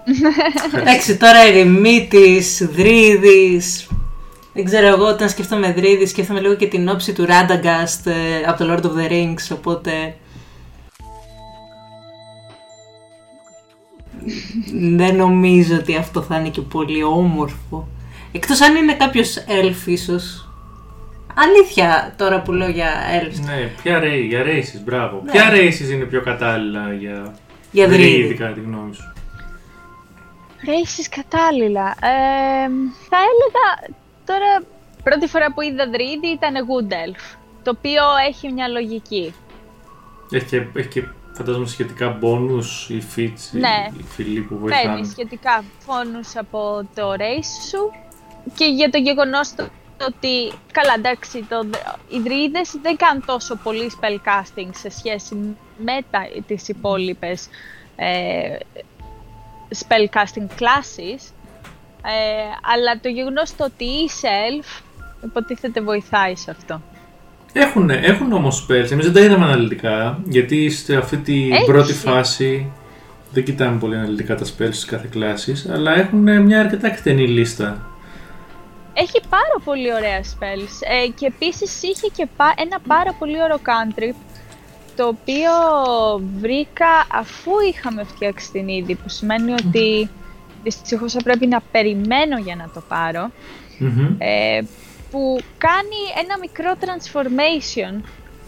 Εντάξει, 0.79 1.17
τώρα 1.17 1.39
ερημίτης, 1.39 2.69
δρύδης. 2.75 3.87
Δεν 4.53 4.65
ξέρω 4.65 4.87
εγώ, 4.87 5.05
όταν 5.07 5.29
σκέφτομαι 5.29 5.71
δρύδης, 5.73 6.09
σκέφτομαι 6.09 6.39
λίγο 6.39 6.55
και 6.55 6.67
την 6.67 6.89
όψη 6.89 7.13
του 7.13 7.25
Radagast 7.25 8.05
ε, 8.11 8.47
από 8.47 8.63
το 8.63 8.73
Lord 8.73 8.85
of 8.85 9.01
the 9.01 9.11
Rings, 9.11 9.57
οπότε... 9.57 10.15
Δεν 14.73 15.15
νομίζω 15.15 15.75
ότι 15.75 15.95
αυτό 15.95 16.21
θα 16.21 16.39
είναι 16.39 16.49
και 16.49 16.61
πολύ 16.61 17.03
όμορφο. 17.03 17.87
Εκτός 18.31 18.61
αν 18.61 18.75
είναι 18.75 18.93
κάποιος 18.93 19.37
elf 19.47 19.87
ίσως. 19.87 20.49
Αλήθεια 21.35 22.13
τώρα 22.17 22.41
που 22.41 22.51
λέω 22.51 22.69
για 22.69 22.89
elves. 23.21 23.45
Ναι, 23.45 23.71
ποια 23.83 23.99
ray, 23.99 24.25
για 24.27 24.43
races, 24.43 24.81
μπράβο. 24.85 25.21
Ναι. 25.25 25.31
Ποια 25.31 25.51
races 25.51 25.93
είναι 25.93 26.03
πιο 26.03 26.21
κατάλληλα 26.21 26.93
για, 26.93 27.35
Για 27.71 27.87
δρύδι. 27.87 28.17
δρύδι, 28.17 28.33
κατά 28.33 28.51
τη 28.51 28.59
γνώμη 28.59 28.93
σου. 28.95 29.13
Races 30.65 31.05
κατάλληλα. 31.09 31.87
Ε, 31.89 32.69
θα 33.09 33.17
έλεγα 33.29 33.95
τώρα 34.25 34.63
πρώτη 35.03 35.27
φορά 35.27 35.53
που 35.53 35.61
είδα 35.61 35.89
δρύδι 35.89 36.27
ήταν 36.27 36.53
Good 36.53 36.91
Elf. 36.91 37.37
Το 37.63 37.71
οποίο 37.77 38.03
έχει 38.27 38.51
μια 38.51 38.67
λογική. 38.67 39.33
Έχει 40.31 40.45
και, 40.45 40.65
έχει 40.75 40.87
και 40.87 41.03
φαντάζομαι 41.33 41.67
σχετικά 41.67 42.19
bonus 42.21 42.89
ή 42.89 43.03
feats 43.15 43.49
Ναι. 43.51 43.87
ή 43.99 44.03
φιλοί 44.03 44.41
που 44.41 44.57
βοηθάνε. 44.57 44.83
Παίρνει 44.83 45.05
σχετικά 45.05 45.63
φόνους 45.79 46.35
από 46.35 46.87
το 46.95 47.11
race 47.11 47.69
σου 47.69 47.91
και 48.55 48.65
για 48.65 48.89
το 48.89 48.97
γεγονός 48.97 49.55
το, 49.55 49.67
το 49.97 50.05
ότι, 50.05 50.53
καλά 50.71 50.93
εντάξει, 50.97 51.45
το, 51.49 51.69
οι 52.09 52.19
δρύδες 52.19 52.75
δεν 52.81 52.95
κάνουν 52.97 53.25
τόσο 53.25 53.55
πολύ 53.55 53.91
spellcasting 53.99 54.69
σε 54.71 54.89
σχέση 54.89 55.35
με 55.77 55.97
τα, 56.11 56.19
τις 56.47 56.67
υπόλοιπες 56.67 57.47
ε, 57.95 58.55
spellcasting 59.75 60.47
classes, 60.59 61.21
ε, 62.03 62.43
αλλά 62.73 62.99
το 63.01 63.09
γεγονός 63.09 63.55
το 63.55 63.63
ότι 63.63 63.85
είσαι 63.85 64.27
elf 64.49 64.81
υποτίθεται 65.23 65.81
βοηθάει 65.81 66.35
σε 66.35 66.51
αυτό. 66.51 66.81
Έχουν, 67.53 67.89
έχουν 67.89 68.31
όμως 68.31 68.65
spells, 68.69 68.91
εμείς 68.91 69.05
δεν 69.05 69.13
τα 69.13 69.19
είδαμε 69.19 69.45
αναλυτικά, 69.45 70.19
γιατί 70.25 70.69
σε 70.69 70.95
αυτή 70.95 71.17
την 71.17 71.51
Έχει. 71.51 71.65
πρώτη 71.65 71.93
φάση 71.93 72.71
δεν 73.31 73.43
κοιτάμε 73.43 73.79
πολύ 73.79 73.95
αναλυτικά 73.95 74.35
τα 74.35 74.45
spells 74.45 74.69
της 74.69 74.85
κάθε 74.85 75.07
κλάσης, 75.11 75.69
αλλά 75.69 75.95
έχουν 75.95 76.41
μια 76.41 76.59
αρκετά 76.59 76.87
εκτενή 76.87 77.27
λίστα. 77.27 77.81
Έχει 78.93 79.21
πάρα 79.29 79.55
πολύ 79.63 79.93
ωραία 79.93 80.21
spells 80.23 81.03
ε, 81.03 81.07
και 81.15 81.25
επίσης 81.25 81.83
είχε 81.83 82.07
και 82.15 82.27
πα- 82.37 82.53
ένα 82.57 82.79
πάρα 82.87 83.13
πολύ 83.19 83.43
ωραίο 83.43 83.59
country 83.65 84.13
το 84.99 85.07
οποίο 85.07 85.51
βρήκα 86.39 87.07
αφού 87.11 87.51
είχαμε 87.69 88.03
φτιάξει 88.03 88.51
την 88.51 88.67
είδη 88.67 88.95
που 88.95 89.09
σημαίνει 89.09 89.51
ότι 89.51 90.09
δυστυχώς 90.63 91.13
θα 91.13 91.23
πρέπει 91.23 91.47
να 91.47 91.61
περιμένω 91.71 92.37
για 92.37 92.55
να 92.55 92.69
το 92.73 92.81
πάρω 92.87 93.31
Μμμ. 93.79 94.15
ε, 94.17 94.61
που 95.11 95.39
κάνει 95.57 96.01
ένα 96.23 96.37
μικρό 96.39 96.73
transformation 96.79 98.01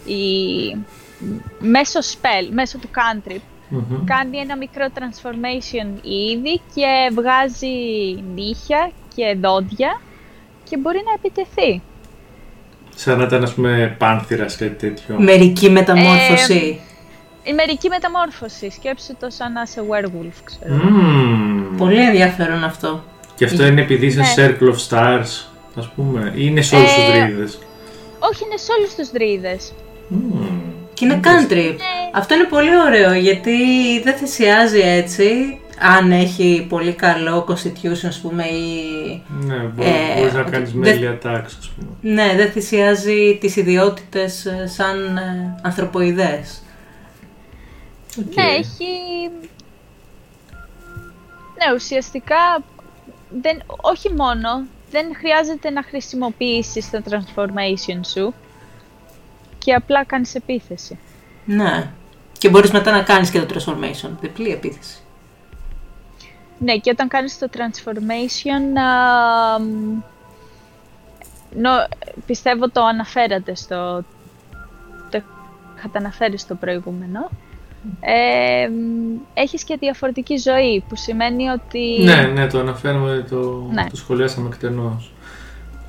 η, 0.04 0.24
μέσω 1.58 2.00
spell, 2.00 2.48
μέσω 2.50 2.78
του 2.78 2.88
country 2.94 3.36
Μμμ. 3.68 4.04
κάνει 4.04 4.38
ένα 4.38 4.56
μικρό 4.56 4.86
transformation 4.94 6.02
η 6.02 6.14
είδη 6.14 6.60
και 6.74 7.10
βγάζει 7.12 7.76
νύχια 8.34 8.90
και 9.14 9.36
δόντια 9.40 10.00
και 10.64 10.76
μπορεί 10.76 11.02
να 11.06 11.12
επιτεθεί. 11.12 11.82
Σαν 12.94 13.18
να 13.18 13.24
ήταν 13.24 13.42
ας 13.42 13.52
πούμε 13.54 13.94
πάνθυρας 13.98 14.56
κάτι 14.56 14.70
τέτοιο. 14.88 15.14
Μερική 15.18 15.70
μεταμόρφωση. 15.70 16.80
Η 17.44 17.52
μερική 17.52 17.88
μεταμόρφωση, 17.88 18.70
σκέψου 18.70 19.16
το 19.20 19.30
σαν 19.30 19.52
να 19.52 19.62
είσαι 19.62 19.82
werewolf, 19.90 20.36
ξέρω. 20.44 20.74
Μμμ. 20.74 21.76
Πολύ 21.76 22.00
ενδιαφέρον 22.06 22.64
αυτό. 22.64 23.04
Και 23.34 23.44
αυτό 23.44 23.66
είναι 23.66 23.80
επειδή 23.80 24.06
είσαι 24.06 24.20
Ναι. 24.20 24.34
Circle 24.36 24.68
of 24.72 24.76
Stars, 24.88 25.46
ας 25.76 25.88
πούμε, 25.96 26.32
ή 26.34 26.40
είναι 26.44 26.60
σε 26.62 26.76
όλους 26.76 26.92
τους 26.94 27.02
Ε, 27.14 27.24
δρυίδες. 27.24 27.58
Όχι, 28.18 28.44
είναι 28.44 28.56
σε 28.56 28.72
όλους 28.78 28.94
τους 28.94 29.10
δρυίδες. 29.10 29.72
Μμμ. 30.08 30.46
Και 30.94 31.04
είναι 31.04 31.20
cantrip. 31.24 31.76
Αυτό 32.12 32.34
είναι 32.34 32.44
πολύ 32.44 32.70
ωραίο 32.86 33.12
γιατί 33.12 33.52
δεν 34.04 34.14
θυσιάζει 34.14 34.80
έτσι. 34.80 35.58
Αν 35.82 36.12
έχει 36.12 36.66
πολύ 36.68 36.92
καλό 36.92 37.46
constitution, 37.48 38.06
ας 38.06 38.20
πούμε, 38.20 38.44
ή... 38.46 39.22
Ναι, 39.28 39.56
μπο- 39.56 39.82
Ε, 39.84 40.18
μπορείς 40.18 40.32
να 40.32 40.40
ότι 40.40 40.50
κάνεις 40.50 40.72
δεν- 40.72 40.98
melee 41.00 41.26
attacks, 41.26 41.44
ας 41.44 41.72
πούμε. 41.76 42.14
Ναι, 42.14 42.34
δεν 42.36 42.50
θυσιάζει 42.50 43.38
τις 43.40 43.56
ιδιότητες 43.56 44.44
ε, 44.46 44.66
σαν 44.66 45.16
ε, 45.16 45.58
ανθρωποειδές. 45.62 46.62
Οκ. 48.18 48.34
Ναι, 48.34 48.42
έχει... 48.42 48.86
Ναι, 51.58 51.74
ουσιαστικά 51.74 52.62
δεν, 53.42 53.62
όχι 53.80 54.12
μόνο, 54.12 54.48
δεν 54.90 55.06
χρειάζεται 55.16 55.70
να 55.70 55.82
χρησιμοποιήσεις 55.82 56.90
το 56.90 57.02
transformation 57.10 58.00
σου 58.06 58.34
και 59.58 59.72
απλά 59.74 60.04
κάνεις 60.04 60.34
επίθεση. 60.34 60.98
Ναι. 61.44 61.90
Και 62.38 62.48
μπορείς 62.48 62.70
μετά 62.70 62.90
να 62.90 63.02
κάνεις 63.02 63.30
και 63.30 63.40
το 63.40 63.54
transformation. 63.54 64.10
Διπλή 64.20 64.50
επίθεση. 64.50 64.96
Ναι, 66.62 66.76
και 66.76 66.90
όταν 66.90 67.08
κάνεις 67.08 67.38
το 67.38 67.48
transformation, 67.56 68.78
α, 68.78 69.58
μ, 69.60 70.02
νο, 71.56 71.70
πιστεύω 72.26 72.70
το 72.70 72.84
αναφέρατε 72.84 73.54
στο... 73.54 74.04
Το 75.10 75.22
είχατε 75.76 75.98
αναφέρει 75.98 76.38
στο 76.38 76.54
προηγούμενο. 76.54 77.30
Ε, 78.00 78.68
μ, 78.68 79.18
έχεις 79.34 79.64
και 79.64 79.76
διαφορετική 79.80 80.36
ζωή, 80.36 80.84
που 80.88 80.96
σημαίνει 80.96 81.48
ότι... 81.48 82.02
Ναι, 82.02 82.22
ναι, 82.22 82.46
το 82.46 82.58
αναφέρουμε, 82.58 83.26
το, 83.30 83.68
Ναι. 83.72 83.86
το 83.90 83.96
σχολιάσαμε 83.96 84.48
εκτενώς. 84.48 85.12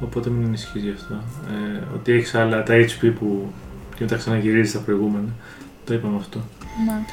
Οπότε 0.04 0.30
μην 0.30 0.46
ανησυχείς 0.46 0.84
γι' 0.84 0.92
αυτό. 0.92 1.14
Ε, 1.14 1.84
ότι 1.96 2.12
έχεις 2.12 2.36
άλλα, 2.36 2.64
τα 2.64 2.74
HP 2.74 3.12
που 3.20 3.52
και 3.96 4.06
τα 4.06 4.16
ξαναγυρίζεις 4.16 4.74
τα 4.74 4.80
προηγούμενα. 4.80 5.30
Το 5.86 5.94
είπαμε 5.94 6.18
αυτό. 6.18 6.40
Ναι. 6.88 7.06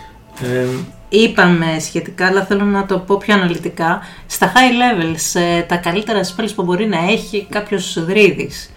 Ε, 0.42 0.66
Είπαμε 1.12 1.78
σχετικά, 1.80 2.26
αλλά 2.26 2.44
θέλω 2.44 2.64
να 2.64 2.86
το 2.86 2.98
πω 2.98 3.16
πιο 3.16 3.34
αναλυτικά. 3.34 4.00
Στα 4.26 4.52
high 4.52 5.02
levels, 5.02 5.40
ε, 5.40 5.62
τα 5.62 5.76
καλύτερα 5.76 6.20
spells 6.24 6.50
που 6.54 6.62
μπορεί 6.62 6.86
να 6.86 6.98
έχει 6.98 7.46
κάποιος 7.50 8.04
δρύδης. 8.04 8.70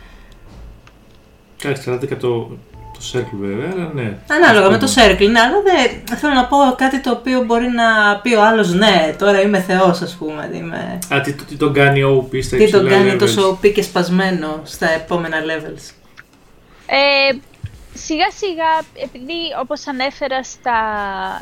Κάτσε, 1.57 1.79
εξαρτάται 1.79 2.05
και 2.05 2.15
το 2.15 2.57
Το 2.93 2.99
Circle 3.13 3.37
βέβαια, 3.39 3.69
αλλά 3.73 3.91
ναι. 3.93 4.17
Ανάλογα 4.27 4.69
με 4.69 4.77
το 4.77 4.87
Circle, 4.95 5.29
ναι, 5.31 5.39
αλλά 5.39 5.61
δεν 6.07 6.17
θέλω 6.17 6.33
να 6.33 6.45
πω 6.45 6.57
κάτι 6.77 7.01
το 7.01 7.11
οποίο 7.11 7.43
μπορεί 7.43 7.67
να 7.67 8.19
πει 8.21 8.33
ο 8.33 8.43
άλλος, 8.43 8.73
ναι, 8.73 9.15
τώρα 9.17 9.41
είμαι 9.41 9.59
θεός, 9.59 10.01
ας 10.01 10.15
πούμε. 10.15 10.49
Είμαι... 10.53 10.99
Α, 11.13 11.21
τι, 11.21 11.33
τι 11.33 11.55
τον 11.55 11.73
κάνει 11.73 12.01
OP 12.03 12.43
στα 12.43 12.57
Τι 12.57 12.63
υψηλά 12.63 12.81
τον 12.81 12.89
κάνει 12.89 13.11
levels; 13.13 13.17
τόσο 13.19 13.57
OP 13.61 13.71
και 13.71 13.81
σπασμένο 13.81 14.61
στα 14.63 14.91
επόμενα 14.91 15.37
levels; 15.37 15.91
Ε, 16.85 17.35
σιγά 17.93 18.31
σιγά, 18.31 18.79
επειδή 19.03 19.33
όπως 19.61 19.87
ανέφερα 19.87 20.43
στα, 20.43 20.77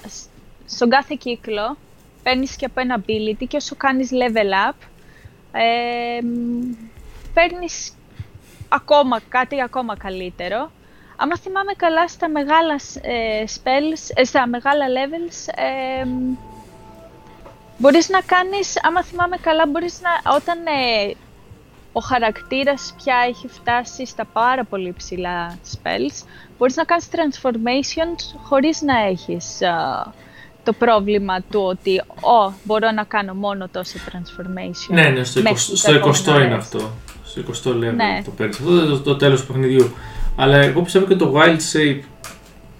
σ- 0.08 0.30
στον 0.66 0.90
κάθε 0.90 1.16
κύκλο, 1.20 1.78
παίρνεις 2.24 2.56
και 2.56 2.66
από 2.66 2.80
ένα 2.80 3.00
ability 3.00 3.46
και 3.48 3.58
όσο 3.58 3.76
κάνεις 3.76 4.10
level 4.12 4.70
up, 4.70 4.76
ε, 5.52 6.22
μ, 6.24 6.62
παίρνεις 7.34 7.94
ακόμα 8.70 9.20
κάτι 9.30 9.62
ακόμα 9.62 9.98
καλύτερο. 9.98 10.72
Άμα 11.16 11.38
θυμάμαι 11.38 11.74
καλά 11.74 12.08
στα 12.08 12.30
μεγάλα 12.30 12.80
ε, 13.02 13.44
spells, 13.56 14.12
ε, 14.14 14.24
στα 14.24 14.48
μεγάλα 14.48 14.86
levels, 14.88 15.54
ε, 15.56 16.06
μ, 16.06 16.38
μπορείς 17.78 18.10
να 18.10 18.22
κάνεις, 18.22 18.74
άμα 18.86 19.04
θυμάμαι 19.04 19.38
καλά, 19.38 19.66
μπορείς 19.68 20.02
να, 20.02 20.34
όταν 20.36 20.58
ε, 20.66 21.12
ο 21.94 22.00
χαρακτήρας 22.00 22.94
πια 23.04 23.16
έχει 23.30 23.48
φτάσει 23.48 24.06
στα 24.06 24.26
πάρα 24.26 24.64
πολύ 24.64 24.94
ψηλά 24.98 25.58
spells, 25.74 26.26
μπορείς 26.58 26.76
να 26.76 26.84
κάνεις 26.84 27.08
transformations 27.12 28.40
χωρίς 28.44 28.82
να 28.82 28.98
έχεις 29.08 29.62
α, 29.62 30.14
το 30.64 30.74
πρόβλημα 30.74 31.42
του 31.42 31.62
ότι 31.62 32.00
«Ω, 32.22 32.54
μπορώ 32.64 32.92
να 32.92 33.04
κάνω 33.04 33.34
μόνο 33.34 33.68
τόσο 33.72 33.98
transformation». 34.12 34.94
Ναι, 34.94 35.04
ναι, 35.10 35.24
στο 35.24 35.40
20, 35.40 35.44
μέχρι 35.44 35.58
στο 35.60 35.92
τα 35.92 35.92
20 35.92 35.96
επόμενα 35.96 36.44
είναι 36.46 36.56
levels. 36.56 36.58
αυτό. 36.58 36.92
Στο 37.26 37.42
20 37.42 37.70
level 37.90 37.94
Ναι. 37.96 38.22
το 38.26 38.32
παίρνεις. 38.32 38.58
Αυτό 38.60 38.72
είναι 38.72 38.86
το, 38.86 39.00
το 39.00 39.16
τέλος 39.16 39.42
του 39.42 39.48
παιχνιδιού. 39.48 39.92
Αλλά 40.36 40.58
εγώ 40.58 40.82
πιστεύω 40.82 41.06
και 41.06 41.16
το 41.16 41.34
wild 41.36 41.58
shape, 41.74 42.00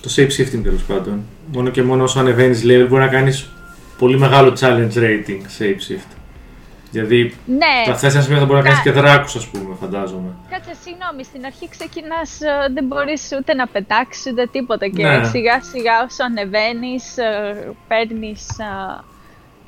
το 0.02 0.10
shape 0.16 0.28
shifting 0.38 0.62
τέλος 0.64 0.84
πάντων, 0.88 1.22
μόνο 1.54 1.70
και 1.70 1.84
μόνο 1.84 2.04
όσο 2.04 2.20
ανεβαίνεις 2.20 2.62
level 2.64 2.86
μπορεί 2.90 3.02
να 3.02 3.08
κάνεις 3.08 3.50
πολύ 3.98 4.18
μεγάλο 4.18 4.58
challenge 4.60 4.94
rating 4.96 5.42
shape 5.60 5.92
shift. 5.92 6.16
Δηλαδή, 6.92 7.36
Ναι, 7.46 7.84
θα 7.86 7.96
θες 7.98 8.14
ένα 8.14 8.24
σημείο 8.24 8.40
θα 8.40 8.46
μπορεί 8.46 8.58
να 8.58 8.64
κάνεις 8.64 8.82
Κα- 8.84 8.92
και 8.92 9.00
δράκους 9.00 9.36
ας 9.36 9.48
πούμε, 9.48 9.76
φαντάζομαι. 9.82 10.30
κάτσε 10.50 10.72
συγγνώμη, 10.84 11.24
στην 11.24 11.46
αρχή 11.46 11.70
ξεκινάς, 11.70 12.42
ε, 12.42 12.74
δεν 12.74 12.86
μπορείς 12.86 13.30
ούτε 13.40 13.54
να 13.54 13.68
πετάξεις 13.68 14.32
ούτε 14.32 14.48
τίποτα 14.52 14.88
και 14.88 15.06
Ναι. 15.08 15.24
σιγά 15.24 15.62
σιγά 15.62 15.94
όσο 16.10 16.24
ανεβαίνεις, 16.24 17.18
ε, 17.18 17.74
παίρνεις... 17.88 18.48
ε, 18.60 19.04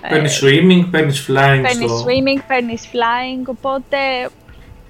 ε, 0.02 0.10
Παίρνεις 0.10 0.42
swimming, 0.44 0.88
παίρνεις 0.92 1.26
flying 1.30 1.62
Παίρνεις 1.68 1.92
στο... 1.92 2.06
swimming, 2.06 2.42
παίρνεις 2.48 2.82
flying, 2.92 3.44
οπότε 3.46 3.98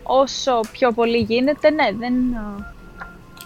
όσο 0.04 0.60
πιο 0.72 0.92
πολύ 0.92 1.18
γίνεται, 1.18 1.70
ναι, 1.70 1.88
δεν... 2.00 2.14
α, 2.38 2.74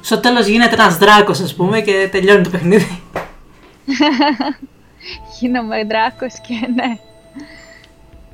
Στο 0.02 0.20
τέλος 0.20 0.48
γίνεται 0.48 0.74
ένας 0.74 0.98
δράκος, 0.98 1.40
ας 1.40 1.56
πούμε, 1.56 1.82
και 1.82 2.08
τελειώνει 2.12 2.44
το 2.44 2.50
παιχνίδι. 2.50 3.02
Γίνομαι 5.40 5.84
δράκος 5.84 6.34
και 6.48 6.54
ναι. 6.76 6.98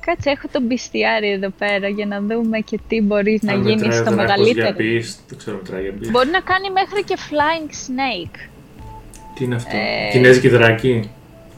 Κάτσε, 0.05 0.29
έχω 0.29 0.47
τον 0.51 0.63
μπιστιάρι 0.63 1.29
εδώ 1.31 1.49
πέρα 1.49 1.87
για 1.87 2.05
να 2.05 2.21
δούμε 2.21 2.59
και 2.59 2.79
τι 2.87 3.01
μπορείς 3.01 3.41
να 3.41 3.53
Αν 3.53 3.61
γίνεις 3.61 3.81
μετράει 3.81 3.99
ο 3.99 4.03
στο 4.03 4.13
δράκος 4.15 4.35
μεγαλύτερο. 4.37 4.67
Για 4.67 5.01
beast, 5.01 5.15
δεν 5.27 5.37
ξέρω 5.37 5.57
μετράει 5.57 5.81
για 5.81 5.93
beast. 5.99 6.09
Μπορεί 6.11 6.29
να 6.29 6.39
κάνει 6.39 6.69
μέχρι 6.71 7.03
και 7.03 7.17
flying 7.29 7.69
snake. 7.71 8.37
Τι 9.35 9.43
είναι 9.43 9.55
αυτό, 9.55 9.77
Ε, 9.77 10.09
Κινέζικοι 10.11 10.49
δράκοι; 10.49 11.09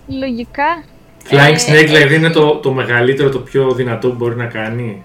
Λογικά. 0.07 0.83
Flying 1.29 1.55
ε, 1.67 1.71
Snake 1.81 1.85
δηλαδή 1.85 2.03
έχει- 2.03 2.15
είναι 2.15 2.29
το, 2.29 2.55
το 2.55 2.71
μεγαλύτερο, 2.71 3.29
το 3.29 3.39
πιο 3.39 3.71
δυνατό 3.73 4.09
που 4.09 4.15
μπορεί 4.15 4.35
να 4.35 4.45
κάνει; 4.45 5.03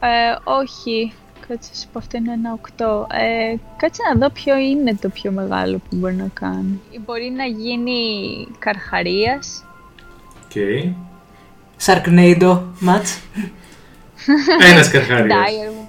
Ε, 0.00 0.06
όχι. 0.44 1.12
Κάτσε, 1.48 1.74
σου 1.74 1.86
πω 1.92 1.98
αυτό 1.98 2.16
είναι 2.16 2.32
ένα 2.32 2.52
8. 2.52 3.06
Ε, 3.10 3.54
κάτσε 3.76 4.02
να 4.12 4.20
δω 4.20 4.30
ποιο 4.32 4.56
είναι 4.58 4.94
το 5.00 5.08
πιο 5.08 5.30
μεγάλο 5.30 5.76
που 5.78 5.96
μπορεί 5.96 6.14
να 6.14 6.28
κάνει. 6.40 6.80
Μπορεί 7.06 7.32
να 7.36 7.44
γίνει 7.44 8.00
καρχαρίας. 8.58 9.64
Οκ. 10.44 10.56
Sharknado, 11.86 12.58
much. 12.86 13.18
Ένας 14.70 14.90
καρχαρίας. 14.90 15.28
Dire, 15.28 15.88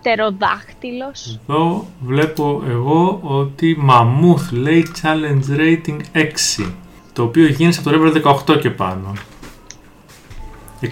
πτεροδάχτυλος. 0.00 1.40
Εδώ 1.48 1.86
βλέπω 2.00 2.62
εγώ 2.68 3.18
ότι 3.22 3.76
μαμούθ 3.78 4.50
λέει 4.52 4.86
challenge 5.02 5.56
rating 5.58 5.98
6. 6.12 6.66
Το 7.12 7.22
οποίο 7.22 7.46
γίνεται 7.46 7.78
από 7.78 7.90
το 7.90 7.96
level 7.96 8.52
18 8.54 8.58
και 8.60 8.70
πάνω. 8.70 9.12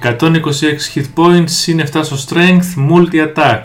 126 0.02 0.20
hit 0.94 1.04
points, 1.14 1.44
συν 1.50 1.80
7 1.80 2.00
στο 2.02 2.16
strength, 2.28 2.90
multi 2.90 3.34
attack. 3.34 3.60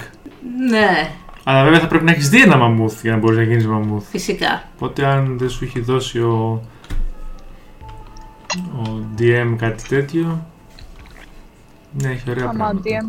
Ναι, 0.69 1.11
Αλλά 1.43 1.63
βέβαια 1.63 1.79
θα 1.79 1.87
πρέπει 1.87 2.03
να 2.05 2.11
έχεις 2.11 2.29
δει 2.29 2.41
ένα 2.41 2.57
μαμούθ 2.57 3.01
για 3.01 3.11
να 3.11 3.17
μπορείς 3.17 3.37
να 3.37 3.43
γίνεις 3.43 3.67
μαμούθ. 3.67 4.09
φυσικά. 4.09 4.63
Οπότε 4.75 5.05
αν 5.05 5.37
δεν 5.37 5.49
σου 5.49 5.63
έχει 5.63 5.79
δώσει 5.79 6.19
ο, 6.19 6.61
ο 8.77 8.99
DM 9.19 9.55
κάτι 9.57 9.83
τέτοιο, 9.87 10.45
ναι 12.01 12.09
έχει 12.09 12.29
ωραία 12.29 12.43
πράγματα. 12.43 12.69
Αμάντια. 12.69 13.05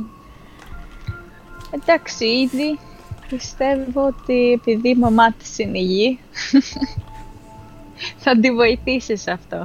Εντάξει, 1.70 2.24
ήδη 2.26 2.78
πιστεύω 3.28 4.06
ότι 4.06 4.52
επειδή 4.52 4.88
η 4.88 4.94
μαμά 4.96 5.32
της 5.32 5.58
είναι 5.58 5.78
υγιή, 5.78 6.18
θα 8.22 8.38
τη 8.40 8.50
βοηθήσεις 8.52 9.20
σε 9.22 9.30
αυτό. 9.30 9.60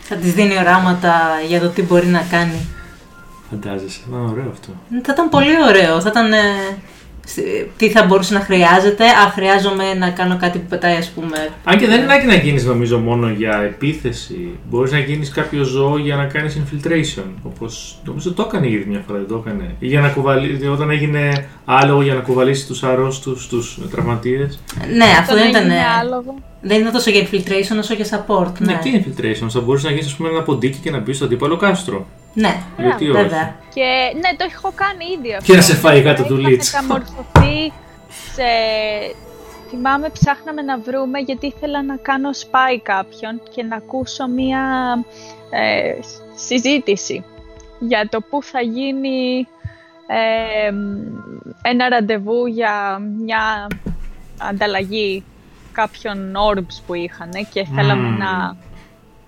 Θα 0.00 0.16
της 0.16 0.32
δίνει 0.32 0.58
οράματα 0.58 1.20
για 1.48 1.60
το 1.60 1.68
τι 1.68 1.82
μπορεί 1.82 2.06
να 2.06 2.22
κάνει. 2.30 2.66
Φαντάζεσαι, 3.50 4.00
θα 4.00 4.06
ήταν 4.08 4.28
ωραίο 4.30 4.50
αυτό. 4.50 4.68
Θα 5.02 5.12
ήταν 5.12 5.28
πολύ 5.28 5.62
ωραίο. 5.68 6.00
Θα 6.00 6.08
ήταν. 6.08 6.32
ε, 6.32 6.38
σ- 6.38 6.91
τι 7.76 7.90
θα 7.90 8.04
μπορούσε 8.04 8.34
να 8.34 8.40
χρειάζεται. 8.40 9.04
Α, 9.04 9.30
χρειάζομαι 9.34 9.94
να 9.94 10.10
κάνω 10.10 10.36
κάτι 10.36 10.58
που 10.58 10.66
πετάει, 10.68 10.96
ας 10.96 11.08
πούμε. 11.10 11.48
Αν 11.64 11.78
και 11.78 11.86
δεν 11.86 12.00
είναι 12.02 12.12
ανάγκη 12.12 12.26
να 12.26 12.34
γίνεις 12.34 12.64
νομίζω 12.64 12.98
μόνο 12.98 13.28
για 13.28 13.62
επίθεση. 13.62 14.48
Μπορείς 14.70 14.92
να 14.92 14.98
γίνεις 14.98 15.30
κάποιο 15.30 15.64
ζώο 15.64 15.98
για 15.98 16.16
να 16.16 16.24
κάνεις 16.24 16.58
infiltration. 16.60 17.24
Όπως 17.42 17.98
νομίζω 18.04 18.32
το 18.32 18.44
έκανε 18.48 18.70
ήδη 18.70 18.84
μια 18.88 19.02
φορά, 19.06 19.18
δεν 19.18 19.28
το 19.28 19.42
έκανε. 19.46 19.74
Ή 19.78 19.86
για 19.86 20.00
να 20.00 20.08
κουβαλήσει, 20.08 20.66
όταν 20.66 20.90
έγινε 20.90 21.48
άλογο 21.64 22.02
για 22.02 22.14
να 22.14 22.20
κουβαλήσεις 22.20 22.66
τους 22.66 22.82
αρρώστους, 22.82 23.48
τους 23.48 23.78
τραυματίες. 23.90 24.58
Ναι, 24.96 25.06
αυτό 25.20 25.34
δεν 25.34 25.48
ήταν. 25.48 25.64
είναι 25.64 25.74
ε, 25.74 26.00
άλογο. 26.00 26.34
Δεν 26.60 26.80
ήταν 26.80 26.92
τόσο 26.92 27.10
για 27.10 27.22
infiltration 27.22 27.78
όσο 27.78 27.94
για 27.94 28.04
support. 28.04 28.52
Ναι, 28.58 28.72
Ναι, 28.72 28.78
τι 28.82 29.04
infiltration. 29.04 29.46
Θα 29.48 29.60
μπορούσες 29.60 29.84
να 29.84 29.90
γίνεις 29.90 30.06
ας 30.06 30.14
πούμε, 30.14 30.28
ένα 30.28 30.42
ποντίκι 30.42 30.78
και 30.78 30.90
να 30.90 30.98
μπεις 30.98 31.16
στο 31.16 31.24
αντίπαλο 31.24 31.56
κάστρο. 31.56 32.06
Ναι. 32.34 32.62
Γιατί 32.78 33.08
όχι; 33.10 33.22
βέβαια. 33.22 33.56
Και 33.74 34.12
ναι, 34.14 34.36
το 34.36 34.46
έχω 34.54 34.72
κάνει 34.74 35.04
ήδη 35.18 35.34
αυτό. 35.34 35.52
Και 35.52 35.56
να 35.58 35.62
σε 35.62 35.74
φάει 35.74 36.02
κάτω 36.02 36.22
του 36.22 36.38
Είχα 36.38 36.48
Λίτς. 36.48 36.72
μεταμορφωθεί 36.72 37.72
σε... 38.34 38.42
Θυμάμαι 39.68 40.08
ψάχναμε 40.08 40.62
να 40.62 40.78
βρούμε 40.78 41.18
γιατί 41.18 41.46
ήθελα 41.46 41.82
να 41.82 41.96
κάνω 41.96 42.30
spy 42.30 42.78
κάποιον 42.82 43.40
και 43.54 43.62
να 43.62 43.76
ακούσω 43.76 44.28
μία 44.28 44.60
ε, 45.50 45.94
συζήτηση 46.34 47.24
για 47.78 48.08
το 48.10 48.20
πού 48.20 48.42
θα 48.42 48.60
γίνει 48.60 49.46
ε, 50.06 50.72
ένα 51.62 51.88
ραντεβού 51.88 52.46
για 52.46 52.98
μια 52.98 53.66
ανταλλαγή 54.38 55.24
κάποιων 55.72 56.34
orbs 56.50 56.82
που 56.86 56.94
είχαν 56.94 57.30
και 57.52 57.66
θέλαμε 57.74 58.08
Μμμ. 58.08 58.18
να 58.18 58.56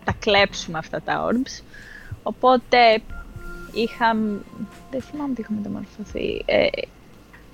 τα 0.04 0.14
κλέψουμε 0.18 0.78
αυτά 0.78 1.02
τα 1.02 1.26
orbs. 1.28 1.62
Οπότε 2.26 2.78
είχα, 3.72 4.16
δεν 4.90 5.00
θυμάμαι 5.00 5.34
τι 5.34 5.40
είχα 5.40 5.52
μεταμορφωθεί, 5.56 6.42
ε, 6.44 6.66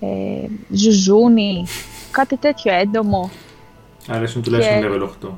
ε, 0.06 0.48
ζουζούνι, 0.70 1.64
κάτι 2.10 2.36
τέτοιο 2.36 2.72
έντομο. 2.74 3.30
Αρέσουν 4.08 4.42
τουλάχιστον 4.42 4.80
Και- 4.80 4.88
level 4.88 5.02
8. 5.02 5.32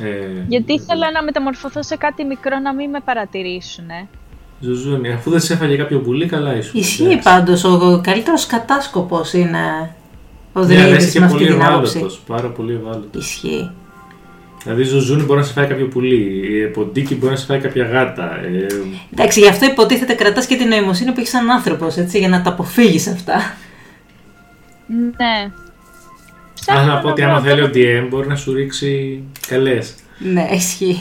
Ε, 0.00 0.44
Γιατί 0.48 0.72
ήθελα 0.72 1.10
να 1.10 1.22
μεταμορφωθώ 1.22 1.82
σε 1.82 1.96
κάτι 1.96 2.24
μικρό 2.24 2.58
να 2.58 2.74
μην 2.74 2.90
με 2.90 3.00
παρατηρήσουν. 3.00 3.88
Ε. 3.90 4.06
Ζουζούνι, 4.60 5.12
αφού 5.12 5.30
δεν 5.30 5.40
σε 5.40 5.52
έφαγε 5.52 5.76
κάποιο 5.76 6.00
πουλί, 6.00 6.26
καλά 6.26 6.56
ήσουν. 6.56 6.80
Ισχύει 6.80 7.02
εντάξει. 7.04 7.22
πάντως. 7.22 7.64
Ο 7.64 8.00
καλύτερος 8.02 8.46
κατάσκοπος 8.46 9.32
είναι 9.32 9.94
ο 10.52 10.60
Ναι, 10.60 10.74
αλλά 10.74 10.86
είσαι 10.86 10.88
Δρύδης 10.88 11.12
και 11.12 11.18
με 11.20 11.24
αυτή 11.26 11.38
πολύ 11.38 11.50
την 11.50 11.62
άποψη. 11.64 11.90
ευάλωτος, 11.96 12.20
πάρα 12.26 12.48
πολύ 12.48 12.74
ευάλωτος. 12.74 13.24
Ισχύει. 13.26 13.70
Δηλαδή, 14.62 14.82
ζουζούνι 14.82 15.22
μπορεί 15.22 15.40
να 15.40 15.46
σε 15.46 15.52
φάει 15.52 15.66
κάποιο 15.66 15.86
πουλί, 15.86 16.40
ε, 16.62 16.66
ποντίκι 16.66 17.14
μπορεί 17.14 17.32
να 17.32 17.38
σε 17.38 17.46
φάει 17.46 17.58
κάποια 17.58 17.84
γάτα. 17.84 18.40
Ε, 18.44 18.66
Εντάξει, 19.12 19.40
γι' 19.40 19.48
αυτό 19.48 19.66
υποτίθεται 19.66 20.12
κρατάς 20.14 20.46
και 20.46 20.56
την 20.56 20.68
νοημοσύνη 20.68 21.10
που 21.12 21.18
έχεις 21.18 21.30
σαν 21.30 21.50
άνθρωπος, 21.50 21.96
έτσι, 21.96 22.18
για 22.18 22.28
να 22.28 22.42
τα 22.42 22.50
αποφύγεις 22.50 23.06
αυτά. 23.08 23.54
Ναι. 24.86 25.50
Αν 26.66 26.86
να 26.86 26.98
πω 26.98 27.08
ότι 27.08 27.22
άμα 27.22 27.40
βρω 27.40 27.50
θέλει 27.50 27.60
ο 27.62 27.70
το- 27.70 27.72
DM 27.74 28.06
μπορεί 28.10 28.28
να 28.28 28.36
σου 28.36 28.52
ρίξει 28.52 29.22
καλές. 29.48 29.94
Ναι, 30.18 30.48
ισχύει. 30.52 31.00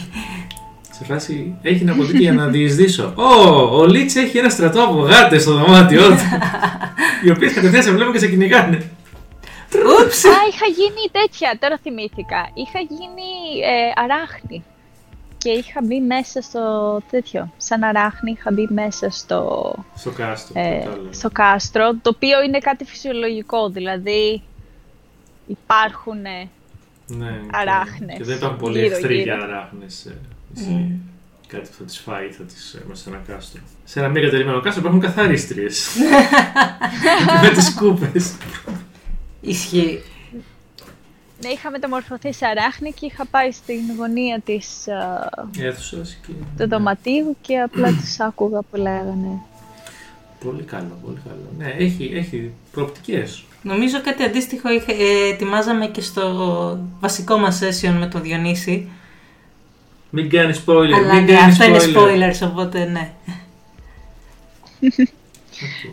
Σε 0.91 1.03
φάση 1.05 1.53
έχει 1.61 1.81
ένα 1.83 1.93
ποντίκι 1.93 2.17
για 2.17 2.33
να 2.33 2.47
διεισδύσω. 2.47 3.13
Ω, 3.15 3.77
ο 3.77 3.85
Λίτς 3.85 4.15
έχει 4.15 4.37
ένα 4.37 4.49
στρατό 4.49 4.81
από 4.83 4.99
γάτες 4.99 5.41
στο 5.41 5.51
δωμάτιό 5.53 6.07
του. 6.07 6.15
οι 7.25 7.29
οποίες 7.31 7.53
κατευθείαν 7.53 7.83
σε 7.83 7.91
βλέπουν 7.91 8.13
και 8.13 8.19
σε 8.19 8.27
κυνηγάνε. 8.27 8.81
Ούψ! 9.75 10.25
Α, 10.25 10.29
είχα 10.51 10.65
γίνει 10.75 11.09
τέτοια, 11.11 11.57
τώρα 11.59 11.77
θυμήθηκα. 11.81 12.49
Είχα 12.53 12.79
γίνει 12.79 13.29
ε, 13.63 14.01
αράχνη. 14.03 14.63
Και 15.37 15.49
είχα 15.49 15.79
μπει 15.83 15.99
μέσα 15.99 16.41
στο 16.41 16.61
τέτοιο. 17.11 17.53
Σαν 17.57 17.83
αράχνη 17.83 18.31
είχα 18.31 18.51
μπει 18.51 18.67
μέσα 18.69 19.09
στο, 19.09 19.73
Στο 19.95 20.11
κάστρο. 20.11 20.59
ε, 20.61 20.77
κατάλαβα. 20.83 21.13
στο 21.13 21.29
κάστρο, 21.29 21.91
το 22.01 22.11
οποίο 22.15 22.41
είναι 22.41 22.57
κάτι 22.57 22.83
φυσιολογικό, 22.85 23.69
δηλαδή 23.69 24.41
υπάρχουν 25.47 26.21
Ναι, 27.07 27.39
Αράχνες. 27.51 28.17
Και 28.17 28.23
δεν 28.23 28.35
υπάρχουν 28.35 28.57
πολλοί 28.59 28.79
Γύρω, 28.81 28.95
εχθροί 28.95 29.15
γύρω. 29.17 29.35
για 29.35 29.43
αράχνες. 29.45 30.05
ε, 30.05 30.17
Κάτι 31.47 31.69
που 31.69 31.75
θα 31.77 31.83
τις 31.83 31.97
φάει, 31.99 32.27
θα 32.31 32.43
τις 32.43 32.73
ε, 32.73 32.83
μέσα 32.87 33.03
σε 33.03 33.09
ένα 33.09 33.21
κάστρο. 33.27 33.61
Σε 33.83 33.99
ένα 33.99 34.07
μη 34.09 34.19
εγκατελειμμένο 34.19 34.59
κάστρο 34.61 34.81
υπάρχουν 34.81 35.01
καθαρίστριες. 35.01 35.87
με 37.43 37.49
τις 37.49 37.73
κούπες. 37.73 38.35
Ισχύει. 39.47 40.01
Ναι, 41.43 41.49
είχα 41.49 41.71
μεταμορφωθεί 41.71 42.33
σε 42.33 42.45
αράχνη 42.45 42.91
και 42.91 43.05
είχα 43.05 43.25
πάει 43.25 43.51
στην 43.51 43.79
γωνία 43.97 44.39
της, 44.45 44.87
α, 44.87 45.29
Αίθουσας 45.59 46.17
και... 46.27 46.33
του 46.57 46.69
δωματίου 46.69 47.37
και 47.41 47.59
απλά 47.59 47.89
τους 48.01 48.19
άκουγα 48.19 48.61
που 48.61 48.75
λέγανε. 48.75 49.41
Πολύ 50.45 50.63
καλό, 50.63 50.99
πολύ 51.05 51.17
καλό. 51.27 51.51
Ναι, 51.57 51.75
έχει, 51.77 52.11
έχει 52.13 52.51
προοπτικές. 52.71 53.43
Νομίζω 53.61 54.01
κάτι 54.01 54.23
αντίστοιχο 54.23 54.71
είχε, 54.71 54.91
ε, 54.91 55.29
ετοιμάζαμε 55.29 55.87
και 55.87 56.01
στο 56.01 56.79
βασικό 56.99 57.37
μας 57.37 57.59
session 57.63 57.95
με 57.99 58.07
τον 58.07 58.21
Διονύση. 58.21 58.89
Μην 60.09 60.29
κάνεις 60.29 60.63
spoiler, 60.65 60.91
αλλά 60.93 61.13
μην 61.13 61.23
ναι, 61.25 61.33
κάνεις 61.33 61.59
αυτό 61.59 61.63
είναι 61.63 61.79
spoiler. 61.79 62.31
spoilers, 62.31 62.49
οπότε 62.51 62.85
ναι. 62.85 63.11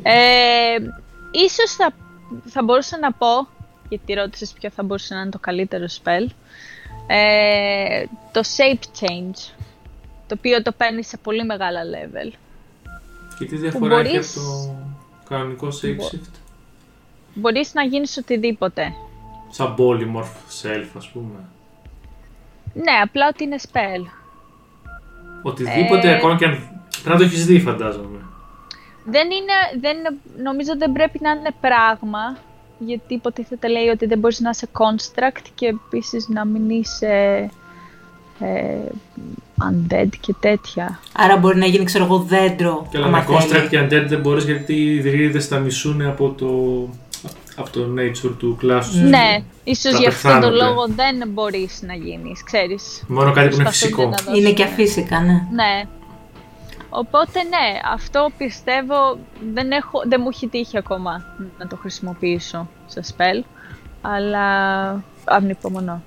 Ε, 0.03 0.77
ίσως 1.31 1.71
θα, 1.77 1.93
θα 2.45 2.62
μπορούσα 2.62 2.99
να 2.99 3.12
πω, 3.12 3.49
γιατί 3.89 4.12
ρώτησες 4.14 4.53
ποιο 4.53 4.70
θα 4.70 4.82
μπορούσε 4.82 5.14
να 5.14 5.20
είναι 5.20 5.30
το 5.30 5.39
καλύτερο 5.39 5.85
spell, 5.85 6.26
ε, 7.07 8.05
το 8.32 8.41
Shape 8.57 9.01
Change, 9.01 9.53
το 10.26 10.35
οποίο 10.39 10.62
το 10.62 10.72
παίρνεις 10.72 11.09
σε 11.09 11.16
πολύ 11.16 11.45
μεγάλα 11.45 11.80
level. 11.82 12.32
Και 13.39 13.45
τι 13.45 13.57
διαφορά 13.57 13.99
έχει 13.99 14.11
μπορείς- 14.11 14.37
από 14.37 14.47
το 14.47 14.74
κανονικό 15.28 15.68
shapeshift. 15.68 16.39
Μπορείς 17.35 17.74
να 17.74 17.82
γίνεις 17.82 18.16
οτιδήποτε. 18.16 18.93
Σαν 19.51 19.74
polymorph 19.78 20.62
self, 20.62 20.87
ας 20.97 21.09
πούμε. 21.09 21.39
Ναι, 22.74 22.93
απλά 23.03 23.28
ότι 23.28 23.45
είναι 23.45 23.57
spell. 23.72 24.05
Οτιδήποτε, 25.43 26.11
Ε. 26.11 26.14
ακόμα 26.14 26.37
και 26.37 26.45
αν. 26.45 26.51
Πρέπει 26.91 27.09
να 27.09 27.16
το 27.16 27.22
έχεις 27.22 27.47
δει, 27.47 27.61
φαντάζομαι. 27.61 28.18
Δεν 29.05 29.31
είναι, 29.31 29.81
δεν, 29.81 29.97
είναι- 29.99 30.17
νομίζω 30.43 30.73
δεν 30.79 30.93
πρέπει 30.93 31.19
να 31.23 31.31
είναι 31.31 31.51
πράγμα, 31.61 32.37
γιατί 32.79 33.15
υποτίθεται 33.15 33.69
λέει 33.69 33.89
ότι 33.89 34.07
δεν 34.07 34.19
μπορείς 34.19 34.41
να 34.41 34.51
είσαι 34.51 34.69
construct 34.73 35.45
και 35.55 35.67
επίσης 35.67 36.29
να 36.29 36.45
μην 36.45 36.71
είσαι 36.71 37.51
ε, 38.41 38.77
undead 39.71 40.09
και 40.21 40.35
τέτοια. 40.41 40.99
Άρα 41.13 41.37
μπορεί 41.37 41.59
να 41.59 41.67
γίνει, 41.67 41.85
ξέρω 41.85 42.05
εγώ, 42.05 42.19
δέντρο. 42.19 42.87
Και 42.91 42.97
αλλά 42.97 43.07
άμα 43.07 43.25
με 43.29 43.39
θέλει. 43.41 43.63
construct 43.65 43.69
και 43.71 43.81
undead 43.81 44.05
δεν 44.09 44.21
μπορείς 44.21 44.45
γιατί 44.45 44.75
οι 44.75 45.01
δρύδες 45.01 45.49
τα 45.49 45.59
μισούν 45.59 46.03
από 46.03 46.29
το, 46.31 46.49
από 47.57 47.71
το 47.71 47.81
nature 47.99 48.35
του 48.39 48.57
κλάσου. 48.59 48.99
Ναι, 49.07 49.39
ίσως 49.65 49.93
Θα 49.93 49.99
γι' 49.99 50.07
αυτόν 50.07 50.31
τον 50.31 50.41
πεθάνονται. 50.41 50.65
λόγο 50.65 50.87
δεν 50.97 51.29
μπορείς 51.29 51.83
να 51.83 51.95
γίνεις, 51.95 52.43
ξέρεις. 52.45 53.05
Μόνο 53.09 53.33
κάτι 53.33 53.49
που 53.49 53.55
είναι 53.55 53.63
Προσπαθούνται 53.65 53.71
φυσικό. 53.73 54.03
να 54.03 54.17
δώσουν- 54.17 54.35
Είναι 54.35 54.53
και 54.53 54.63
αφύσικα, 54.63 55.21
ναι. 55.21 55.33
Ναι. 55.53 55.85
Οπότε 56.97 57.42
ναι, 57.42 57.78
αυτό 57.92 58.30
πιστεύω 58.36 59.18
δεν, 59.55 59.70
έχω, 59.70 60.03
δεν 60.07 60.20
μου 60.22 60.28
έχει 60.32 60.49
τύχει 60.49 60.76
ακόμα 60.76 61.24
να 61.59 61.66
το 61.66 61.76
χρησιμοποιήσω 61.76 62.68
σε 62.86 63.01
spell, 63.11 63.45
αλλά 64.01 64.47
ανυπομονώ. 65.24 66.03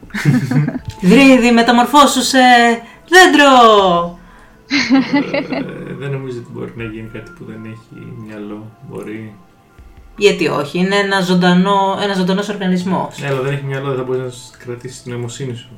Δρύδι, 1.01 1.51
μεταμορφώσου 1.51 2.21
σε 2.21 2.39
δέντρο! 3.09 4.19
Ε, 5.51 5.93
δεν 5.93 6.11
νομίζω 6.11 6.39
ότι 6.39 6.51
μπορεί 6.51 6.73
να 6.75 6.83
γίνει 6.83 7.09
κάτι 7.13 7.31
που 7.31 7.45
δεν 7.45 7.65
έχει 7.65 8.13
μυαλό. 8.25 8.71
Μπορεί. 8.89 9.35
Γιατί 10.17 10.47
όχι, 10.47 10.77
είναι 10.77 10.95
ένα 10.95 11.21
ζωντανό, 11.21 11.99
ένας 12.01 12.17
ζωντανός 12.17 12.49
οργανισμός. 12.49 13.19
Ναι, 13.19 13.27
αλλά 13.27 13.41
δεν 13.41 13.53
έχει 13.53 13.63
μυαλό, 13.63 13.87
δεν 13.87 13.97
θα 13.97 14.03
μπορείς 14.03 14.51
να 14.51 14.65
κρατήσεις 14.65 15.03
την 15.03 15.11
νοημοσύνη 15.11 15.55
σου. 15.55 15.69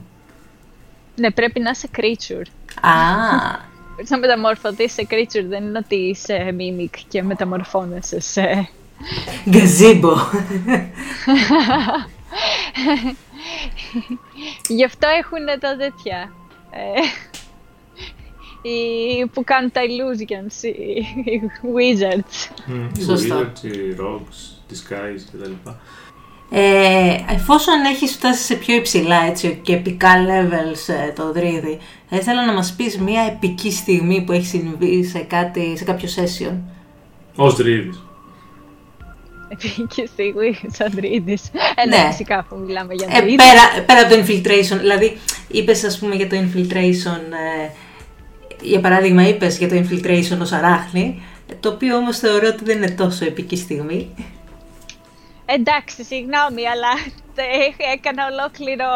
Ναι, 1.15 1.31
πρέπει 1.31 1.59
να 1.59 1.69
είσαι 1.69 1.89
creature. 1.97 2.45
Α, 2.81 2.91
Μπορείς 2.91 3.69
να 4.07 4.17
μεταμορφωθείς 4.17 4.93
σε 4.93 5.07
creature, 5.09 5.45
δεν 5.47 5.63
είναι 5.63 5.77
ότι 5.77 5.95
είσαι 5.95 6.55
mimic 6.59 6.97
και 7.07 7.23
μεταμορφώνεσαι 7.23 8.19
σε... 8.19 8.69
γκαζίμπο. 9.49 10.15
Γι' 14.67 14.83
αυτό 14.83 15.07
έχουν 15.07 15.59
τα 15.59 15.77
τέτοια. 15.77 16.33
Ε, 16.71 17.01
οι, 18.61 19.25
που 19.25 19.43
κάνουν 19.43 19.71
τα 19.71 19.81
illusions, 19.81 20.63
οι, 20.63 20.69
οι 21.31 21.41
wizards. 21.75 22.49
Mm. 22.71 22.89
Σωστό. 23.05 23.39
Wizards, 23.39 23.63
οι 23.63 23.95
rogues, 23.99 24.39
disguise 24.71 25.23
κτλ. 25.31 25.51
Ε, 26.51 27.33
εφόσον 27.33 27.83
έχεις 27.93 28.11
φτάσει 28.11 28.43
σε 28.43 28.55
πιο 28.55 28.75
υψηλά 28.75 29.23
έτσι, 29.25 29.59
και 29.61 29.73
επικά 29.73 30.09
levels 30.25 30.93
ε, 31.07 31.11
το 31.11 31.31
δρύδι, 31.31 31.77
θα 32.09 32.15
ήθελα 32.17 32.45
να 32.45 32.53
μας 32.53 32.73
πεις 32.73 32.97
μια 32.97 33.21
επική 33.21 33.71
στιγμή 33.71 34.21
που 34.21 34.31
έχει 34.31 34.45
συμβεί 34.45 35.03
σε, 35.03 35.19
κάτι, 35.19 35.73
σε 35.77 35.83
κάποιο 35.83 36.09
session. 36.15 36.53
Ω 37.35 37.49
δρύδης. 37.49 38.03
Και 39.95 40.05
στιγμή 40.13 40.59
σαν 40.71 40.95
τρίτης. 40.95 41.41
Ε, 41.75 41.87
ναι, 41.87 41.97
Ναι. 41.97 42.07
φυσικά 42.09 42.45
που 42.49 42.57
μιλάμε 42.65 42.93
για 42.93 43.07
Ε, 43.11 43.19
τρίτη. 43.21 43.35
πέρα, 43.35 43.83
πέρα 43.85 43.99
από 44.01 44.09
το 44.15 44.21
infiltration, 44.21 44.79
δηλαδή 44.79 45.17
είπες 45.47 45.83
ας 45.83 45.99
πούμε 45.99 46.15
για 46.15 46.27
το 46.29 46.35
infiltration, 46.35 47.21
ε, 47.63 47.69
για 48.61 48.79
παράδειγμα 48.79 49.27
είπες 49.27 49.57
για 49.57 49.69
το 49.69 49.75
infiltration 49.75 50.37
ως 50.41 50.51
αράχνη, 50.51 51.21
το 51.59 51.69
οποίο 51.69 51.95
όμως 51.97 52.17
θεωρώ 52.17 52.47
ότι 52.47 52.63
δεν 52.63 52.77
είναι 52.77 52.89
τόσο 52.91 53.25
επική 53.25 53.55
στιγμή. 53.57 54.09
Εντάξει, 55.55 56.03
συγγνώμη, 56.03 56.67
αλλά 56.67 56.91
τε- 57.35 57.75
έκανα 57.93 58.23
ολόκληρο 58.31 58.87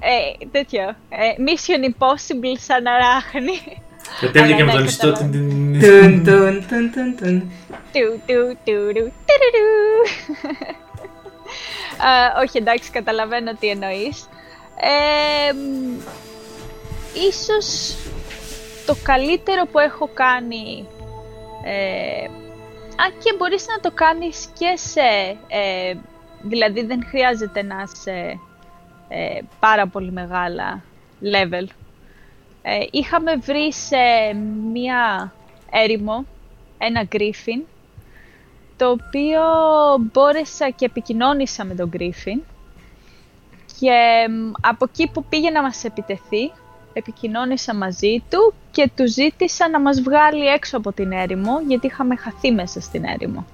ε, 0.00 0.46
τέτοιο. 0.52 0.82
Ε, 1.08 1.32
Mission 1.46 1.84
Impossible 1.90 2.56
σαν 2.58 2.86
αράχνη. 2.86 3.82
Κατέβηκε 4.20 4.54
και 4.54 4.64
με 4.64 4.70
Αλλά 4.70 4.72
τον 4.72 4.80
ναι, 4.82 4.88
ιστό. 4.88 5.06
καταλαβαίνω. 5.12 5.48
την- 5.48 5.80
την- 5.80 6.24
Τουν, 6.24 6.24
τουν, 6.24 6.66
τουν, 6.68 6.92
τουν, 6.92 7.16
τουν. 7.16 7.52
Του, 7.92 8.20
του, 8.26 8.58
του, 8.64 8.92
του, 8.94 9.12
τουρουρου. 9.28 10.02
Α, 12.08 12.40
όχι, 12.42 12.58
εντάξει, 12.58 12.90
καταλαβαίνω 12.90 13.54
τι 13.54 13.68
εννοείς. 13.68 14.28
Ε, 14.80 15.52
μ, 15.52 15.98
ίσως 17.28 17.96
το 18.86 18.96
καλύτερο 19.02 19.64
που 19.72 19.78
έχω 19.78 20.10
κάνει... 20.14 20.88
Ε, 21.64 22.28
αν 23.00 23.12
και 23.22 23.34
μπορείς 23.38 23.66
να 23.68 23.80
το 23.80 23.90
κάνεις 23.94 24.48
και 24.58 24.76
σε... 24.76 25.36
Ε, 25.48 25.94
δηλαδή 26.42 26.84
δεν 26.84 27.04
χρειάζεται 27.06 27.62
να 27.62 27.84
είσαι 27.92 28.38
ε, 29.08 29.40
πάρα 29.60 29.86
πολύ 29.86 30.12
μεγάλα 30.12 30.82
level. 31.22 31.66
Ε, 32.62 32.78
είχαμε 32.90 33.36
βρει 33.36 33.72
σε 33.72 33.96
μία 34.72 35.32
έρημο 35.70 36.24
ένα 36.78 37.02
γκρίφιν 37.02 37.64
το 38.78 38.90
οποίο 38.90 39.40
μπόρεσα 40.12 40.70
και 40.70 40.84
επικοινώνησα 40.84 41.64
με 41.64 41.74
τον 41.74 41.88
Γκρίφιν 41.88 42.42
και 43.80 44.26
μ, 44.30 44.50
από 44.60 44.84
εκεί 44.88 45.10
που 45.12 45.24
πήγε 45.24 45.50
να 45.50 45.62
μας 45.62 45.84
επιτεθεί 45.84 46.52
επικοινώνησα 46.98 47.74
μαζί 47.74 48.22
του 48.30 48.54
και 48.70 48.90
του 48.96 49.08
ζήτησα 49.08 49.68
να 49.68 49.80
μας 49.80 50.00
βγάλει 50.00 50.46
έξω 50.46 50.76
από 50.76 50.92
την 50.92 51.12
έρημο 51.12 51.60
γιατί 51.66 51.86
είχαμε 51.86 52.16
χαθεί 52.16 52.50
μέσα 52.50 52.80
στην 52.80 53.04
έρημο. 53.04 53.46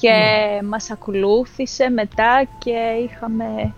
Και 0.00 0.10
μας 0.64 0.90
ακολούθησε 0.90 1.88
μετά 1.88 2.48
και 2.58 2.76
είχαμε 3.04 3.74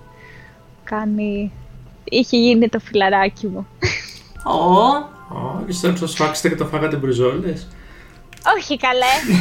κάνει... 0.85 1.53
είχε 2.05 2.37
γίνει 2.37 2.69
το 2.69 2.79
φιλαράκι 2.81 3.47
μου. 3.47 3.67
Ω, 4.45 4.53
Ω, 5.37 5.65
και 5.67 5.73
στο 5.73 5.93
τέλος 5.93 6.11
σφάξετε 6.11 6.49
και 6.49 6.55
το 6.55 6.67
φάγατε 6.67 6.97
μπριζόλες. 6.97 7.69
Όχι 8.57 8.77
καλέ, 8.77 9.15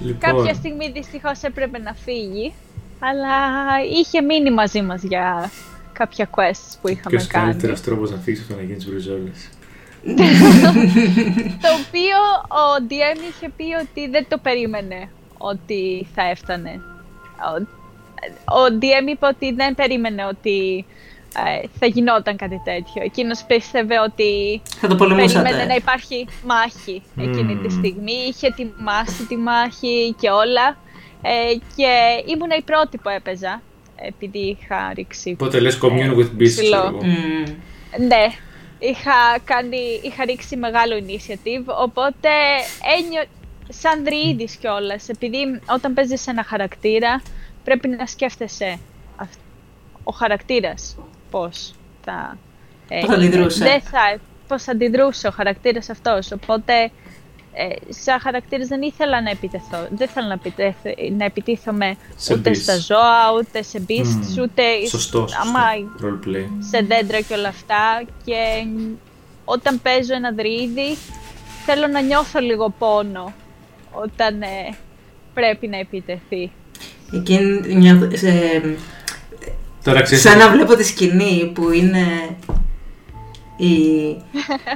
Λοιπόν, 0.00 0.20
κάποια 0.20 0.54
στιγμή 0.54 0.90
δυστυχώς 0.90 1.42
έπρεπε 1.42 1.78
να 1.78 1.94
φύγει 1.94 2.52
αλλά 3.04 3.36
είχε 3.98 4.20
μείνει 4.20 4.50
μαζί 4.50 4.82
μας 4.82 5.02
για 5.02 5.50
κάποια 5.92 6.28
quests 6.34 6.76
που 6.80 6.88
είχαμε 6.88 7.16
ποιος 7.16 7.26
κάνει. 7.26 7.44
καλύτερος 7.44 7.80
τρόπος 7.80 8.10
να 8.10 8.16
φύγεις 8.16 8.40
από 8.40 8.48
το 8.52 8.56
να 8.58 8.62
γίνεις 8.64 8.86
μπριζόλες. 8.86 9.48
Το 11.64 11.68
οποίο 11.86 12.18
ο 12.48 12.86
DM 12.88 13.18
είχε 13.30 13.48
πει 13.56 13.64
ότι 13.82 14.08
δεν 14.10 14.26
το 14.28 14.38
περίμενε 14.38 15.08
ότι 15.38 16.06
θα 16.14 16.22
έφτανε. 16.22 16.80
Ο, 17.38 17.62
ο 18.54 18.78
DM 18.80 19.08
είπε 19.08 19.26
ότι 19.26 19.52
δεν 19.52 19.74
περίμενε 19.74 20.26
ότι 20.26 20.86
ε, 21.36 21.66
θα 21.78 21.86
γινόταν 21.86 22.36
κάτι 22.36 22.60
τέτοιο. 22.64 23.02
Εκείνος 23.02 23.44
πίστευε 23.44 24.00
ότι 24.00 24.62
θα 24.64 24.88
το 24.88 24.96
πολεμούσατε. 24.96 25.42
περίμενε 25.42 25.66
να 25.68 25.74
υπάρχει 25.74 26.26
μάχη 26.46 27.02
εκείνη 27.16 27.56
τη 27.56 27.68
Μμμ. 27.68 27.70
στιγμή. 27.70 28.12
Είχε 28.28 28.46
ετοιμάσει 28.46 29.26
τη 29.26 29.36
μάχη 29.36 30.14
και 30.20 30.30
όλα. 30.30 30.76
Ε, 31.22 31.54
και 31.76 31.90
ήμουν 32.32 32.50
η 32.58 32.62
πρώτη 32.62 32.98
που 32.98 33.08
έπαιζα, 33.08 33.62
επειδή 34.06 34.38
είχα 34.60 34.92
ρίξει 34.94 35.30
Οπότε 35.32 35.60
λες 35.60 35.78
commune 35.82 36.16
with 36.16 36.40
beasts, 36.40 36.46
ψηλό. 36.48 36.54
ξέρω 36.76 36.86
εγώ. 36.86 36.98
Μμμ. 37.04 37.44
ναι, 38.06 38.26
είχα, 38.78 39.38
κάνει, 39.44 40.00
είχα 40.02 40.24
ρίξει 40.24 40.56
μεγάλο 40.56 40.94
initiative, 40.96 41.64
οπότε 41.82 42.28
ένιω... 42.98 43.22
σαν 43.68 44.04
δριήδης 44.04 44.56
κιόλας. 44.56 45.08
επειδή 45.08 45.60
όταν 45.74 45.94
παίζεις 45.94 46.26
ένα 46.26 46.44
χαρακτήρα 46.44 47.22
πρέπει 47.64 47.88
να 47.88 48.06
σκέφτεσαι 48.06 48.78
αυ- 49.16 49.38
ο 50.04 50.12
χαρακτήρας 50.12 50.96
πώς 51.30 51.74
θα... 52.04 52.38
ε, 52.88 53.00
Πώς 53.00 53.08
θα 53.08 53.14
αντιδρούσε. 53.14 53.64
Δεν 53.64 53.80
θα, 53.80 54.18
πώς 54.48 54.62
θα 54.62 54.72
αντιδρούσε 54.72 55.26
ο 55.26 55.30
χαρακτήρας 55.30 55.90
αυτός, 55.90 56.32
οπότε 56.32 56.90
ε, 57.54 57.92
σαν 57.92 58.20
χαρακτήρας 58.20 58.68
δεν 58.68 58.82
ήθελα 58.82 59.22
να 59.22 59.30
επιτεθώ, 59.30 59.86
δεν 59.90 60.08
ήθελα 60.10 60.26
να, 60.26 60.32
επιτέθ- 60.32 61.12
να 61.16 61.24
επιτίθομαι 61.24 61.96
Σε 62.16 62.34
ούτε 62.34 62.50
beasts. 62.50 62.56
στα 62.56 62.76
ζώα, 62.78 63.32
ούτε 63.38 63.62
σε 63.62 63.84
beasts, 63.88 64.42
ούτε 64.42 64.62
Σωστό, 64.88 65.18
σωστό. 65.20 65.40
άμα 65.40 65.60
Roleplay. 66.02 66.46
σε 66.70 66.78
δέντρα 66.82 67.20
και 67.20 67.34
όλα 67.34 67.48
αυτά 67.48 68.02
και 68.24 68.34
όταν 69.44 69.80
παίζω 69.82 70.14
ένα 70.14 70.32
δρύδι 70.32 70.96
θέλω 71.64 71.86
να 71.86 72.00
νιώθω 72.00 72.40
λίγο 72.40 72.74
πόνο 72.78 73.32
όταν 73.92 74.42
ε, 74.42 74.74
πρέπει 75.34 75.68
να 75.68 75.76
επιτεθεί. 75.78 76.50
Εκείνη 77.12 77.74
νιώθω- 77.74 78.16
σε- 78.16 78.76
Τώρα 79.84 80.02
ξέρεις, 80.02 80.22
Σαν 80.22 80.38
να 80.38 80.50
βλέπω 80.50 80.74
τη 80.74 80.84
σκηνή 80.84 81.50
που 81.54 81.70
είναι 81.70 82.06
η... 83.56 83.72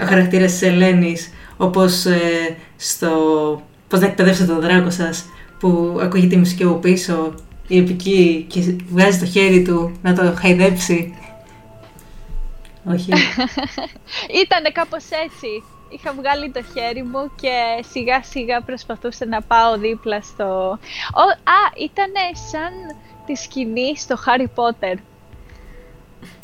ο 0.02 0.04
χαρακτήρας 0.08 0.52
της 0.52 0.62
Ελένης 0.62 1.30
όπως 1.56 2.04
ε, 2.04 2.56
στο 2.76 3.10
πώς 3.88 4.00
να 4.00 4.06
εκπαιδεύσετε 4.06 4.52
τον 4.52 4.60
δράκο 4.60 4.90
σας 4.90 5.24
που 5.58 5.98
ακούγεται 6.00 6.34
η 6.34 6.38
μουσική 6.38 6.62
από 6.62 6.74
πίσω 6.74 7.34
η 7.68 7.78
επική 7.78 8.46
και 8.48 8.76
βγάζει 8.88 9.18
το 9.18 9.26
χέρι 9.26 9.62
του 9.62 9.98
να 10.02 10.14
το 10.14 10.34
χαϊδέψει. 10.38 11.14
Όχι. 12.84 13.12
Ήτανε 14.42 14.70
κάπως 14.72 15.04
έτσι. 15.24 15.62
Είχα 15.88 16.12
βγάλει 16.12 16.50
το 16.50 16.62
χέρι 16.62 17.02
μου 17.02 17.30
και 17.40 17.84
σιγά 17.90 18.22
σιγά 18.22 18.62
προσπαθούσα 18.62 19.26
να 19.26 19.42
πάω 19.42 19.78
δίπλα 19.78 20.22
στο... 20.22 20.78
Ο, 21.14 21.22
α, 21.44 21.60
ήτανε 21.76 22.20
σαν 22.50 22.72
τη 23.26 23.34
σκηνή 23.34 23.96
στο 23.96 24.16
Harry 24.26 24.48
Potter. 24.54 24.96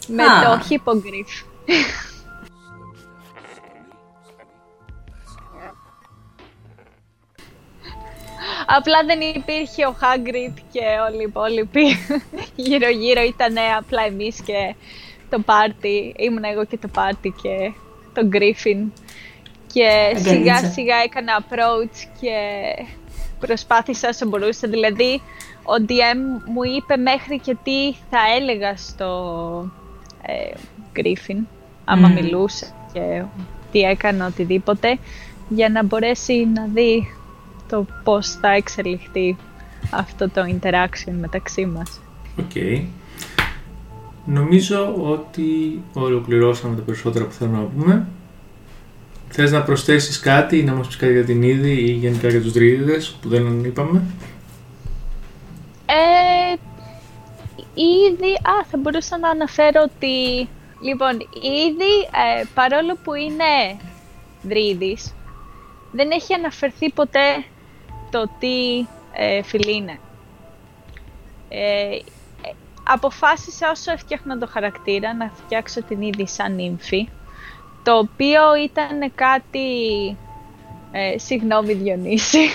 Με 0.07 0.23
Α. 0.23 0.43
το 0.43 0.65
Hippogriff. 0.69 1.45
Απλά 8.67 9.05
δεν 9.07 9.21
υπήρχε 9.21 9.87
ο 9.87 9.97
Hagrid 10.01 10.55
και 10.73 10.81
όλοι 11.09 11.21
οι 11.21 11.27
υπόλοιποι 11.29 11.85
γύρω 12.67 12.89
γύρω 12.89 13.23
ήταν 13.23 13.55
απλά 13.79 14.03
εμείς 14.03 14.43
και 14.43 14.75
το 15.31 15.39
πάρτι, 15.41 16.15
ήμουν 16.17 16.45
εγώ 16.45 16.65
και 16.65 16.79
το 16.79 16.89
πάρτι 16.89 17.35
και 17.43 17.73
το 18.15 18.29
Griffin 18.33 18.91
και 19.73 19.89
Αγκαλίτσα. 19.89 20.29
σιγά 20.29 20.71
σιγά 20.71 20.97
έκανα 21.05 21.45
approach 21.45 22.09
και 22.21 22.37
προσπάθησα 23.39 24.09
όσο 24.09 24.27
μπορούσα, 24.27 24.69
δηλαδή 24.69 25.23
ο 25.63 25.85
DM 25.89 26.51
μου 26.53 26.63
είπε 26.77 26.97
μέχρι 26.97 27.39
και 27.39 27.57
τι 27.63 27.95
θα 28.11 28.19
έλεγα 28.37 28.77
στο 28.77 29.11
ε, 30.23 30.55
Griffin 30.97 31.45
άμα 31.85 32.09
Μμμ. 32.09 32.15
μιλούσε 32.15 32.75
και 32.93 33.23
τι 33.73 33.81
έκανα 33.81 34.27
οτιδήποτε 34.27 34.99
για 35.49 35.69
να 35.69 35.85
μπορέσει 35.85 36.49
να 36.55 36.67
δει 36.73 37.15
το 37.73 37.87
πώς 38.05 38.31
θα 38.31 38.51
εξελιχθεί 38.51 39.37
αυτό 39.91 40.29
το 40.31 40.41
interaction 40.47 41.13
μεταξύ 41.21 41.67
μας. 41.67 42.01
Οκ. 42.39 42.51
Νομίζω 44.25 44.95
ότι 44.97 45.83
ολοκληρώσαμε 45.93 46.77
τα 46.77 46.83
περισσότερα 46.83 47.25
που 47.25 47.33
θέλουμε 47.33 47.59
να 47.59 47.65
πούμε. 47.65 48.07
Θες 49.29 49.53
να 49.53 49.63
προσθέσεις 49.63 50.21
κάτι 50.21 50.59
ή 50.59 50.63
να 50.63 50.73
μας 50.73 50.87
πεις 50.87 50.97
κάτι 50.97 51.13
για 51.13 51.25
την 51.25 51.43
είδη 51.43 51.73
ή 51.73 51.91
γενικά 51.91 52.29
για 52.29 52.41
τους 52.43 52.53
δρυίδες 52.53 53.17
που 53.23 53.29
δεν 53.29 53.65
είπαμε; 53.65 54.03
Ε, 55.87 56.57
ήδη, 57.75 58.33
α, 58.33 58.65
θα 58.71 58.79
μπορούσα 58.79 59.19
να 59.19 59.29
αναφέρω 59.29 59.83
ότι, 59.85 60.49
λοιπόν, 60.81 61.13
ήδη, 61.67 61.93
ε, 62.41 62.45
παρόλο 62.55 62.97
που 63.05 63.15
είναι 63.15 63.81
δρύδης, 64.43 65.15
δεν 65.93 66.11
έχει 66.11 66.35
αναφερθεί 66.35 66.91
ποτέ 66.91 67.45
το 68.13 68.31
τι 68.39 68.87
ε, 69.13 69.43
φυλή 69.43 69.75
είναι. 69.75 69.99
Ε, 71.49 71.95
ε, 71.95 72.01
αποφάσισα 72.83 73.71
όσο 73.71 73.93
έφτιαχνα 73.93 74.39
το 74.39 74.47
χαρακτήρα 74.47 75.15
να 75.15 75.33
φτιάξω 75.35 75.83
την 75.83 76.03
είδη 76.03 76.29
σαν 76.29 76.55
νύμφη, 76.55 77.09
το 77.83 77.99
οποίο 77.99 78.57
ήταν 78.65 79.13
κάτι 79.15 79.69
ε, 80.93 81.19
συγγνώμη 81.19 81.73
Διονύση, 81.73 82.49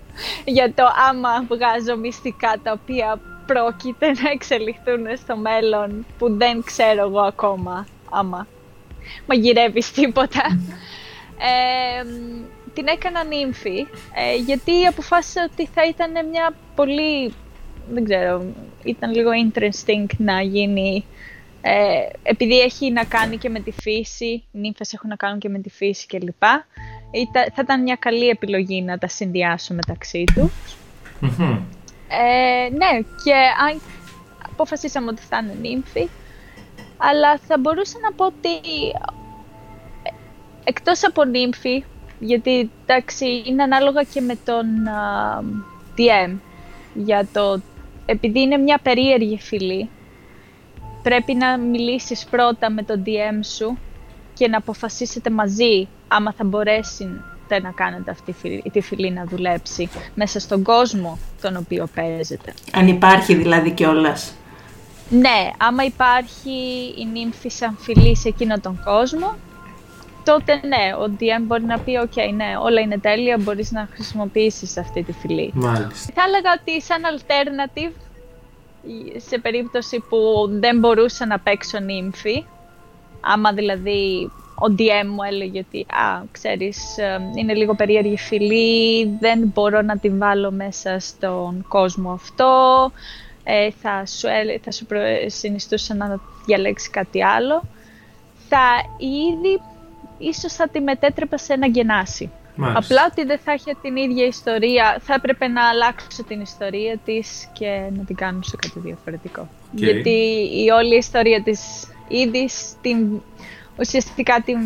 για 0.56 0.72
το 0.74 0.84
άμα 1.08 1.44
βγάζω 1.48 1.96
μυστικά 1.96 2.60
τα 2.62 2.72
οποία 2.72 3.20
πρόκειται 3.46 4.06
να 4.06 4.30
εξελιχθούν 4.30 5.16
στο 5.16 5.36
μέλλον 5.36 6.06
που 6.18 6.36
δεν 6.36 6.62
ξέρω 6.62 7.00
εγώ 7.00 7.20
ακόμα 7.20 7.86
άμα 8.10 8.46
μαγειρεύεις 9.26 9.92
τίποτα. 9.92 10.42
Ε, 11.38 12.04
μ, 12.04 12.53
την 12.74 12.86
έκανα 12.86 13.24
νύμφη 13.24 13.86
ε, 14.14 14.36
γιατί 14.36 14.86
αποφάσισα 14.86 15.48
ότι 15.52 15.66
θα 15.66 15.86
ήταν 15.86 16.28
μια 16.28 16.54
πολύ, 16.74 17.34
δεν 17.90 18.04
ξέρω, 18.04 18.44
ήταν 18.84 19.14
λίγο 19.14 19.30
interesting 19.50 20.06
να 20.16 20.42
γίνει 20.42 21.04
ε, 21.66 22.08
επειδή 22.22 22.60
έχει 22.60 22.90
να 22.90 23.04
κάνει 23.04 23.36
και 23.36 23.48
με 23.48 23.60
τη 23.60 23.70
φύση, 23.70 24.24
οι 24.24 24.58
νύμφες 24.58 24.92
έχουν 24.92 25.08
να 25.08 25.16
κάνουν 25.16 25.38
και 25.38 25.48
με 25.48 25.58
τη 25.58 25.70
φύση 25.70 26.06
κλπ. 26.06 26.42
Ήταν, 27.10 27.44
θα 27.54 27.62
ήταν 27.62 27.82
μια 27.82 27.96
καλή 27.96 28.28
επιλογή 28.28 28.82
να 28.82 28.98
τα 28.98 29.08
συνδυάσω 29.08 29.74
μεταξύ 29.74 30.24
τους. 30.34 30.76
Μμμ. 31.20 31.58
Ε, 32.08 32.68
ναι, 32.68 33.00
και 33.24 33.34
αν 33.68 33.80
αποφασίσαμε 34.52 35.10
ότι 35.10 35.22
θα 35.22 35.38
είναι 35.42 35.68
νύμφη, 35.68 36.08
αλλά 36.96 37.38
θα 37.38 37.58
μπορούσα 37.58 37.98
να 38.02 38.12
πω 38.12 38.24
ότι 38.24 38.56
ε, 40.02 40.10
εκτός 40.64 41.04
από 41.04 41.24
νύμφη, 41.24 41.84
γιατί 42.24 42.70
εντάξει 42.86 43.42
είναι 43.46 43.62
ανάλογα 43.62 44.02
και 44.02 44.20
με 44.20 44.36
τον 44.44 44.86
α, 44.88 45.42
DM, 45.98 46.36
για 46.94 47.26
το, 47.32 47.60
επειδή 48.06 48.40
είναι 48.40 48.56
μια 48.56 48.78
περίεργη 48.82 49.38
φυλή, 49.40 49.88
πρέπει 51.02 51.34
να 51.34 51.58
μιλήσεις 51.58 52.24
πρώτα 52.24 52.70
με 52.70 52.82
τον 52.82 53.02
DM 53.06 53.44
σου 53.56 53.78
και 54.34 54.48
να 54.48 54.56
αποφασίσετε 54.56 55.30
μαζί 55.30 55.88
άμα 56.08 56.32
θα 56.32 56.44
μπορέσετε 56.44 57.60
να 57.62 57.70
κάνετε 57.70 58.10
αυτή 58.10 58.32
τη 58.32 58.38
φυλή, 58.38 58.62
τη 58.72 58.80
φυλή 58.80 59.10
να 59.10 59.24
δουλέψει 59.24 59.88
μέσα 60.14 60.40
στον 60.40 60.62
κόσμο 60.62 61.18
τον 61.40 61.56
οποίο 61.56 61.88
παίζετε. 61.94 62.54
Αν 62.72 62.88
υπάρχει 62.88 63.34
δηλαδή 63.34 63.70
κιόλας. 63.70 64.34
Ναι, 65.10 65.50
άμα 65.56 65.84
υπάρχει 65.84 66.50
η 66.98 67.04
νύμφη 67.12 67.48
σαν 67.48 67.76
φυλή 67.80 68.16
σε 68.16 68.28
εκείνο 68.28 68.60
τον 68.60 68.80
κόσμο, 68.84 69.36
τότε 70.24 70.60
ναι, 70.66 70.94
ο 71.04 71.16
DM 71.20 71.42
μπορεί 71.42 71.62
να 71.64 71.78
πει 71.78 71.96
«ΟΚ, 71.96 72.12
ναι, 72.34 72.56
όλα 72.62 72.80
είναι 72.80 72.98
τέλεια, 72.98 73.38
μπορείς 73.38 73.70
να 73.72 73.88
χρησιμοποιήσεις 73.92 74.76
αυτή 74.76 75.02
τη 75.02 75.12
φυλή». 75.12 75.50
Μάλιστα. 75.54 76.12
Θα 76.14 76.22
έλεγα 76.26 76.50
ότι 76.60 76.82
σαν 76.82 77.02
alternative, 77.16 77.92
σε 79.16 79.38
περίπτωση 79.38 80.04
που 80.08 80.16
δεν 80.50 80.78
μπορούσα 80.78 81.26
να 81.26 81.38
παίξω 81.38 81.78
νύμφη, 81.78 82.44
άμα 83.20 83.52
δηλαδή 83.52 84.30
ο 84.54 84.74
DM 84.78 85.06
μου 85.14 85.22
έλεγε 85.22 85.58
ότι 85.58 85.80
«Α, 85.80 86.22
ξέρεις, 86.32 86.98
ε, 86.98 87.18
είναι 87.34 87.54
λίγο 87.54 87.74
περίεργη 87.74 88.16
φυλή, 88.18 89.04
δεν 89.20 89.50
μπορώ 89.54 89.82
να 89.82 89.98
την 89.98 90.18
βάλω 90.18 90.50
μέσα 90.50 90.98
στον 90.98 91.64
κόσμο 91.68 92.10
αυτό», 92.12 92.52
ε, 93.44 93.70
θα, 93.70 94.06
σου, 94.06 94.26
έλε- 94.26 94.60
θα 94.64 94.70
σου 94.70 94.86
προ- 94.86 95.00
συνιστούσα 95.26 95.94
να 95.94 96.20
διαλέξει 96.46 96.90
κάτι 96.90 97.24
άλλο, 97.24 97.62
θα 98.48 98.60
ήδη 98.98 99.60
ίσως 100.28 100.52
θα 100.52 100.68
τη 100.68 100.80
μετέτρεπα 100.80 101.38
σε 101.38 101.52
ένα 101.52 101.66
γενάσι. 101.66 102.30
Μάλιστα. 102.56 102.84
Απλά 102.84 103.08
ότι 103.10 103.24
δεν 103.26 103.38
θα 103.44 103.52
είχε 103.54 103.76
την 103.82 103.96
ίδια 103.96 104.26
ιστορία, 104.26 104.98
θα 105.00 105.14
έπρεπε 105.14 105.48
να 105.48 105.68
αλλάξω 105.68 106.24
την 106.24 106.40
ιστορία 106.40 106.98
της 107.04 107.48
και 107.52 107.90
να 107.96 108.04
την 108.04 108.16
κάνω 108.16 108.42
σε 108.42 108.56
κάτι 108.56 108.80
διαφορετικό. 108.80 109.48
Γιατί 109.72 110.10
η 110.64 110.70
όλη 110.70 110.96
ιστορία 110.96 111.42
της 111.42 111.60
ήδη 112.08 112.48
στην, 112.48 113.06
ουσιαστικά 113.78 114.42
την 114.44 114.58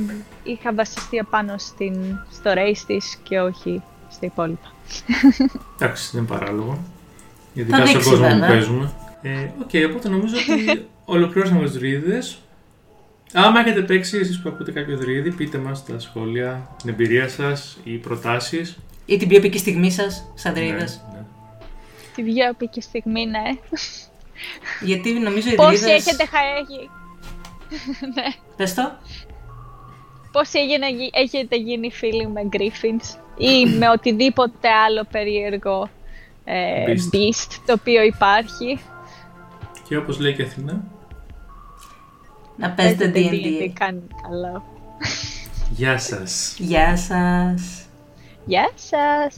είχα 0.43 0.75
βασιστεί 0.75 1.27
πάνω 1.31 1.55
στην, 1.59 1.95
στο 2.33 2.53
race 2.55 2.83
της 2.87 3.19
και 3.23 3.41
όχι 3.41 3.83
στα 4.11 4.27
υπόλοιπα. 4.27 4.73
Εντάξει, 5.81 6.11
δεν 6.13 6.23
είναι 6.23 6.39
παράλογο. 6.39 6.79
Θα 7.55 7.61
Ειδικά 7.61 7.77
στον 7.77 7.87
δείξει, 7.87 8.11
κόσμο 8.11 8.27
που 8.27 8.33
βέβαια. 8.33 8.49
παίζουμε. 8.49 8.93
Ε, 9.23 9.49
Οκ, 9.63 9.91
οπότε 9.91 10.09
νομίζω 10.09 10.35
ότι 10.37 10.87
ολοκληρώσαμε 11.05 11.63
τους 11.63 11.73
δρυίδες. 11.73 12.39
Άμα 13.33 13.61
έχετε 13.61 13.81
παίξει 13.83 14.17
εσείς 14.19 14.41
που 14.41 14.49
ακούτε 14.49 14.73
κάποιο 14.73 14.97
δρυίδη, 14.97 15.31
πείτε 15.33 15.59
μας 15.59 15.79
στα 15.79 15.99
σχόλια 15.99 16.69
την 16.79 16.89
εμπειρία 16.89 17.29
σας 17.29 17.79
ή 17.85 17.97
προτάσεις. 17.97 18.79
Ή 19.07 19.17
την 19.17 19.29
πιο 19.29 19.37
επική 19.37 19.59
στιγμή 19.59 19.91
σας, 19.91 20.31
σαν 20.35 20.55
δρυίδας. 20.55 21.05
Ναι, 21.13 21.19
ναι. 21.19 21.25
Τη 22.15 22.23
βγαίνω 22.23 22.55
και 22.71 22.81
στιγμή, 22.81 23.27
ναι. 23.27 23.43
Γιατί 24.81 25.13
νομίζω 25.13 25.51
οι 25.51 25.55
Πόσοι 25.55 25.77
δρυίδες... 25.77 26.07
έχετε 26.07 26.25
χαέγει. 26.27 26.91
ναι. 28.15 28.23
Πες 28.57 28.75
το. 28.75 28.93
Πόσοι 30.33 30.59
έγινε- 30.59 31.11
έχετε 31.13 31.57
γίνει 31.57 31.91
φίλοι 31.91 32.29
με 32.29 32.49
Griffins. 32.53 33.19
ή 33.37 33.67
με 33.67 33.89
οτιδήποτε 33.91 34.69
άλλο 34.69 35.07
περίεργο 35.11 35.89
ε, 36.45 36.85
Beast. 36.87 37.15
beast 37.15 37.61
το 37.67 37.73
οποίο 37.73 38.03
υπάρχει. 38.03 38.79
Και 39.89 39.97
όπως 39.97 40.19
λέει 40.19 40.35
και 40.35 40.43
η 40.43 40.45
Αθηνά, 40.45 40.85
Να 42.59 42.71
παίζετε 42.71 43.09
Παίζετε 43.09 43.37
D&D. 43.37 43.71
κάνει 43.73 44.03
καλά. 44.23 44.63
γεια 45.71 45.99
σας. 45.99 46.57
Γεια 46.59 46.97
σας. 46.97 47.83
Γεια 48.45 48.71
σας! 48.75 49.35